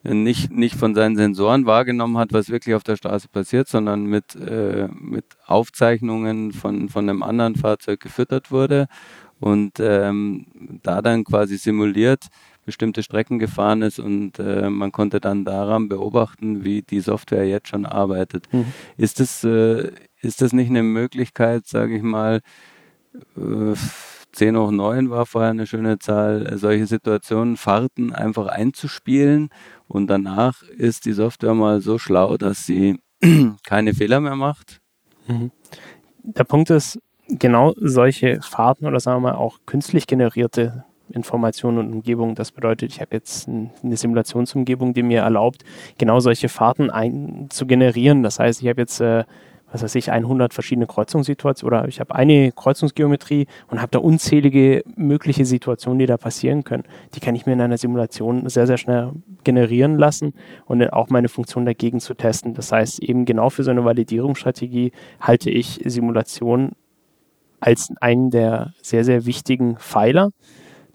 nicht, 0.04 0.52
nicht 0.52 0.76
von 0.76 0.96
seinen 0.96 1.16
Sensoren 1.16 1.66
wahrgenommen 1.66 2.18
hat, 2.18 2.34
was 2.34 2.50
wirklich 2.50 2.76
auf 2.76 2.84
der 2.84 2.96
Straße 2.96 3.28
passiert, 3.30 3.68
sondern 3.68 4.06
mit, 4.06 4.36
äh, 4.36 4.88
mit 4.94 5.26
Aufzeichnungen 5.46 6.52
von, 6.54 6.90
von 6.90 7.10
einem 7.10 7.24
anderen 7.24 7.56
Fahrzeug 7.56 8.00
gefüttert 8.00 8.52
wurde 8.52 8.88
und 9.40 9.80
ähm, 9.80 10.48
da 10.84 11.02
dann 11.02 11.24
quasi 11.24 11.58
simuliert 11.58 12.28
bestimmte 12.66 13.04
Strecken 13.04 13.40
gefahren 13.40 13.82
ist 13.82 14.00
und 14.00 14.40
äh, 14.40 14.70
man 14.70 14.92
konnte 14.92 15.20
dann 15.20 15.46
daran 15.46 15.90
beobachten, 15.90 16.64
wie 16.64 16.82
die 16.82 17.00
Software 17.00 17.48
jetzt 17.48 17.68
schon 17.70 17.86
arbeitet. 17.86 18.48
Mhm. 18.52 18.68
Ist 18.98 19.20
das 19.20 19.44
äh, 19.44 19.92
ist 20.22 20.42
das 20.42 20.54
nicht 20.54 20.70
eine 20.70 20.84
Möglichkeit, 20.84 21.66
sage 21.66 21.96
ich 21.96 22.04
mal, 22.04 22.42
äh, 23.36 23.76
10 24.34 24.58
hoch 24.58 24.72
9 24.72 25.10
war 25.10 25.26
vorher 25.26 25.52
eine 25.52 25.68
schöne 25.68 26.00
Zahl, 26.00 26.58
solche 26.58 26.88
Situationen, 26.88 27.58
Fahrten 27.58 28.14
einfach 28.14 28.48
einzuspielen 28.48 29.50
und 29.88 30.08
danach 30.08 30.64
ist 30.64 31.06
die 31.06 31.12
Software 31.12 31.54
mal 31.54 31.82
so 31.82 31.98
schlau, 31.98 32.38
dass 32.38 32.66
sie 32.66 33.00
keine 33.66 33.94
Fehler 33.94 34.20
mehr 34.22 34.36
macht. 34.36 34.80
Mhm. 35.28 35.52
Der 36.24 36.44
Punkt 36.44 36.70
ist, 36.70 37.00
genau 37.28 37.74
solche 37.78 38.42
Fahrten 38.42 38.86
oder 38.86 39.00
sagen 39.00 39.22
wir 39.22 39.32
mal 39.32 39.38
auch 39.38 39.60
künstlich 39.66 40.08
generierte 40.08 40.86
Informationen 41.14 41.78
und 41.78 41.94
Umgebungen. 41.94 42.36
Das 42.36 42.52
bedeutet, 42.52 42.92
ich 42.92 43.02
habe 43.02 43.16
jetzt 43.16 43.48
eine 43.48 43.98
Simulationsumgebung, 43.98 44.94
die 44.94 45.04
mir 45.04 45.22
erlaubt, 45.22 45.64
genau 45.98 46.20
solche 46.20 46.50
Fahrten 46.50 46.90
ein, 46.90 47.48
zu 47.50 47.66
generieren. 47.66 48.24
Das 48.24 48.40
heißt, 48.40 48.62
ich 48.62 48.68
habe 48.68 48.82
jetzt 48.82 49.00
äh, 49.02 49.24
was 49.72 49.84
weiß 49.84 49.96
ich, 49.96 50.12
100 50.12 50.54
verschiedene 50.54 50.86
Kreuzungssituationen 50.86 51.80
oder 51.80 51.88
ich 51.88 52.00
habe 52.00 52.14
eine 52.14 52.52
Kreuzungsgeometrie 52.52 53.48
und 53.70 53.82
habe 53.82 53.92
da 53.92 54.00
unzählige 54.00 54.84
mögliche 54.96 55.46
Situationen, 55.46 56.00
die 56.00 56.06
da 56.06 56.18
passieren 56.18 56.64
können. 56.64 56.84
Die 57.16 57.20
kann 57.20 57.36
ich 57.36 57.46
mir 57.46 57.54
in 57.54 57.62
einer 57.62 57.78
Simulation 57.78 58.48
sehr, 58.50 58.68
sehr 58.68 58.78
schnell 58.78 59.14
generieren 59.44 59.98
lassen 59.98 60.34
und 60.66 60.82
auch 60.92 61.10
meine 61.10 61.30
Funktion 61.30 61.66
dagegen 61.66 62.00
zu 62.00 62.14
testen. 62.14 62.54
Das 62.54 62.72
heißt, 62.72 63.02
eben 63.02 63.26
genau 63.26 63.50
für 63.50 63.64
so 63.64 63.72
eine 63.72 63.86
Validierungsstrategie 63.86 64.92
halte 65.20 65.50
ich 65.50 65.82
Simulation 65.86 66.72
als 67.60 67.94
einen 68.02 68.32
der 68.32 68.74
sehr, 68.82 69.06
sehr 69.06 69.26
wichtigen 69.26 69.78
Pfeiler. 69.78 70.32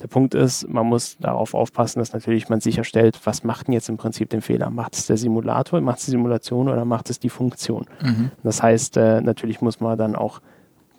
Der 0.03 0.09
Punkt 0.09 0.35
ist, 0.35 0.69
man 0.69 0.87
muss 0.87 1.17
darauf 1.19 1.55
aufpassen, 1.55 1.99
dass 1.99 2.13
natürlich 2.13 2.49
man 2.49 2.61
sicherstellt, 2.61 3.19
was 3.25 3.45
macht 3.45 3.67
denn 3.67 3.75
jetzt 3.75 3.89
im 3.89 3.97
Prinzip 3.97 4.31
den 4.31 4.43
Fehler? 4.43 4.71
Macht 4.71 4.95
es 4.95 5.07
der 5.07 5.17
Simulator, 5.17 5.81
macht 5.81 5.99
es 5.99 6.05
die 6.07 6.11
Simulation 6.11 6.69
oder 6.69 6.85
macht 6.85 7.11
es 7.11 7.19
die 7.19 7.31
Funktion? 7.31 7.87
Mhm. 8.03 8.31
Das 8.43 8.63
heißt, 8.63 8.97
äh, 8.97 9.21
natürlich 9.21 9.61
muss 9.61 9.81
man 9.81 9.97
dann 9.97 10.15
auch 10.15 10.41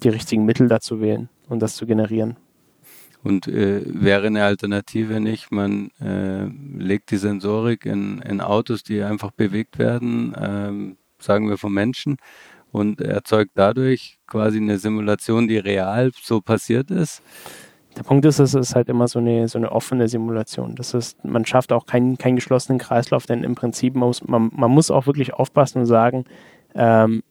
die 0.03 0.09
richtigen 0.09 0.45
Mittel 0.45 0.67
dazu 0.67 1.01
wählen 1.01 1.29
um 1.49 1.59
das 1.59 1.75
zu 1.75 1.85
generieren. 1.85 2.35
Und 3.23 3.47
äh, 3.47 3.81
wäre 3.85 4.27
eine 4.27 4.43
Alternative 4.43 5.19
nicht, 5.19 5.51
man 5.51 5.89
äh, 5.99 6.45
legt 6.77 7.11
die 7.11 7.17
Sensorik 7.17 7.85
in, 7.85 8.21
in, 8.21 8.41
Autos, 8.41 8.83
die 8.83 9.01
einfach 9.01 9.31
bewegt 9.31 9.79
werden, 9.79 10.35
ähm, 10.39 10.97
sagen 11.19 11.49
wir 11.49 11.57
vom 11.57 11.73
Menschen, 11.73 12.17
und 12.71 13.01
erzeugt 13.01 13.51
dadurch 13.55 14.19
quasi 14.27 14.57
eine 14.57 14.77
Simulation, 14.77 15.47
die 15.47 15.57
real 15.57 16.11
so 16.21 16.41
passiert 16.41 16.91
ist? 16.91 17.21
Der 17.97 18.03
Punkt 18.03 18.25
ist, 18.25 18.37
es 18.39 18.53
ist 18.53 18.75
halt 18.75 18.89
immer 18.89 19.07
so 19.07 19.19
eine, 19.19 19.47
so 19.47 19.57
eine 19.57 19.71
offene 19.71 20.07
Simulation. 20.07 20.75
Das 20.75 20.93
ist, 20.93 21.23
man 21.25 21.45
schafft 21.45 21.73
auch 21.73 21.87
keinen, 21.87 22.17
keinen 22.17 22.35
geschlossenen 22.35 22.77
Kreislauf, 22.77 23.25
denn 23.25 23.43
im 23.43 23.55
Prinzip 23.55 23.95
muss 23.95 24.23
man, 24.23 24.51
man 24.53 24.69
muss 24.69 24.91
auch 24.91 25.07
wirklich 25.07 25.33
aufpassen 25.33 25.79
und 25.79 25.85
sagen, 25.87 26.25
ähm, 26.75 27.23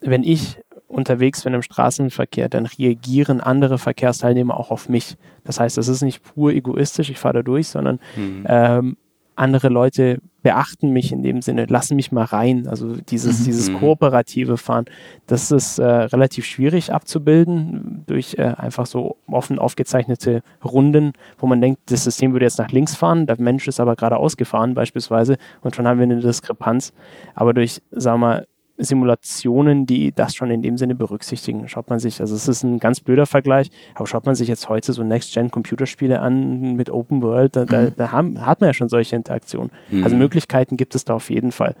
wenn 0.00 0.24
ich 0.24 0.58
unterwegs 0.88 1.44
bin 1.44 1.54
im 1.54 1.62
Straßenverkehr, 1.62 2.48
dann 2.48 2.66
reagieren 2.66 3.40
andere 3.40 3.78
Verkehrsteilnehmer 3.78 4.58
auch 4.58 4.70
auf 4.70 4.88
mich. 4.88 5.16
Das 5.44 5.60
heißt, 5.60 5.78
es 5.78 5.86
ist 5.86 6.02
nicht 6.02 6.22
pur 6.22 6.52
egoistisch, 6.52 7.10
ich 7.10 7.18
fahre 7.18 7.34
da 7.34 7.42
durch, 7.42 7.68
sondern 7.68 8.00
mhm. 8.16 8.44
ähm, 8.48 8.96
andere 9.36 9.68
Leute 9.68 10.18
beachten 10.48 10.94
mich 10.94 11.12
in 11.12 11.22
dem 11.22 11.42
Sinne, 11.42 11.66
lassen 11.66 11.94
mich 11.94 12.10
mal 12.10 12.24
rein. 12.24 12.68
Also 12.68 12.96
dieses, 12.96 13.40
mhm. 13.40 13.44
dieses 13.44 13.68
mhm. 13.68 13.80
kooperative 13.80 14.56
Fahren, 14.56 14.86
das 15.26 15.50
ist 15.50 15.78
äh, 15.78 15.84
relativ 15.84 16.46
schwierig 16.46 16.90
abzubilden 16.90 18.04
durch 18.06 18.36
äh, 18.38 18.54
einfach 18.56 18.86
so 18.86 19.18
offen 19.26 19.58
aufgezeichnete 19.58 20.40
Runden, 20.64 21.12
wo 21.36 21.46
man 21.46 21.60
denkt, 21.60 21.82
das 21.90 22.04
System 22.04 22.32
würde 22.32 22.46
jetzt 22.46 22.58
nach 22.58 22.70
links 22.70 22.96
fahren, 22.96 23.26
der 23.26 23.38
Mensch 23.38 23.68
ist 23.68 23.78
aber 23.78 23.94
geradeaus 23.94 24.38
gefahren 24.38 24.72
beispielsweise 24.72 25.36
und 25.60 25.76
schon 25.76 25.86
haben 25.86 25.98
wir 25.98 26.04
eine 26.04 26.20
Diskrepanz. 26.20 26.94
Aber 27.34 27.52
durch, 27.52 27.82
sagen 27.90 28.20
wir 28.20 28.26
mal, 28.26 28.46
Simulationen, 28.78 29.86
die 29.86 30.12
das 30.12 30.34
schon 30.34 30.50
in 30.50 30.62
dem 30.62 30.78
Sinne 30.78 30.94
berücksichtigen. 30.94 31.68
Schaut 31.68 31.90
man 31.90 31.98
sich, 31.98 32.20
also 32.20 32.34
es 32.34 32.46
ist 32.46 32.62
ein 32.62 32.78
ganz 32.78 33.00
blöder 33.00 33.26
Vergleich, 33.26 33.70
aber 33.94 34.06
schaut 34.06 34.24
man 34.24 34.36
sich 34.36 34.48
jetzt 34.48 34.68
heute 34.68 34.92
so 34.92 35.02
Next-Gen-Computerspiele 35.02 36.20
an 36.20 36.74
mit 36.76 36.88
Open 36.88 37.20
World, 37.22 37.56
da, 37.56 37.64
da, 37.64 37.82
mhm. 37.82 37.92
da 37.96 38.12
haben, 38.12 38.46
hat 38.46 38.60
man 38.60 38.68
ja 38.68 38.74
schon 38.74 38.88
solche 38.88 39.16
Interaktionen. 39.16 39.70
Mhm. 39.90 40.04
Also 40.04 40.16
Möglichkeiten 40.16 40.76
gibt 40.76 40.94
es 40.94 41.04
da 41.04 41.14
auf 41.14 41.28
jeden 41.30 41.50
Fall. 41.50 41.74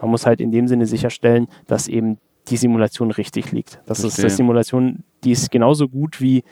Man 0.00 0.10
muss 0.10 0.26
halt 0.26 0.40
in 0.40 0.50
dem 0.50 0.66
Sinne 0.66 0.86
sicherstellen, 0.86 1.46
dass 1.66 1.88
eben 1.88 2.18
die 2.48 2.56
Simulation 2.56 3.10
richtig 3.10 3.52
liegt. 3.52 3.80
Das 3.86 4.00
Verstehe. 4.00 4.26
ist 4.26 4.32
die 4.32 4.36
Simulation, 4.36 5.04
die 5.22 5.30
ist 5.30 5.50
genauso 5.50 5.88
gut 5.88 6.20
wie 6.20 6.44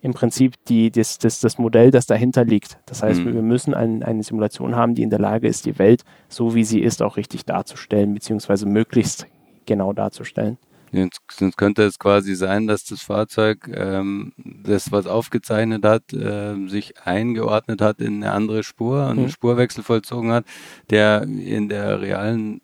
im 0.00 0.14
Prinzip 0.14 0.54
die, 0.68 0.90
das, 0.90 1.18
das, 1.18 1.40
das 1.40 1.58
Modell, 1.58 1.90
das 1.90 2.06
dahinter 2.06 2.44
liegt. 2.44 2.78
Das 2.86 3.02
heißt, 3.02 3.20
mhm. 3.20 3.34
wir 3.34 3.42
müssen 3.42 3.74
ein, 3.74 4.02
eine 4.02 4.22
Simulation 4.22 4.76
haben, 4.76 4.94
die 4.94 5.02
in 5.02 5.10
der 5.10 5.18
Lage 5.18 5.48
ist, 5.48 5.66
die 5.66 5.78
Welt 5.78 6.04
so 6.28 6.54
wie 6.54 6.64
sie 6.64 6.80
ist 6.80 7.02
auch 7.02 7.16
richtig 7.16 7.44
darzustellen, 7.44 8.14
beziehungsweise 8.14 8.66
möglichst 8.66 9.26
genau 9.66 9.92
darzustellen. 9.92 10.58
Sonst 10.92 11.58
könnte 11.58 11.82
es 11.82 11.98
quasi 11.98 12.34
sein, 12.34 12.66
dass 12.66 12.84
das 12.84 13.02
Fahrzeug, 13.02 13.70
ähm, 13.74 14.32
das 14.38 14.90
was 14.90 15.06
aufgezeichnet 15.06 15.84
hat, 15.84 16.12
äh, 16.14 16.54
sich 16.66 16.94
eingeordnet 17.04 17.82
hat 17.82 18.00
in 18.00 18.22
eine 18.22 18.32
andere 18.32 18.62
Spur 18.62 19.06
und 19.06 19.16
mhm. 19.16 19.18
einen 19.24 19.30
Spurwechsel 19.30 19.84
vollzogen 19.84 20.32
hat, 20.32 20.46
der 20.88 21.22
in 21.22 21.68
der 21.68 22.00
realen 22.00 22.62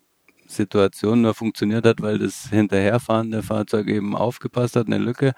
Situation 0.55 1.21
nur 1.21 1.33
funktioniert 1.33 1.85
hat, 1.85 2.01
weil 2.01 2.19
das 2.19 2.49
hinterherfahrende 2.49 3.43
Fahrzeug 3.43 3.87
eben 3.87 4.15
aufgepasst 4.15 4.75
hat, 4.75 4.87
eine 4.87 4.97
Lücke. 4.97 5.33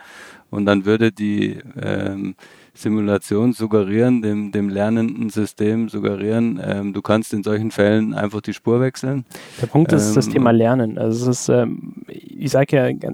Und 0.50 0.66
dann 0.66 0.86
würde 0.86 1.12
die 1.12 1.60
ähm, 1.82 2.36
Simulation 2.74 3.54
suggerieren, 3.54 4.22
dem, 4.22 4.52
dem 4.52 4.70
lernenden 4.70 5.30
System 5.30 5.90
suggerieren, 5.90 6.62
ähm, 6.64 6.94
du 6.94 7.02
kannst 7.02 7.34
in 7.34 7.44
solchen 7.44 7.72
Fällen 7.72 8.14
einfach 8.14 8.42
die 8.42 8.54
Spur 8.54 8.80
wechseln. 8.80 9.26
Der 9.62 9.68
Punkt 9.68 9.92
ist 9.92 10.10
ähm, 10.10 10.16
das 10.16 10.30
Thema 10.30 10.52
Lernen. 10.52 10.98
Also 10.98 11.32
es 11.32 11.40
ist, 11.40 11.50
ähm, 11.50 12.04
ich 12.08 12.52
sage 12.52 12.76
ja 12.78 13.10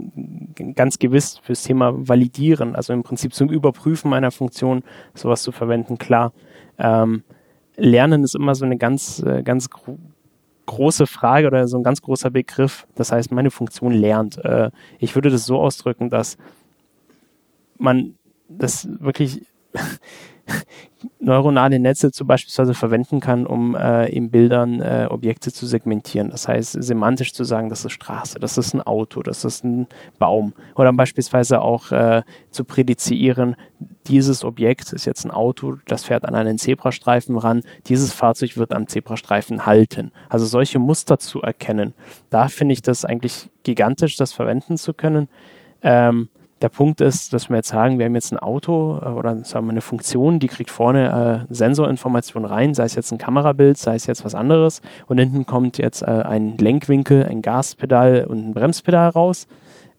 ganz 0.75 0.99
gewiss 0.99 1.39
fürs 1.41 1.63
Thema 1.63 1.93
Validieren, 1.95 2.75
also 2.75 2.93
im 2.93 3.03
Prinzip 3.03 3.33
zum 3.33 3.49
Überprüfen 3.49 4.09
meiner 4.09 4.31
Funktion 4.31 4.83
sowas 5.13 5.41
zu 5.41 5.51
verwenden, 5.51 5.97
klar. 5.97 6.33
Ähm, 6.77 7.23
Lernen 7.75 8.23
ist 8.23 8.35
immer 8.35 8.53
so 8.55 8.65
eine 8.65 8.77
ganz, 8.77 9.23
äh, 9.25 9.41
ganz 9.43 9.69
große 10.65 11.07
Frage 11.07 11.47
oder 11.47 11.67
so 11.67 11.77
ein 11.77 11.83
ganz 11.83 12.01
großer 12.01 12.29
Begriff. 12.29 12.87
Das 12.95 13.11
heißt, 13.11 13.31
meine 13.31 13.51
Funktion 13.51 13.91
lernt. 13.91 14.37
Äh, 14.43 14.71
ich 14.99 15.15
würde 15.15 15.29
das 15.29 15.45
so 15.45 15.59
ausdrücken, 15.59 16.09
dass 16.09 16.37
man 17.77 18.15
das 18.47 18.87
wirklich 18.99 19.45
neuronale 21.19 21.79
Netze 21.79 22.11
zum 22.11 22.27
Beispiel 22.27 22.73
verwenden 22.73 23.19
kann, 23.19 23.45
um 23.45 23.75
äh, 23.75 24.07
in 24.07 24.29
Bildern 24.29 24.81
äh, 24.81 25.07
Objekte 25.09 25.51
zu 25.51 25.65
segmentieren. 25.65 26.29
Das 26.29 26.47
heißt, 26.47 26.77
semantisch 26.81 27.33
zu 27.33 27.43
sagen, 27.43 27.69
das 27.69 27.85
ist 27.85 27.91
Straße, 27.91 28.39
das 28.39 28.57
ist 28.57 28.73
ein 28.73 28.81
Auto, 28.81 29.21
das 29.21 29.45
ist 29.45 29.63
ein 29.63 29.87
Baum. 30.19 30.53
Oder 30.75 30.93
beispielsweise 30.93 31.61
auch 31.61 31.91
äh, 31.91 32.23
zu 32.51 32.63
prädizieren, 32.63 33.55
dieses 34.07 34.43
Objekt 34.43 34.93
ist 34.93 35.05
jetzt 35.05 35.25
ein 35.25 35.31
Auto, 35.31 35.77
das 35.87 36.03
fährt 36.03 36.25
an 36.25 36.35
einen 36.35 36.57
Zebrastreifen 36.57 37.37
ran, 37.37 37.63
dieses 37.87 38.13
Fahrzeug 38.13 38.57
wird 38.57 38.73
am 38.73 38.87
Zebrastreifen 38.87 39.65
halten. 39.65 40.11
Also 40.29 40.45
solche 40.45 40.79
Muster 40.79 41.19
zu 41.19 41.41
erkennen. 41.41 41.93
Da 42.29 42.47
finde 42.47 42.73
ich 42.73 42.81
das 42.81 43.05
eigentlich 43.05 43.49
gigantisch, 43.63 44.15
das 44.17 44.33
verwenden 44.33 44.77
zu 44.77 44.93
können. 44.93 45.29
Ähm, 45.81 46.29
der 46.63 46.69
Punkt 46.69 47.01
ist, 47.01 47.33
dass 47.33 47.49
wir 47.49 47.57
jetzt 47.57 47.67
sagen, 47.67 47.99
wir 47.99 48.05
haben 48.05 48.15
jetzt 48.15 48.31
ein 48.31 48.39
Auto 48.39 48.97
äh, 49.03 49.09
oder 49.09 49.43
sagen 49.43 49.65
wir 49.67 49.71
eine 49.71 49.81
Funktion, 49.81 50.39
die 50.39 50.47
kriegt 50.47 50.71
vorne 50.71 51.45
äh, 51.49 51.53
Sensorinformationen 51.53 52.49
rein, 52.49 52.73
sei 52.73 52.85
es 52.85 52.95
jetzt 52.95 53.11
ein 53.11 53.17
Kamerabild, 53.17 53.77
sei 53.77 53.95
es 53.95 54.07
jetzt 54.07 54.23
was 54.23 54.33
anderes. 54.33 54.81
Und 55.07 55.17
hinten 55.17 55.45
kommt 55.45 55.77
jetzt 55.77 56.01
äh, 56.03 56.05
ein 56.05 56.57
Lenkwinkel, 56.57 57.25
ein 57.25 57.41
Gaspedal 57.41 58.25
und 58.25 58.47
ein 58.47 58.53
Bremspedal 58.53 59.09
raus. 59.09 59.45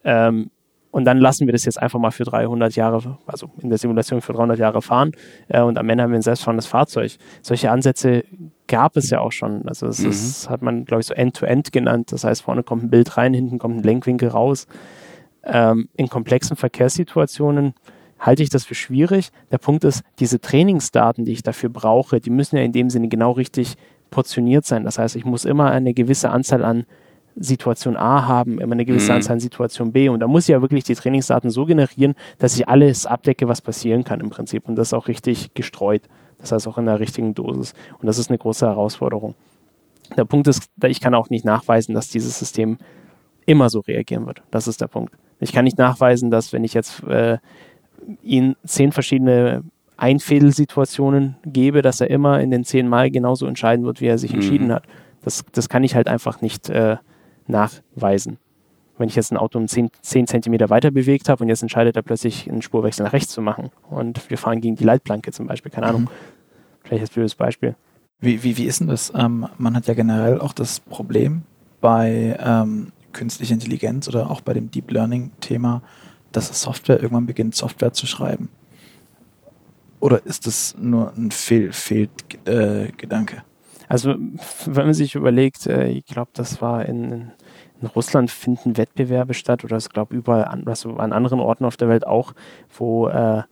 Ähm, 0.05 0.51
und 0.91 1.05
dann 1.05 1.19
lassen 1.19 1.47
wir 1.47 1.53
das 1.53 1.67
jetzt 1.67 1.83
einfach 1.83 1.99
mal 1.99 2.13
für 2.13 2.25
300 2.25 2.77
Jahre, 2.77 3.19
also 3.27 3.51
in 3.61 3.69
der 3.69 3.79
Simulation 3.79 4.23
für 4.23 4.33
300 4.33 4.59
Jahre 4.59 4.81
fahren. 4.81 5.13
Äh, 5.49 5.61
und 5.61 5.77
am 5.77 5.89
Ende 5.91 6.03
haben 6.03 6.13
wir 6.13 6.19
ein 6.19 6.23
selbstfahrendes 6.23 6.67
Fahrzeug. 6.67 7.13
Solche 7.43 7.71
Ansätze 7.71 8.25
gab 8.69 8.97
es 8.97 9.11
ja 9.11 9.21
auch 9.21 9.33
schon. 9.33 9.69
Also 9.69 9.87
das 9.87 9.99
mhm. 9.99 10.09
ist, 10.09 10.49
hat 10.49 10.63
man, 10.63 10.87
glaube 10.87 11.03
ich, 11.03 11.09
so 11.09 11.15
End-to-End 11.15 11.67
-End 11.67 11.73
genannt. 11.73 12.13
Das 12.13 12.25
heißt, 12.25 12.41
vorne 12.41 12.63
kommt 12.63 12.85
ein 12.85 12.91
Bild 12.91 13.19
rein, 13.19 13.35
hinten 13.35 13.59
kommt 13.59 13.77
ein 13.77 13.83
Lenkwinkel 13.83 14.31
raus. 14.31 14.67
Ähm, 15.45 15.89
in 15.95 16.09
komplexen 16.09 16.57
Verkehrssituationen 16.57 17.75
halte 18.19 18.43
ich 18.43 18.49
das 18.49 18.65
für 18.65 18.75
schwierig. 18.75 19.31
Der 19.51 19.59
Punkt 19.59 19.85
ist, 19.85 20.03
diese 20.19 20.41
Trainingsdaten, 20.41 21.25
die 21.25 21.33
ich 21.33 21.43
dafür 21.43 21.69
brauche, 21.69 22.21
die 22.21 22.31
müssen 22.31 22.57
ja 22.57 22.63
in 22.63 22.73
dem 22.73 22.91
Sinne 22.91 23.09
genau 23.09 23.33
richtig 23.33 23.77
portioniert 24.11 24.65
sein. 24.65 24.85
Das 24.85 24.99
heißt, 24.99 25.17
ich 25.17 25.25
muss 25.25 25.45
immer 25.45 25.71
eine 25.71 25.93
gewisse 25.93 26.31
Anzahl 26.31 26.65
an 26.65 26.87
Situation 27.37 27.97
A 27.97 28.27
haben, 28.29 28.61
immer 28.61 28.75
eine 28.75 28.85
gewisse 28.85 29.11
mhm. 29.11 29.17
Anzahl 29.17 29.35
an 29.35 29.41
Situation 29.41 29.93
B. 29.93 30.09
Und 30.09 30.21
da 30.21 30.29
muss 30.29 30.45
ich 30.45 30.49
ja 30.49 30.63
wirklich 30.63 30.85
die 30.85 30.95
Trainingsdaten 30.95 31.51
so 31.51 31.65
generieren, 31.67 32.15
dass 32.39 32.57
ich 32.57 32.69
alles 32.69 33.07
abdecke, 33.07 33.49
was 33.49 33.61
passieren 33.61 34.05
kann 34.05 34.21
im 34.21 34.31
Prinzip. 34.31 34.69
Und 34.69 34.77
das 34.77 34.93
auch 34.93 35.09
richtig 35.09 35.53
gestreut. 35.55 36.03
Das 36.39 36.53
heißt 36.53 36.69
auch 36.69 36.79
in 36.79 36.87
der 36.87 37.01
richtigen 37.01 37.35
Dosis. 37.35 37.75
Und 37.99 38.07
das 38.07 38.19
ist 38.19 38.31
eine 38.31 38.39
große 38.39 38.67
Herausforderung. 38.67 39.35
Der 40.17 40.25
Punkt 40.25 40.47
ist, 40.47 40.71
ich 40.87 41.01
kann 41.01 41.15
auch 41.15 41.31
nicht 41.31 41.45
nachweisen, 41.45 41.95
dass 41.95 42.09
dieses 42.09 42.39
System 42.39 42.79
immer 43.47 43.69
so 43.71 43.81
reagieren 43.81 44.27
wird. 44.27 44.43
Das 44.51 44.69
ist 44.69 44.81
der 44.81 44.87
Punkt. 44.87 45.15
Ich 45.45 45.53
kann 45.53 45.65
nicht 45.65 45.77
nachweisen, 45.77 46.31
dass 46.31 46.55
wenn 46.55 46.65
ich 46.65 46.73
jetzt 46.73 47.03
äh, 47.05 47.37
ihn 48.23 48.57
zehn 48.65 48.93
verschiedene 48.93 49.63
Einfädelsituationen 49.99 51.37
gebe, 51.45 51.83
dass 51.83 52.01
er 52.01 52.09
immer 52.09 52.41
in 52.41 52.51
den 52.51 52.65
zehn 52.65 52.89
Mal 52.89 53.11
genauso 53.11 53.47
entscheiden 53.47 53.85
wird, 53.85 54.01
wie 54.01 54.07
er 54.07 54.17
sich 54.17 54.33
mhm. 54.33 54.41
entschieden 54.41 54.73
hat. 54.73 54.85
Das, 55.23 55.45
das 55.53 55.69
kann 55.69 55.85
ich 55.85 55.95
halt 55.95 56.09
einfach 56.09 56.41
nicht 56.41 56.71
äh, 56.71 56.97
nachweisen. 57.47 58.39
Wenn 58.97 59.09
ich 59.09 59.17
jetzt 59.17 59.33
ein 59.33 59.37
Auto 59.37 59.59
um 59.59 59.69
10, 59.69 59.91
10 60.01 60.29
Zentimeter 60.29 60.71
weiter 60.71 60.91
bewegt 60.91 61.29
habe 61.29 61.45
und 61.45 61.51
jetzt 61.51 61.61
entscheidet 61.61 61.95
er 61.95 62.03
plötzlich 62.03 62.51
einen 62.51 62.63
Spurwechsel 62.63 63.05
nach 63.05 63.13
rechts 63.13 63.33
zu 63.33 63.43
machen 63.43 63.69
und 63.91 64.31
wir 64.31 64.39
fahren 64.39 64.63
gegen 64.63 64.77
die 64.77 64.85
Leitplanke 64.85 65.31
zum 65.31 65.47
Beispiel, 65.47 65.71
keine 65.71 65.89
Ahnung. 65.89 66.03
Mhm. 66.03 66.09
Vielleicht 66.85 67.03
als 67.03 67.11
blödes 67.11 67.35
Beispiel. 67.35 67.77
Wie, 68.21 68.43
wie, 68.43 68.57
wie 68.57 68.65
ist 68.65 68.81
denn 68.81 68.89
das? 68.89 69.13
Ähm, 69.15 69.47
man 69.59 69.77
hat 69.77 69.87
ja 69.89 69.95
generell 69.95 70.41
auch 70.41 70.55
das 70.55 70.81
Problem 70.81 71.43
bei 71.83 72.35
ähm, 72.41 72.93
künstliche 73.15 73.55
Intelligenz 73.55 74.07
oder 74.09 74.31
auch 74.31 74.43
bei 74.43 74.53
dem 74.53 74.71
Deep 74.71 74.91
Learning-Thema, 74.91 75.83
dass 76.33 76.61
Software 76.61 77.01
irgendwann 77.01 77.27
beginnt, 77.27 77.55
Software 77.55 77.95
zu 77.95 78.07
schreiben? 78.07 78.51
Oder 80.01 80.27
ist 80.27 80.47
das 80.47 80.77
nur 80.79 81.15
ein 81.17 81.31
Fehl, 81.31 81.73
Fehlgedanke? 81.73 83.37
Äh, 83.37 83.41
also, 83.89 84.17
wenn 84.67 84.85
man 84.85 84.93
sich 84.93 85.15
überlegt, 85.15 85.67
äh, 85.67 85.89
ich 85.89 86.05
glaube, 86.05 86.31
das 86.35 86.61
war 86.61 86.85
in, 86.85 87.31
in, 87.81 87.87
Russland 87.95 88.31
finden 88.31 88.77
Wettbewerbe 88.77 89.33
statt 89.33 89.65
oder 89.65 89.79
ich 89.79 89.89
glaube 89.89 90.15
überall 90.15 90.45
an, 90.45 90.67
also 90.67 90.97
an 90.97 91.13
anderen 91.13 91.41
Orten 91.41 91.65
auf 91.65 91.79
der 91.79 91.89
Welt 91.89 92.07
auch, 92.07 92.35
wo 92.77 93.09
äh, 93.09 93.45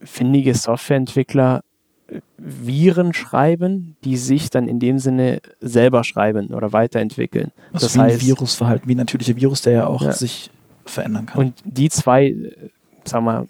findige 0.00 0.54
Softwareentwickler 0.54 1.62
Viren 2.42 3.12
schreiben, 3.12 3.96
die 4.04 4.16
sich 4.16 4.50
dann 4.50 4.66
in 4.66 4.78
dem 4.80 4.98
Sinne 4.98 5.40
selber 5.60 6.04
schreiben 6.04 6.48
oder 6.54 6.72
weiterentwickeln. 6.72 7.52
Also 7.72 7.86
das 7.86 7.94
wie 7.96 8.00
heißt, 8.00 8.20
ein 8.22 8.26
Virusverhalten, 8.26 8.88
wie 8.88 8.94
ein 8.94 8.98
natürlicher 8.98 9.36
Virus, 9.36 9.62
der 9.62 9.72
ja 9.74 9.86
auch 9.86 10.02
ja. 10.02 10.12
sich 10.12 10.50
verändern 10.86 11.26
kann. 11.26 11.38
Und 11.38 11.54
die 11.64 11.90
zwei, 11.90 12.34
sagen 13.04 13.24
wir, 13.26 13.46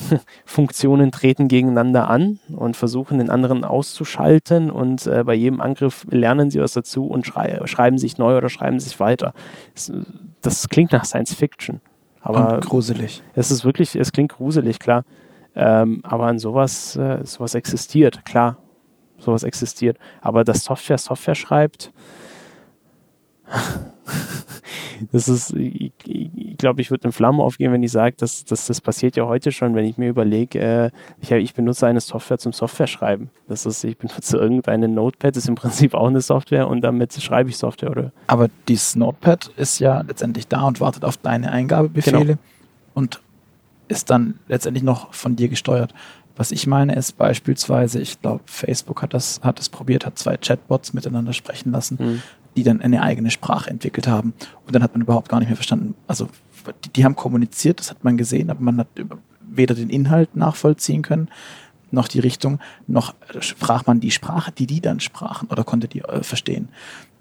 Funktionen 0.44 1.12
treten 1.12 1.48
gegeneinander 1.48 2.08
an 2.08 2.38
und 2.54 2.76
versuchen 2.76 3.18
den 3.18 3.30
anderen 3.30 3.64
auszuschalten 3.64 4.70
und 4.70 5.06
äh, 5.06 5.24
bei 5.24 5.34
jedem 5.34 5.60
Angriff 5.60 6.06
lernen 6.10 6.50
sie 6.50 6.60
was 6.60 6.72
dazu 6.72 7.06
und 7.06 7.26
schrei 7.26 7.60
schreiben 7.66 7.98
sich 7.98 8.18
neu 8.18 8.36
oder 8.36 8.48
schreiben 8.48 8.78
sich 8.78 8.98
weiter. 9.00 9.34
Das, 9.74 9.92
das 10.40 10.68
klingt 10.68 10.92
nach 10.92 11.04
Science 11.04 11.34
Fiction. 11.34 11.80
Aber 12.20 12.54
und 12.54 12.66
gruselig. 12.66 13.22
Es 13.34 13.50
ist 13.50 13.64
wirklich, 13.64 13.96
es 13.96 14.12
klingt 14.12 14.32
gruselig, 14.32 14.78
klar. 14.78 15.04
Ähm, 15.54 16.00
aber 16.02 16.26
an 16.26 16.38
sowas, 16.38 16.96
äh, 16.96 17.24
sowas 17.24 17.54
existiert, 17.54 18.24
klar. 18.24 18.56
Sowas 19.18 19.42
existiert. 19.44 19.98
Aber 20.20 20.44
dass 20.44 20.64
Software 20.64 20.98
Software 20.98 21.34
schreibt, 21.34 21.92
das 25.12 25.28
ist, 25.28 25.52
ich, 25.52 25.92
ich 26.04 26.56
glaube, 26.58 26.80
ich 26.80 26.90
würde 26.90 27.08
in 27.08 27.12
Flammen 27.12 27.40
aufgehen, 27.40 27.72
wenn 27.72 27.82
ich 27.82 27.92
sage, 27.92 28.16
dass, 28.18 28.44
dass 28.44 28.66
das 28.66 28.80
passiert 28.80 29.16
ja 29.16 29.26
heute 29.26 29.52
schon, 29.52 29.74
wenn 29.74 29.84
ich 29.84 29.98
mir 29.98 30.08
überlege, 30.08 30.58
äh, 30.58 30.90
ich, 31.20 31.30
ich 31.30 31.54
benutze 31.54 31.86
eine 31.86 32.00
Software 32.00 32.38
zum 32.38 32.52
Software 32.52 32.86
schreiben. 32.86 33.30
Das 33.48 33.66
ist, 33.66 33.84
ich 33.84 33.96
benutze 33.96 34.36
irgendeine 34.38 34.88
Notepad, 34.88 35.36
das 35.36 35.44
ist 35.44 35.48
im 35.48 35.54
Prinzip 35.54 35.94
auch 35.94 36.08
eine 36.08 36.20
Software 36.20 36.68
und 36.68 36.82
damit 36.82 37.12
schreibe 37.14 37.50
ich 37.50 37.56
Software, 37.56 37.90
oder? 37.90 38.12
Aber 38.26 38.48
dieses 38.68 38.96
Notepad 38.96 39.50
ist 39.56 39.78
ja 39.78 40.00
letztendlich 40.02 40.48
da 40.48 40.62
und 40.62 40.80
wartet 40.80 41.04
auf 41.04 41.16
deine 41.16 41.52
Eingabebefehle. 41.52 42.24
Genau. 42.24 42.38
Und 42.94 43.21
ist 43.92 44.10
dann 44.10 44.38
letztendlich 44.48 44.82
noch 44.82 45.14
von 45.14 45.36
dir 45.36 45.48
gesteuert. 45.48 45.94
Was 46.34 46.50
ich 46.50 46.66
meine 46.66 46.94
ist 46.94 47.18
beispielsweise, 47.18 48.00
ich 48.00 48.20
glaube, 48.20 48.42
Facebook 48.46 49.02
hat 49.02 49.14
das, 49.14 49.40
hat 49.42 49.58
das 49.58 49.68
probiert, 49.68 50.06
hat 50.06 50.18
zwei 50.18 50.36
Chatbots 50.36 50.94
miteinander 50.94 51.32
sprechen 51.32 51.72
lassen, 51.72 51.98
mhm. 52.00 52.22
die 52.56 52.62
dann 52.62 52.80
eine 52.80 53.02
eigene 53.02 53.30
Sprache 53.30 53.70
entwickelt 53.70 54.08
haben. 54.08 54.32
Und 54.66 54.74
dann 54.74 54.82
hat 54.82 54.94
man 54.94 55.02
überhaupt 55.02 55.28
gar 55.28 55.38
nicht 55.38 55.48
mehr 55.48 55.56
verstanden. 55.56 55.94
Also 56.06 56.28
die, 56.84 56.88
die 56.88 57.04
haben 57.04 57.16
kommuniziert, 57.16 57.80
das 57.80 57.90
hat 57.90 58.02
man 58.02 58.16
gesehen, 58.16 58.50
aber 58.50 58.60
man 58.60 58.78
hat 58.78 58.88
weder 59.40 59.74
den 59.74 59.90
Inhalt 59.90 60.34
nachvollziehen 60.34 61.02
können, 61.02 61.28
noch 61.90 62.08
die 62.08 62.20
Richtung, 62.20 62.58
noch 62.86 63.14
sprach 63.40 63.86
man 63.86 64.00
die 64.00 64.10
Sprache, 64.10 64.52
die 64.52 64.66
die 64.66 64.80
dann 64.80 65.00
sprachen 65.00 65.48
oder 65.48 65.64
konnte 65.64 65.88
die 65.88 66.00
äh, 66.00 66.22
verstehen. 66.22 66.68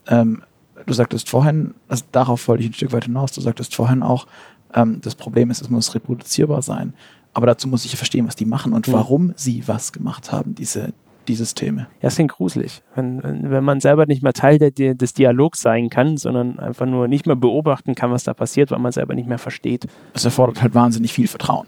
Ähm, 0.07 0.43
du 0.85 0.93
sagtest 0.93 1.29
vorhin, 1.29 1.73
also 1.89 2.05
darauf 2.11 2.47
wollte 2.47 2.63
ich 2.63 2.69
ein 2.69 2.73
Stück 2.73 2.93
weit 2.93 3.05
hinaus, 3.05 3.33
du 3.33 3.41
sagtest 3.41 3.75
vorhin 3.75 4.03
auch, 4.03 4.27
ähm, 4.73 4.99
das 5.01 5.15
Problem 5.15 5.49
ist, 5.49 5.61
es 5.61 5.69
muss 5.69 5.93
reproduzierbar 5.95 6.61
sein. 6.61 6.93
Aber 7.33 7.47
dazu 7.47 7.67
muss 7.67 7.85
ich 7.85 7.95
verstehen, 7.95 8.27
was 8.27 8.35
die 8.35 8.45
machen 8.45 8.73
und 8.73 8.87
mhm. 8.87 8.93
warum 8.93 9.33
sie 9.35 9.67
was 9.67 9.93
gemacht 9.93 10.31
haben, 10.31 10.53
diese, 10.55 10.93
die 11.27 11.35
Systeme. 11.35 11.87
Ja, 12.01 12.07
es 12.09 12.15
klingt 12.15 12.31
gruselig. 12.31 12.83
Wenn, 12.95 13.21
wenn 13.23 13.63
man 13.63 13.79
selber 13.79 14.05
nicht 14.05 14.21
mehr 14.21 14.33
Teil 14.33 14.57
der, 14.57 14.95
des 14.95 15.13
Dialogs 15.13 15.61
sein 15.61 15.89
kann, 15.89 16.17
sondern 16.17 16.59
einfach 16.59 16.85
nur 16.85 17.07
nicht 17.07 17.25
mehr 17.25 17.35
beobachten 17.35 17.95
kann, 17.95 18.11
was 18.11 18.23
da 18.23 18.33
passiert, 18.33 18.71
weil 18.71 18.79
man 18.79 18.91
selber 18.91 19.15
nicht 19.15 19.29
mehr 19.29 19.37
versteht. 19.37 19.87
Es 20.13 20.25
erfordert 20.25 20.61
halt 20.61 20.75
wahnsinnig 20.75 21.13
viel 21.13 21.27
Vertrauen. 21.27 21.67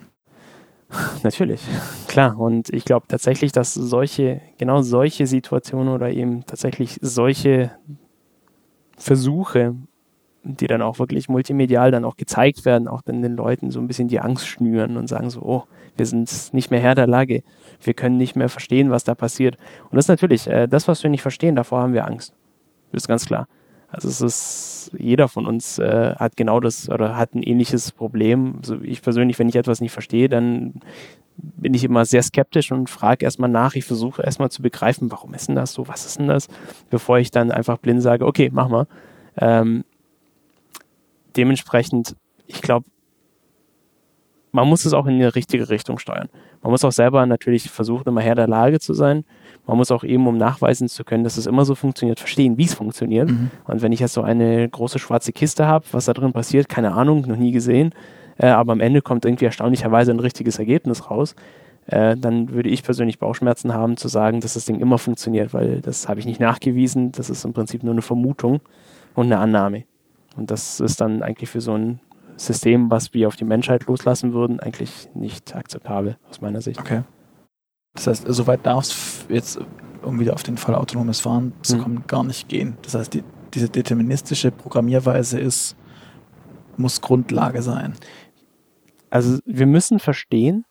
Natürlich, 1.24 1.62
klar. 2.08 2.38
Und 2.38 2.70
ich 2.70 2.86
glaube 2.86 3.08
tatsächlich, 3.08 3.52
dass 3.52 3.74
solche, 3.74 4.42
genau 4.58 4.82
solche 4.82 5.28
Situationen 5.28 5.94
oder 5.94 6.12
eben 6.12 6.46
tatsächlich 6.46 7.00
solche 7.02 7.72
Versuche 8.98 9.76
die 10.44 10.68
dann 10.68 10.82
auch 10.82 11.00
wirklich 11.00 11.30
multimedial 11.30 11.92
dann 11.92 12.06
auch 12.06 12.18
gezeigt 12.18 12.66
werden, 12.66 12.88
auch 12.88 13.02
dann 13.02 13.22
den 13.22 13.36
Leuten 13.36 13.72
so 13.72 13.80
ein 13.80 13.88
bisschen 13.88 14.10
die 14.10 14.20
Angst 14.20 14.48
schnüren 14.48 14.98
und 14.98 15.08
sagen 15.08 15.30
so, 15.30 15.42
oh, 15.42 15.64
wir 15.96 16.06
sind 16.06 16.54
nicht 16.54 16.70
mehr 16.70 16.82
Herr 16.82 16.96
der 16.96 17.08
Lage, 17.08 17.44
wir 17.82 17.94
können 17.94 18.18
nicht 18.18 18.36
mehr 18.36 18.50
verstehen, 18.50 18.92
was 18.92 19.04
da 19.04 19.16
passiert. 19.16 19.58
Und 19.90 19.96
das 19.96 20.06
ist 20.06 20.10
natürlich, 20.10 20.48
äh, 20.48 20.68
das, 20.68 20.88
was 20.88 21.02
wir 21.04 21.10
nicht 21.10 21.22
verstehen, 21.22 21.56
davor 21.56 21.82
haben 21.82 21.94
wir 21.94 22.06
Angst. 22.06 22.34
Das 22.92 23.04
ist 23.04 23.08
ganz 23.08 23.26
klar. 23.26 23.48
Also 23.88 24.10
es 24.10 24.22
ist, 24.22 24.92
jeder 24.98 25.28
von 25.28 25.46
uns 25.46 25.78
äh, 25.78 26.16
hat 26.16 26.36
genau 26.36 26.60
das 26.60 26.90
oder 26.90 27.16
hat 27.16 27.36
ein 27.36 27.44
ähnliches 27.44 27.92
Problem. 27.92 28.56
Also 28.58 28.82
ich 28.82 29.02
persönlich, 29.02 29.38
wenn 29.38 29.50
ich 29.50 29.56
etwas 29.56 29.82
nicht 29.82 29.92
verstehe, 29.92 30.28
dann 30.30 30.74
bin 31.38 31.74
ich 31.76 31.84
immer 31.84 32.04
sehr 32.06 32.24
skeptisch 32.24 32.72
und 32.72 32.90
frage 32.90 33.24
erstmal 33.24 33.52
nach. 33.52 33.76
Ich 33.76 33.86
versuche 33.86 34.24
erstmal 34.24 34.50
zu 34.50 34.64
begreifen, 34.64 35.12
warum 35.12 35.34
ist 35.36 35.48
denn 35.48 35.56
das 35.56 35.74
so, 35.74 35.88
was 35.88 36.06
ist 36.06 36.20
denn 36.20 36.28
das, 36.28 36.48
bevor 36.90 37.20
ich 37.20 37.30
dann 37.30 37.52
einfach 37.52 37.78
blind 37.78 38.02
sage, 38.02 38.26
okay, 38.26 38.50
mach 38.52 38.68
mal. 38.68 38.88
Ähm, 39.38 39.84
dementsprechend 41.36 42.16
ich 42.48 42.62
glaube, 42.62 42.86
man 44.52 44.68
muss 44.68 44.86
es 44.86 44.94
auch 44.94 45.08
in 45.08 45.18
die 45.18 45.26
richtige 45.26 45.70
Richtung 45.70 45.98
steuern. 45.98 46.30
Man 46.62 46.72
muss 46.72 46.86
auch 46.86 46.92
selber 46.92 47.26
natürlich 47.26 47.70
versuchen, 47.72 48.08
immer 48.08 48.22
Herr 48.22 48.36
der 48.36 48.48
Lage 48.48 48.80
zu 48.80 48.94
sein. 48.94 49.26
Man 49.66 49.78
muss 49.78 49.90
auch 49.92 50.04
eben, 50.04 50.28
um 50.28 50.38
nachweisen 50.38 50.88
zu 50.88 51.04
können, 51.04 51.24
dass 51.24 51.38
es 51.38 51.48
immer 51.48 51.66
so 51.66 51.74
funktioniert, 51.74 52.20
verstehen, 52.20 52.58
wie 52.58 52.66
es 52.66 52.76
funktioniert. 52.76 53.32
Mhm. 53.32 53.50
Und 53.66 53.82
wenn 53.82 53.92
ich 53.92 54.00
jetzt 54.00 54.14
so 54.14 54.22
eine 54.22 54.70
große 54.70 55.00
schwarze 55.00 55.34
Kiste 55.34 55.66
habe, 55.66 55.86
was 55.92 56.06
da 56.06 56.14
drin 56.14 56.34
passiert, 56.34 56.70
keine 56.70 56.94
Ahnung, 56.94 57.22
noch 57.28 57.36
nie 57.36 57.52
gesehen, 57.52 57.94
äh, 58.38 58.48
aber 58.48 58.74
am 58.74 58.80
Ende 58.80 59.02
kommt 59.02 59.26
irgendwie 59.26 59.46
erstaunlicherweise 59.46 60.12
ein 60.12 60.20
richtiges 60.20 60.60
Ergebnis 60.60 61.10
raus, 61.10 61.36
äh, 61.88 62.16
dann 62.16 62.50
würde 62.50 62.70
ich 62.70 62.84
persönlich 62.84 63.18
Bauchschmerzen 63.18 63.74
haben, 63.74 63.98
zu 63.98 64.08
sagen, 64.08 64.40
dass 64.40 64.54
das 64.54 64.66
Ding 64.66 64.80
immer 64.80 65.00
funktioniert, 65.00 65.54
weil 65.54 65.82
das 65.82 66.08
habe 66.08 66.20
ich 66.20 66.28
nicht 66.28 66.40
nachgewiesen. 66.40 67.12
Das 67.12 67.32
ist 67.32 67.44
im 67.44 67.54
Prinzip 67.54 67.84
nur 67.84 67.94
eine 67.94 68.04
Vermutung 68.04 68.62
und 69.16 69.26
eine 69.26 69.40
Annahme. 69.40 69.86
Und 70.36 70.52
das 70.52 70.80
ist 70.80 71.02
dann 71.02 71.22
eigentlich 71.22 71.50
für 71.50 71.62
so 71.62 71.74
ein 71.74 72.00
System, 72.38 72.90
was 72.90 73.14
wir 73.14 73.28
auf 73.28 73.36
die 73.36 73.46
Menschheit 73.46 73.86
loslassen 73.86 74.34
würden, 74.34 74.60
eigentlich 74.60 75.10
nicht 75.14 75.56
akzeptabel 75.56 76.18
aus 76.30 76.42
meiner 76.42 76.62
Sicht. 76.62 76.80
Okay. 76.80 77.04
Das 77.94 78.08
heißt, 78.08 78.26
soweit 78.28 78.66
darf 78.66 78.86
es 78.86 79.26
jetzt, 79.30 79.60
um 80.02 80.20
wieder 80.20 80.34
auf 80.34 80.44
den 80.44 80.58
Fall 80.58 80.76
autonomes 80.76 81.20
Fahren 81.20 81.54
zu 81.62 81.78
mhm. 81.78 81.82
kommen, 81.82 81.96
mhm. 81.96 82.08
gar 82.08 82.24
nicht 82.24 82.50
gehen. 82.50 82.78
Das 82.82 82.96
heißt, 82.96 83.14
die, 83.14 83.24
diese 83.54 83.70
deterministische 83.70 84.52
Programmierweise 84.52 85.40
ist, 85.40 85.76
muss 86.76 87.02
Grundlage 87.02 87.62
sein. 87.62 87.94
Also 89.12 89.38
wir 89.46 89.68
müssen 89.68 90.00
verstehen, 90.00 90.66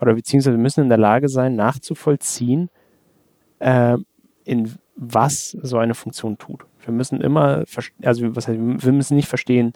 oder 0.00 0.14
beziehungsweise 0.14 0.56
wir 0.56 0.62
müssen 0.62 0.82
in 0.82 0.88
der 0.88 0.98
Lage 0.98 1.28
sein, 1.28 1.56
nachzuvollziehen, 1.56 2.70
äh, 3.58 3.96
in 4.44 4.72
was 4.98 5.50
so 5.62 5.78
eine 5.78 5.94
Funktion 5.94 6.38
tut. 6.38 6.64
Wir 6.84 6.92
müssen 6.92 7.20
immer, 7.20 7.64
also 8.02 8.36
was 8.36 8.48
heißt, 8.48 8.58
wir 8.58 8.92
müssen 8.92 9.16
nicht 9.16 9.28
verstehen, 9.28 9.72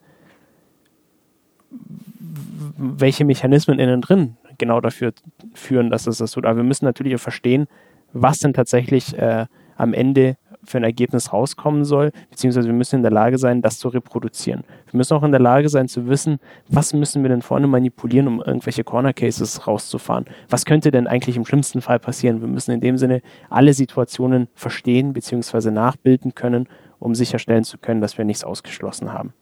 welche 2.77 3.25
Mechanismen 3.25 3.79
innen 3.79 4.01
drin 4.01 4.37
genau 4.59 4.81
dafür 4.81 5.13
führen, 5.55 5.91
dass 5.91 6.07
es 6.07 6.19
das 6.19 6.33
tut. 6.33 6.45
Aber 6.45 6.57
wir 6.57 6.65
müssen 6.65 6.85
natürlich 6.85 7.15
auch 7.15 7.21
verstehen, 7.21 7.67
was 8.13 8.41
denn 8.41 8.53
tatsächlich 8.53 9.17
äh, 9.17 9.47
am 9.77 9.95
Ende 9.95 10.37
für 10.65 10.79
ein 10.79 10.85
Ergebnis 10.85 11.33
rauskommen 11.33 11.85
soll, 11.85 12.13
beziehungsweise 12.31 12.69
wir 12.69 12.75
müssen 12.75 12.97
in 12.97 13.03
der 13.03 13.11
Lage 13.11 13.39
sein, 13.39 13.63
das 13.63 13.79
zu 13.79 13.89
reproduzieren. 13.89 14.65
Wir 14.91 14.99
müssen 14.99 15.15
auch 15.15 15.23
in 15.23 15.33
der 15.33 15.41
Lage 15.41 15.69
sein 15.69 15.89
zu 15.89 16.07
wissen, 16.09 16.39
was 16.69 16.93
müssen 16.93 17.23
wir 17.23 17.31
denn 17.31 17.43
vorne 17.43 17.67
manipulieren, 17.67 18.29
um 18.29 18.43
irgendwelche 18.43 18.85
Corner 18.85 19.13
Cases 19.13 19.67
rauszufahren. 19.67 20.27
Was 20.49 20.65
könnte 20.65 20.91
denn 20.91 21.07
eigentlich 21.07 21.37
im 21.37 21.45
schlimmsten 21.45 21.81
Fall 21.81 21.99
passieren? 21.99 22.41
Wir 22.41 22.49
müssen 22.49 22.71
in 22.71 22.81
dem 22.81 22.97
Sinne 22.97 23.23
alle 23.51 23.75
Situationen 23.75 24.49
verstehen, 24.55 25.13
beziehungsweise 25.13 25.73
nachbilden 25.73 26.35
können, 26.35 26.69
um 26.99 27.15
sicherstellen 27.15 27.65
zu 27.65 27.79
können, 27.79 28.01
dass 28.01 28.19
wir 28.19 28.25
nichts 28.25 28.45
ausgeschlossen 28.45 29.13
haben. 29.13 29.33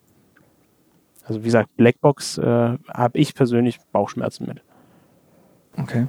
Also 1.24 1.40
wie 1.40 1.44
gesagt, 1.44 1.76
Blackbox 1.76 2.38
äh, 2.38 2.42
habe 2.42 3.18
ich 3.18 3.34
persönlich 3.34 3.78
Bauchschmerzen 3.92 4.46
mit. 4.46 4.62
Okay. 5.76 6.06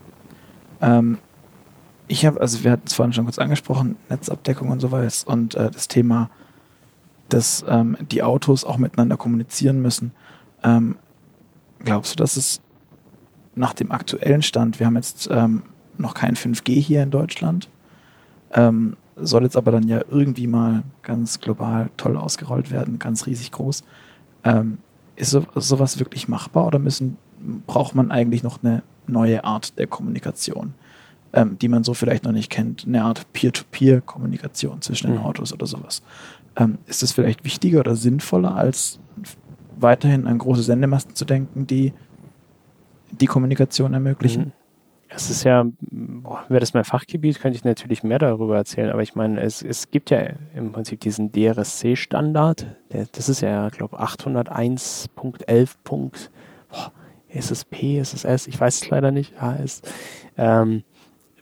Ähm, 0.82 1.20
ich 2.12 2.26
habe, 2.26 2.42
also 2.42 2.64
wir 2.66 2.72
hatten 2.72 2.88
es 2.88 2.94
vorhin 2.94 3.14
schon 3.14 3.24
kurz 3.24 3.40
angesprochen, 3.40 3.96
Netzabdeckung 4.10 4.70
und 4.70 4.82
so 4.82 4.92
weiter 4.92 5.14
und 5.28 5.56
äh, 5.56 5.72
das 5.72 5.88
Thema, 5.88 6.30
dass 7.30 7.64
ähm, 7.70 7.96
die 8.12 8.22
Autos 8.22 8.66
auch 8.66 8.78
miteinander 8.78 9.16
kommunizieren 9.16 9.82
müssen. 9.82 10.12
Ähm, 10.62 10.98
glaubst 11.80 12.12
du, 12.12 12.16
dass 12.18 12.36
es 12.36 12.62
nach 13.56 13.74
dem 13.74 13.92
aktuellen 13.92 14.42
Stand, 14.42 14.80
wir 14.80 14.88
haben 14.88 14.98
jetzt 14.98 15.30
ähm, 15.32 15.64
noch 15.98 16.14
kein 16.14 16.36
5G 16.36 16.82
hier 16.82 17.02
in 17.02 17.12
Deutschland, 17.12 17.70
ähm, 18.54 18.98
soll 19.16 19.44
jetzt 19.44 19.56
aber 19.56 19.72
dann 19.72 19.88
ja 19.88 20.02
irgendwie 20.10 20.48
mal 20.48 20.84
ganz 21.04 21.40
global 21.40 21.90
toll 21.96 22.18
ausgerollt 22.18 22.72
werden, 22.72 23.00
ganz 23.00 23.26
riesig 23.26 23.54
groß. 23.54 23.84
Ähm, 24.44 24.80
ist 25.16 25.32
so, 25.32 25.46
sowas 25.56 25.98
wirklich 26.00 26.28
machbar 26.28 26.68
oder 26.68 26.80
müssen, 26.80 27.18
braucht 27.68 27.96
man 27.96 28.12
eigentlich 28.12 28.44
noch 28.44 28.62
eine 28.64 28.84
neue 29.08 29.46
Art 29.46 29.78
der 29.78 29.88
Kommunikation, 29.88 30.74
ähm, 31.34 31.58
die 31.60 31.68
man 31.68 31.84
so 31.84 31.94
vielleicht 31.94 32.24
noch 32.24 32.32
nicht 32.32 32.50
kennt? 32.50 32.86
Eine 32.86 33.04
Art 33.04 33.32
Peer-to-Peer-Kommunikation 33.34 34.82
zwischen 34.82 35.08
den 35.08 35.18
mhm. 35.18 35.26
Autos 35.26 35.54
oder 35.54 35.66
sowas. 35.66 36.02
Ähm, 36.56 36.78
ist 36.86 37.04
das 37.04 37.12
vielleicht 37.12 37.44
wichtiger 37.44 37.80
oder 37.80 37.96
sinnvoller, 37.96 38.56
als 38.56 39.00
weiterhin 39.78 40.28
an 40.28 40.38
große 40.38 40.64
Sendemasten 40.64 41.16
zu 41.16 41.26
denken, 41.26 41.68
die 41.68 41.94
die 43.12 43.28
Kommunikation 43.28 43.94
ermöglichen? 43.94 44.46
Mhm. 44.46 44.52
Es 45.14 45.30
ist 45.30 45.44
ja, 45.44 45.66
wäre 46.48 46.62
das 46.62 46.74
mein 46.74 46.86
Fachgebiet, 46.86 47.42
könnte 47.42 47.58
ich 47.58 47.66
natürlich 47.66 48.02
mehr 48.02 48.20
darüber 48.20 48.56
erzählen, 48.56 48.92
aber 48.92 49.02
ich 49.02 49.14
meine, 49.14 49.42
es, 49.42 49.62
es 49.62 49.92
gibt 49.92 50.10
ja 50.10 50.22
im 50.56 50.72
Prinzip 50.72 51.02
diesen 51.02 51.34
DRSC-Standard, 51.34 52.66
das 53.12 53.28
ist 53.28 53.42
ja, 53.42 53.68
glaube 53.68 53.98
ich, 53.98 54.02
801.11. 54.02 56.30
Ist 57.28 57.52
es 57.52 57.66
P, 57.66 58.00
ist 58.00 58.14
es 58.14 58.24
S, 58.24 58.48
ich 58.48 58.58
weiß 58.60 58.84
es 58.84 58.90
leider 58.90 59.12
nicht, 59.12 59.42
HS, 59.42 59.82
ähm, 60.38 60.84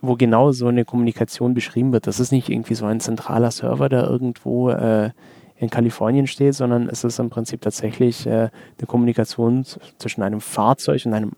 wo 0.00 0.16
genau 0.16 0.52
so 0.52 0.66
eine 0.68 0.84
Kommunikation 0.84 1.54
beschrieben 1.54 1.92
wird. 1.92 2.06
Das 2.06 2.20
ist 2.20 2.32
nicht 2.32 2.48
irgendwie 2.48 2.74
so 2.74 2.86
ein 2.86 3.00
zentraler 3.00 3.50
Server, 3.50 3.88
der 3.88 4.04
irgendwo 4.04 4.70
äh, 4.70 5.10
in 5.56 5.68
Kalifornien 5.68 6.26
steht, 6.26 6.54
sondern 6.54 6.88
es 6.88 7.04
ist 7.04 7.18
im 7.18 7.28
Prinzip 7.28 7.60
tatsächlich 7.60 8.26
äh, 8.26 8.30
eine 8.30 8.86
Kommunikation 8.86 9.64
zwischen 9.98 10.22
einem 10.22 10.40
Fahrzeug 10.40 11.04
und 11.04 11.12
einem 11.12 11.32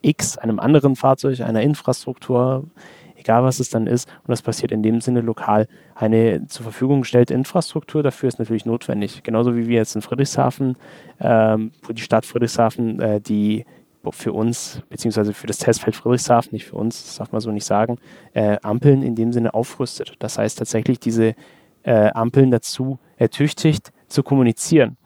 X, 0.00 0.38
einem 0.38 0.60
anderen 0.60 0.94
Fahrzeug, 0.94 1.40
einer 1.40 1.62
Infrastruktur, 1.62 2.64
egal 3.16 3.42
was 3.42 3.58
es 3.58 3.68
dann 3.68 3.88
ist. 3.88 4.08
Und 4.22 4.28
das 4.28 4.42
passiert 4.42 4.70
in 4.70 4.84
dem 4.84 5.00
Sinne 5.00 5.22
lokal. 5.22 5.66
Eine 5.96 6.46
zur 6.46 6.62
Verfügung 6.62 7.00
gestellte 7.00 7.34
Infrastruktur 7.34 8.04
dafür 8.04 8.28
ist 8.28 8.38
natürlich 8.38 8.64
notwendig. 8.64 9.24
Genauso 9.24 9.56
wie 9.56 9.66
wir 9.66 9.78
jetzt 9.78 9.96
in 9.96 10.02
Friedrichshafen, 10.02 10.76
ähm, 11.18 11.72
wo 11.82 11.92
die 11.92 12.02
Stadt 12.02 12.26
Friedrichshafen 12.26 13.00
äh, 13.00 13.20
die 13.20 13.64
für 14.10 14.32
uns, 14.32 14.82
beziehungsweise 14.88 15.32
für 15.32 15.46
das 15.46 15.58
Testfeld 15.58 15.96
Friedrichshafen, 15.96 16.50
nicht 16.52 16.66
für 16.66 16.76
uns, 16.76 17.04
das 17.04 17.16
darf 17.16 17.32
man 17.32 17.40
so 17.40 17.50
nicht 17.50 17.64
sagen, 17.64 17.98
äh, 18.32 18.56
Ampeln 18.62 19.02
in 19.02 19.14
dem 19.14 19.32
Sinne 19.32 19.54
aufrüstet. 19.54 20.14
Das 20.18 20.38
heißt 20.38 20.58
tatsächlich 20.58 21.00
diese 21.00 21.34
äh, 21.82 22.10
Ampeln 22.10 22.50
dazu 22.50 22.98
ertüchtigt, 23.16 23.92
zu 24.08 24.22
kommunizieren. 24.22 24.96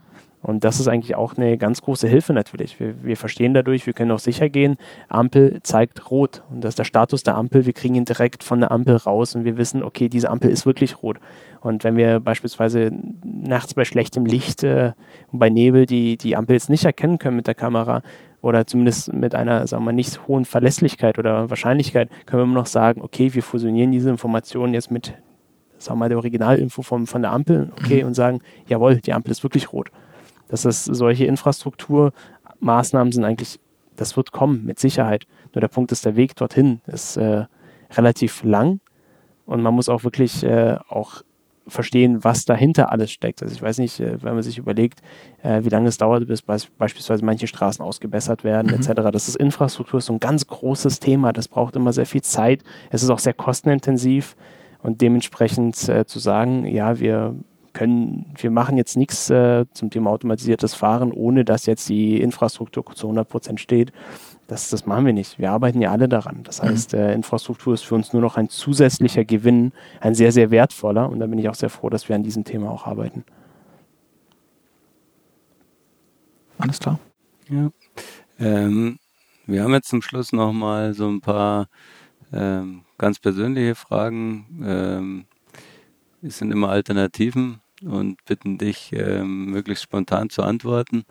Und 0.42 0.64
das 0.64 0.80
ist 0.80 0.88
eigentlich 0.88 1.14
auch 1.14 1.36
eine 1.36 1.56
ganz 1.56 1.82
große 1.82 2.08
Hilfe 2.08 2.32
natürlich. 2.32 2.80
Wir, 2.80 3.04
wir, 3.04 3.16
verstehen 3.16 3.54
dadurch, 3.54 3.86
wir 3.86 3.92
können 3.92 4.10
auch 4.10 4.18
sicher 4.18 4.48
gehen, 4.48 4.76
Ampel 5.08 5.60
zeigt 5.62 6.10
rot. 6.10 6.42
Und 6.50 6.64
das 6.64 6.70
ist 6.70 6.80
der 6.80 6.84
Status 6.84 7.22
der 7.22 7.36
Ampel. 7.36 7.64
Wir 7.64 7.72
kriegen 7.72 7.94
ihn 7.94 8.04
direkt 8.04 8.42
von 8.42 8.58
der 8.58 8.72
Ampel 8.72 8.96
raus 8.96 9.36
und 9.36 9.44
wir 9.44 9.56
wissen, 9.56 9.84
okay, 9.84 10.08
diese 10.08 10.30
Ampel 10.30 10.50
ist 10.50 10.66
wirklich 10.66 11.00
rot. 11.00 11.18
Und 11.60 11.84
wenn 11.84 11.96
wir 11.96 12.18
beispielsweise 12.18 12.90
nachts 13.24 13.74
bei 13.74 13.84
schlechtem 13.84 14.26
Licht 14.26 14.64
äh, 14.64 14.92
und 15.30 15.38
bei 15.38 15.48
Nebel 15.48 15.86
die, 15.86 16.16
die 16.16 16.34
Ampel 16.34 16.54
jetzt 16.54 16.70
nicht 16.70 16.84
erkennen 16.84 17.18
können 17.18 17.36
mit 17.36 17.46
der 17.46 17.54
Kamera 17.54 18.02
oder 18.42 18.66
zumindest 18.66 19.12
mit 19.12 19.34
einer, 19.34 19.66
sagen 19.66 19.82
wir 19.82 19.86
mal, 19.86 19.92
nicht 19.92 20.26
hohen 20.28 20.44
Verlässlichkeit 20.44 21.18
oder 21.18 21.48
Wahrscheinlichkeit, 21.48 22.10
können 22.26 22.40
wir 22.40 22.44
immer 22.44 22.54
noch 22.54 22.66
sagen, 22.66 23.00
okay, 23.00 23.32
wir 23.32 23.42
fusionieren 23.42 23.92
diese 23.92 24.10
Informationen 24.10 24.74
jetzt 24.74 24.90
mit, 24.90 25.14
sagen 25.78 25.96
wir 25.96 26.00
mal, 26.00 26.08
der 26.10 26.18
Originalinfo 26.18 26.82
von, 26.82 27.06
von 27.06 27.22
der 27.22 27.32
Ampel, 27.32 27.72
okay, 27.78 28.02
mhm. 28.02 28.08
und 28.08 28.14
sagen, 28.14 28.40
jawohl, 28.66 28.96
die 28.96 29.14
Ampel 29.14 29.30
ist 29.30 29.42
wirklich 29.42 29.72
rot 29.72 29.90
dass 30.52 30.66
es 30.66 30.84
solche 30.84 31.24
Infrastrukturmaßnahmen 31.24 33.10
sind 33.10 33.24
eigentlich, 33.24 33.58
das 33.96 34.18
wird 34.18 34.32
kommen, 34.32 34.66
mit 34.66 34.78
Sicherheit. 34.78 35.26
Nur 35.54 35.62
der 35.62 35.68
Punkt 35.68 35.92
ist, 35.92 36.04
der 36.04 36.14
Weg 36.14 36.36
dorthin 36.36 36.82
ist 36.86 37.16
äh, 37.16 37.46
relativ 37.92 38.44
lang 38.44 38.80
und 39.46 39.62
man 39.62 39.72
muss 39.72 39.88
auch 39.88 40.04
wirklich 40.04 40.44
äh, 40.44 40.76
auch 40.88 41.22
verstehen, 41.66 42.24
was 42.24 42.44
dahinter 42.44 42.90
alles 42.90 43.10
steckt. 43.10 43.42
Also 43.42 43.54
ich 43.54 43.62
weiß 43.62 43.78
nicht, 43.78 44.00
äh, 44.00 44.22
wenn 44.22 44.34
man 44.34 44.42
sich 44.42 44.58
überlegt, 44.58 45.00
äh, 45.42 45.64
wie 45.64 45.68
lange 45.68 45.88
es 45.88 45.98
dauert, 45.98 46.26
bis 46.26 46.42
beispielsweise 46.42 47.24
manche 47.24 47.46
Straßen 47.46 47.84
ausgebessert 47.84 48.44
werden, 48.44 48.68
mhm. 48.68 48.74
etc. 48.74 49.10
Das 49.12 49.28
ist 49.28 49.36
Infrastruktur, 49.36 49.98
ist 49.98 50.06
so 50.06 50.12
ein 50.12 50.20
ganz 50.20 50.46
großes 50.46 51.00
Thema. 51.00 51.32
Das 51.32 51.48
braucht 51.48 51.76
immer 51.76 51.92
sehr 51.92 52.06
viel 52.06 52.22
Zeit. 52.22 52.62
Es 52.90 53.02
ist 53.02 53.10
auch 53.10 53.18
sehr 53.18 53.34
kostenintensiv 53.34 54.36
und 54.82 55.00
dementsprechend 55.00 55.88
äh, 55.88 56.04
zu 56.04 56.18
sagen, 56.18 56.66
ja, 56.66 56.98
wir 56.98 57.36
können, 57.72 58.26
wir 58.36 58.50
machen 58.50 58.76
jetzt 58.76 58.96
nichts 58.96 59.30
äh, 59.30 59.64
zum 59.72 59.90
Thema 59.90 60.10
automatisiertes 60.10 60.74
Fahren, 60.74 61.12
ohne 61.12 61.44
dass 61.44 61.66
jetzt 61.66 61.88
die 61.88 62.20
Infrastruktur 62.20 62.84
zu 62.94 63.06
100 63.06 63.28
Prozent 63.28 63.60
steht. 63.60 63.92
Das, 64.52 64.68
das 64.68 64.84
machen 64.84 65.06
wir 65.06 65.14
nicht. 65.14 65.38
Wir 65.38 65.50
arbeiten 65.50 65.80
ja 65.80 65.92
alle 65.92 66.10
daran. 66.10 66.42
Das 66.42 66.62
mhm. 66.62 66.68
heißt, 66.68 66.92
äh, 66.92 67.14
Infrastruktur 67.14 67.72
ist 67.72 67.84
für 67.84 67.94
uns 67.94 68.12
nur 68.12 68.20
noch 68.20 68.36
ein 68.36 68.50
zusätzlicher 68.50 69.24
Gewinn, 69.24 69.72
ein 69.98 70.14
sehr, 70.14 70.30
sehr 70.30 70.50
wertvoller. 70.50 71.08
Und 71.08 71.20
da 71.20 71.26
bin 71.26 71.38
ich 71.38 71.48
auch 71.48 71.54
sehr 71.54 71.70
froh, 71.70 71.88
dass 71.88 72.10
wir 72.10 72.16
an 72.16 72.22
diesem 72.22 72.44
Thema 72.44 72.70
auch 72.70 72.86
arbeiten. 72.86 73.24
Alles 76.58 76.80
klar. 76.80 76.98
Ja. 77.48 77.70
Ähm, 78.38 78.98
wir 79.46 79.62
haben 79.62 79.72
jetzt 79.72 79.88
zum 79.88 80.02
Schluss 80.02 80.34
nochmal 80.34 80.92
so 80.92 81.08
ein 81.08 81.22
paar 81.22 81.68
ähm, 82.30 82.82
ganz 82.98 83.20
persönliche 83.20 83.74
Fragen. 83.74 84.62
Ähm, 84.66 85.24
es 86.20 86.36
sind 86.36 86.52
immer 86.52 86.68
Alternativen 86.68 87.62
und 87.82 88.22
bitten 88.26 88.58
dich, 88.58 88.92
ähm, 88.92 89.46
möglichst 89.46 89.84
spontan 89.84 90.28
zu 90.28 90.42
antworten. 90.42 91.04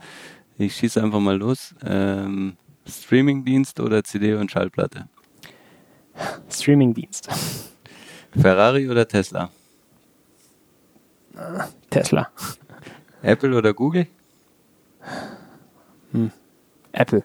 Ich 0.60 0.76
schieße 0.76 1.02
einfach 1.02 1.20
mal 1.20 1.38
los. 1.38 1.74
Ähm, 1.84 2.58
Streamingdienst 2.88 3.80
oder 3.80 4.04
CD 4.04 4.36
und 4.36 4.52
Schallplatte? 4.52 5.08
Streamingdienst. 6.50 7.30
Ferrari 8.40 8.90
oder 8.90 9.08
Tesla? 9.08 9.50
Tesla. 11.90 12.30
Apple 13.22 13.56
oder 13.56 13.74
Google? 13.74 14.08
Hm. 16.12 16.32
Apple. 16.92 17.24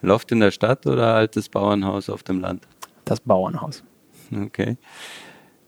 Loft 0.00 0.32
in 0.32 0.40
der 0.40 0.50
Stadt 0.50 0.86
oder 0.86 1.14
altes 1.14 1.48
Bauernhaus 1.48 2.08
auf 2.08 2.22
dem 2.22 2.40
Land? 2.40 2.66
Das 3.04 3.20
Bauernhaus. 3.20 3.82
Okay. 4.34 4.76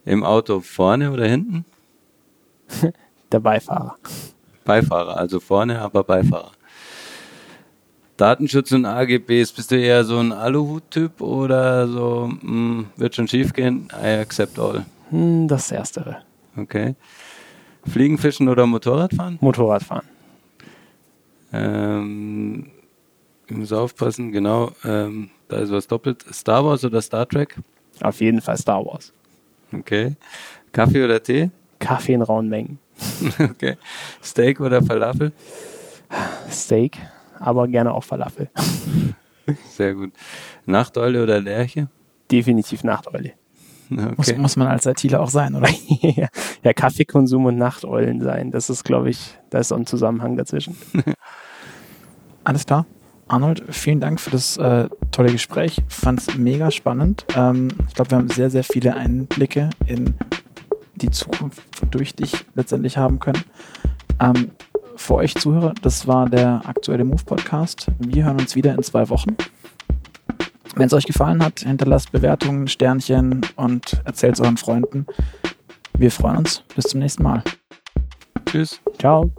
Im 0.05 0.23
Auto 0.23 0.59
vorne 0.61 1.11
oder 1.11 1.25
hinten? 1.25 1.65
der 3.31 3.39
Beifahrer. 3.39 3.97
Beifahrer, 4.63 5.17
also 5.17 5.39
vorne, 5.39 5.79
aber 5.79 6.03
Beifahrer. 6.03 6.51
Datenschutz 8.17 8.71
und 8.71 8.85
AGBs, 8.85 9.51
bist 9.51 9.71
du 9.71 9.77
eher 9.77 10.05
so 10.05 10.19
ein 10.19 10.31
Aluhut-Typ 10.31 11.19
oder 11.19 11.87
so, 11.87 12.29
mh, 12.29 12.41
hm, 12.41 12.85
wird 12.95 13.15
schon 13.15 13.27
schief 13.27 13.51
gehen, 13.51 13.89
I 13.91 14.19
accept 14.19 14.57
all? 14.57 14.85
Hm, 15.09 15.47
das 15.47 15.71
Erstere. 15.71 16.17
Okay. 16.55 16.95
Fliegen, 17.85 18.17
Fischen 18.17 18.47
oder 18.47 18.65
Motorradfahren? 18.65 19.37
Motorradfahren. 19.41 20.07
Ähm, 21.51 22.71
ich 23.47 23.55
muss 23.55 23.73
aufpassen, 23.73 24.31
genau, 24.31 24.71
ähm, 24.83 25.29
da 25.49 25.57
ist 25.57 25.71
was 25.71 25.87
doppelt. 25.87 26.25
Star 26.33 26.65
Wars 26.65 26.83
oder 26.85 27.01
Star 27.01 27.27
Trek? 27.27 27.55
Auf 28.01 28.21
jeden 28.21 28.41
Fall 28.41 28.57
Star 28.57 28.85
Wars. 28.85 29.11
Okay. 29.71 30.15
Kaffee 30.71 31.03
oder 31.03 31.21
Tee? 31.21 31.51
Kaffee 31.79 32.13
in 32.13 32.21
rauen 32.21 32.49
Mengen. 32.49 32.79
okay. 33.39 33.75
Steak 34.23 34.59
oder 34.59 34.81
Falafel? 34.81 35.31
Steak, 36.49 36.97
aber 37.45 37.67
gerne 37.67 37.93
auch 37.93 38.03
Falafel. 38.03 38.49
Sehr 39.69 39.93
gut. 39.93 40.13
Nachteule 40.65 41.21
oder 41.21 41.39
Lerche? 41.39 41.87
Definitiv 42.31 42.83
Nachteule. 42.83 43.33
Okay. 43.91 44.13
Muss, 44.17 44.37
muss 44.37 44.55
man 44.55 44.67
als 44.67 44.85
ITler 44.87 45.21
auch 45.21 45.29
sein, 45.29 45.53
oder? 45.53 45.69
ja, 46.63 46.73
Kaffeekonsum 46.73 47.45
und 47.45 47.57
Nachteulen 47.57 48.21
sein. 48.21 48.51
Das 48.51 48.69
ist, 48.69 48.83
glaube 48.83 49.11
ich, 49.11 49.37
da 49.51 49.59
ist 49.59 49.67
so 49.67 49.75
ein 49.75 49.85
Zusammenhang 49.85 50.37
dazwischen. 50.37 50.75
Alles 52.43 52.65
klar. 52.65 52.85
Arnold, 53.27 53.63
vielen 53.69 53.99
Dank 53.99 54.19
für 54.19 54.31
das 54.31 54.57
äh, 54.57 54.87
tolle 55.11 55.31
Gespräch. 55.31 55.81
Fand 55.87 56.19
es 56.19 56.35
mega 56.35 56.71
spannend. 56.71 57.25
Ähm, 57.35 57.69
ich 57.87 57.95
glaube, 57.95 58.11
wir 58.11 58.17
haben 58.17 58.29
sehr, 58.29 58.49
sehr 58.49 58.63
viele 58.63 58.95
Einblicke 58.95 59.69
in 59.85 60.15
die 60.95 61.09
Zukunft 61.09 61.63
durch 61.91 62.15
dich 62.15 62.45
letztendlich 62.55 62.97
haben 62.97 63.19
können. 63.19 63.43
Ähm, 64.19 64.51
für 64.95 65.15
euch 65.15 65.35
Zuhörer, 65.35 65.73
das 65.81 66.07
war 66.07 66.29
der 66.29 66.61
aktuelle 66.65 67.03
Move 67.03 67.23
Podcast. 67.23 67.87
Wir 67.99 68.25
hören 68.25 68.39
uns 68.39 68.55
wieder 68.55 68.73
in 68.73 68.83
zwei 68.83 69.09
Wochen. 69.09 69.35
Wenn 70.75 70.87
es 70.87 70.93
euch 70.93 71.05
gefallen 71.05 71.43
hat, 71.43 71.61
hinterlasst 71.61 72.11
Bewertungen, 72.11 72.67
Sternchen 72.67 73.41
und 73.55 74.01
erzählt 74.03 74.35
es 74.35 74.41
euren 74.41 74.57
Freunden. 74.57 75.05
Wir 75.97 76.11
freuen 76.11 76.37
uns. 76.37 76.63
Bis 76.75 76.85
zum 76.85 76.99
nächsten 76.99 77.23
Mal. 77.23 77.43
Tschüss. 78.45 78.81
Ciao. 78.99 79.31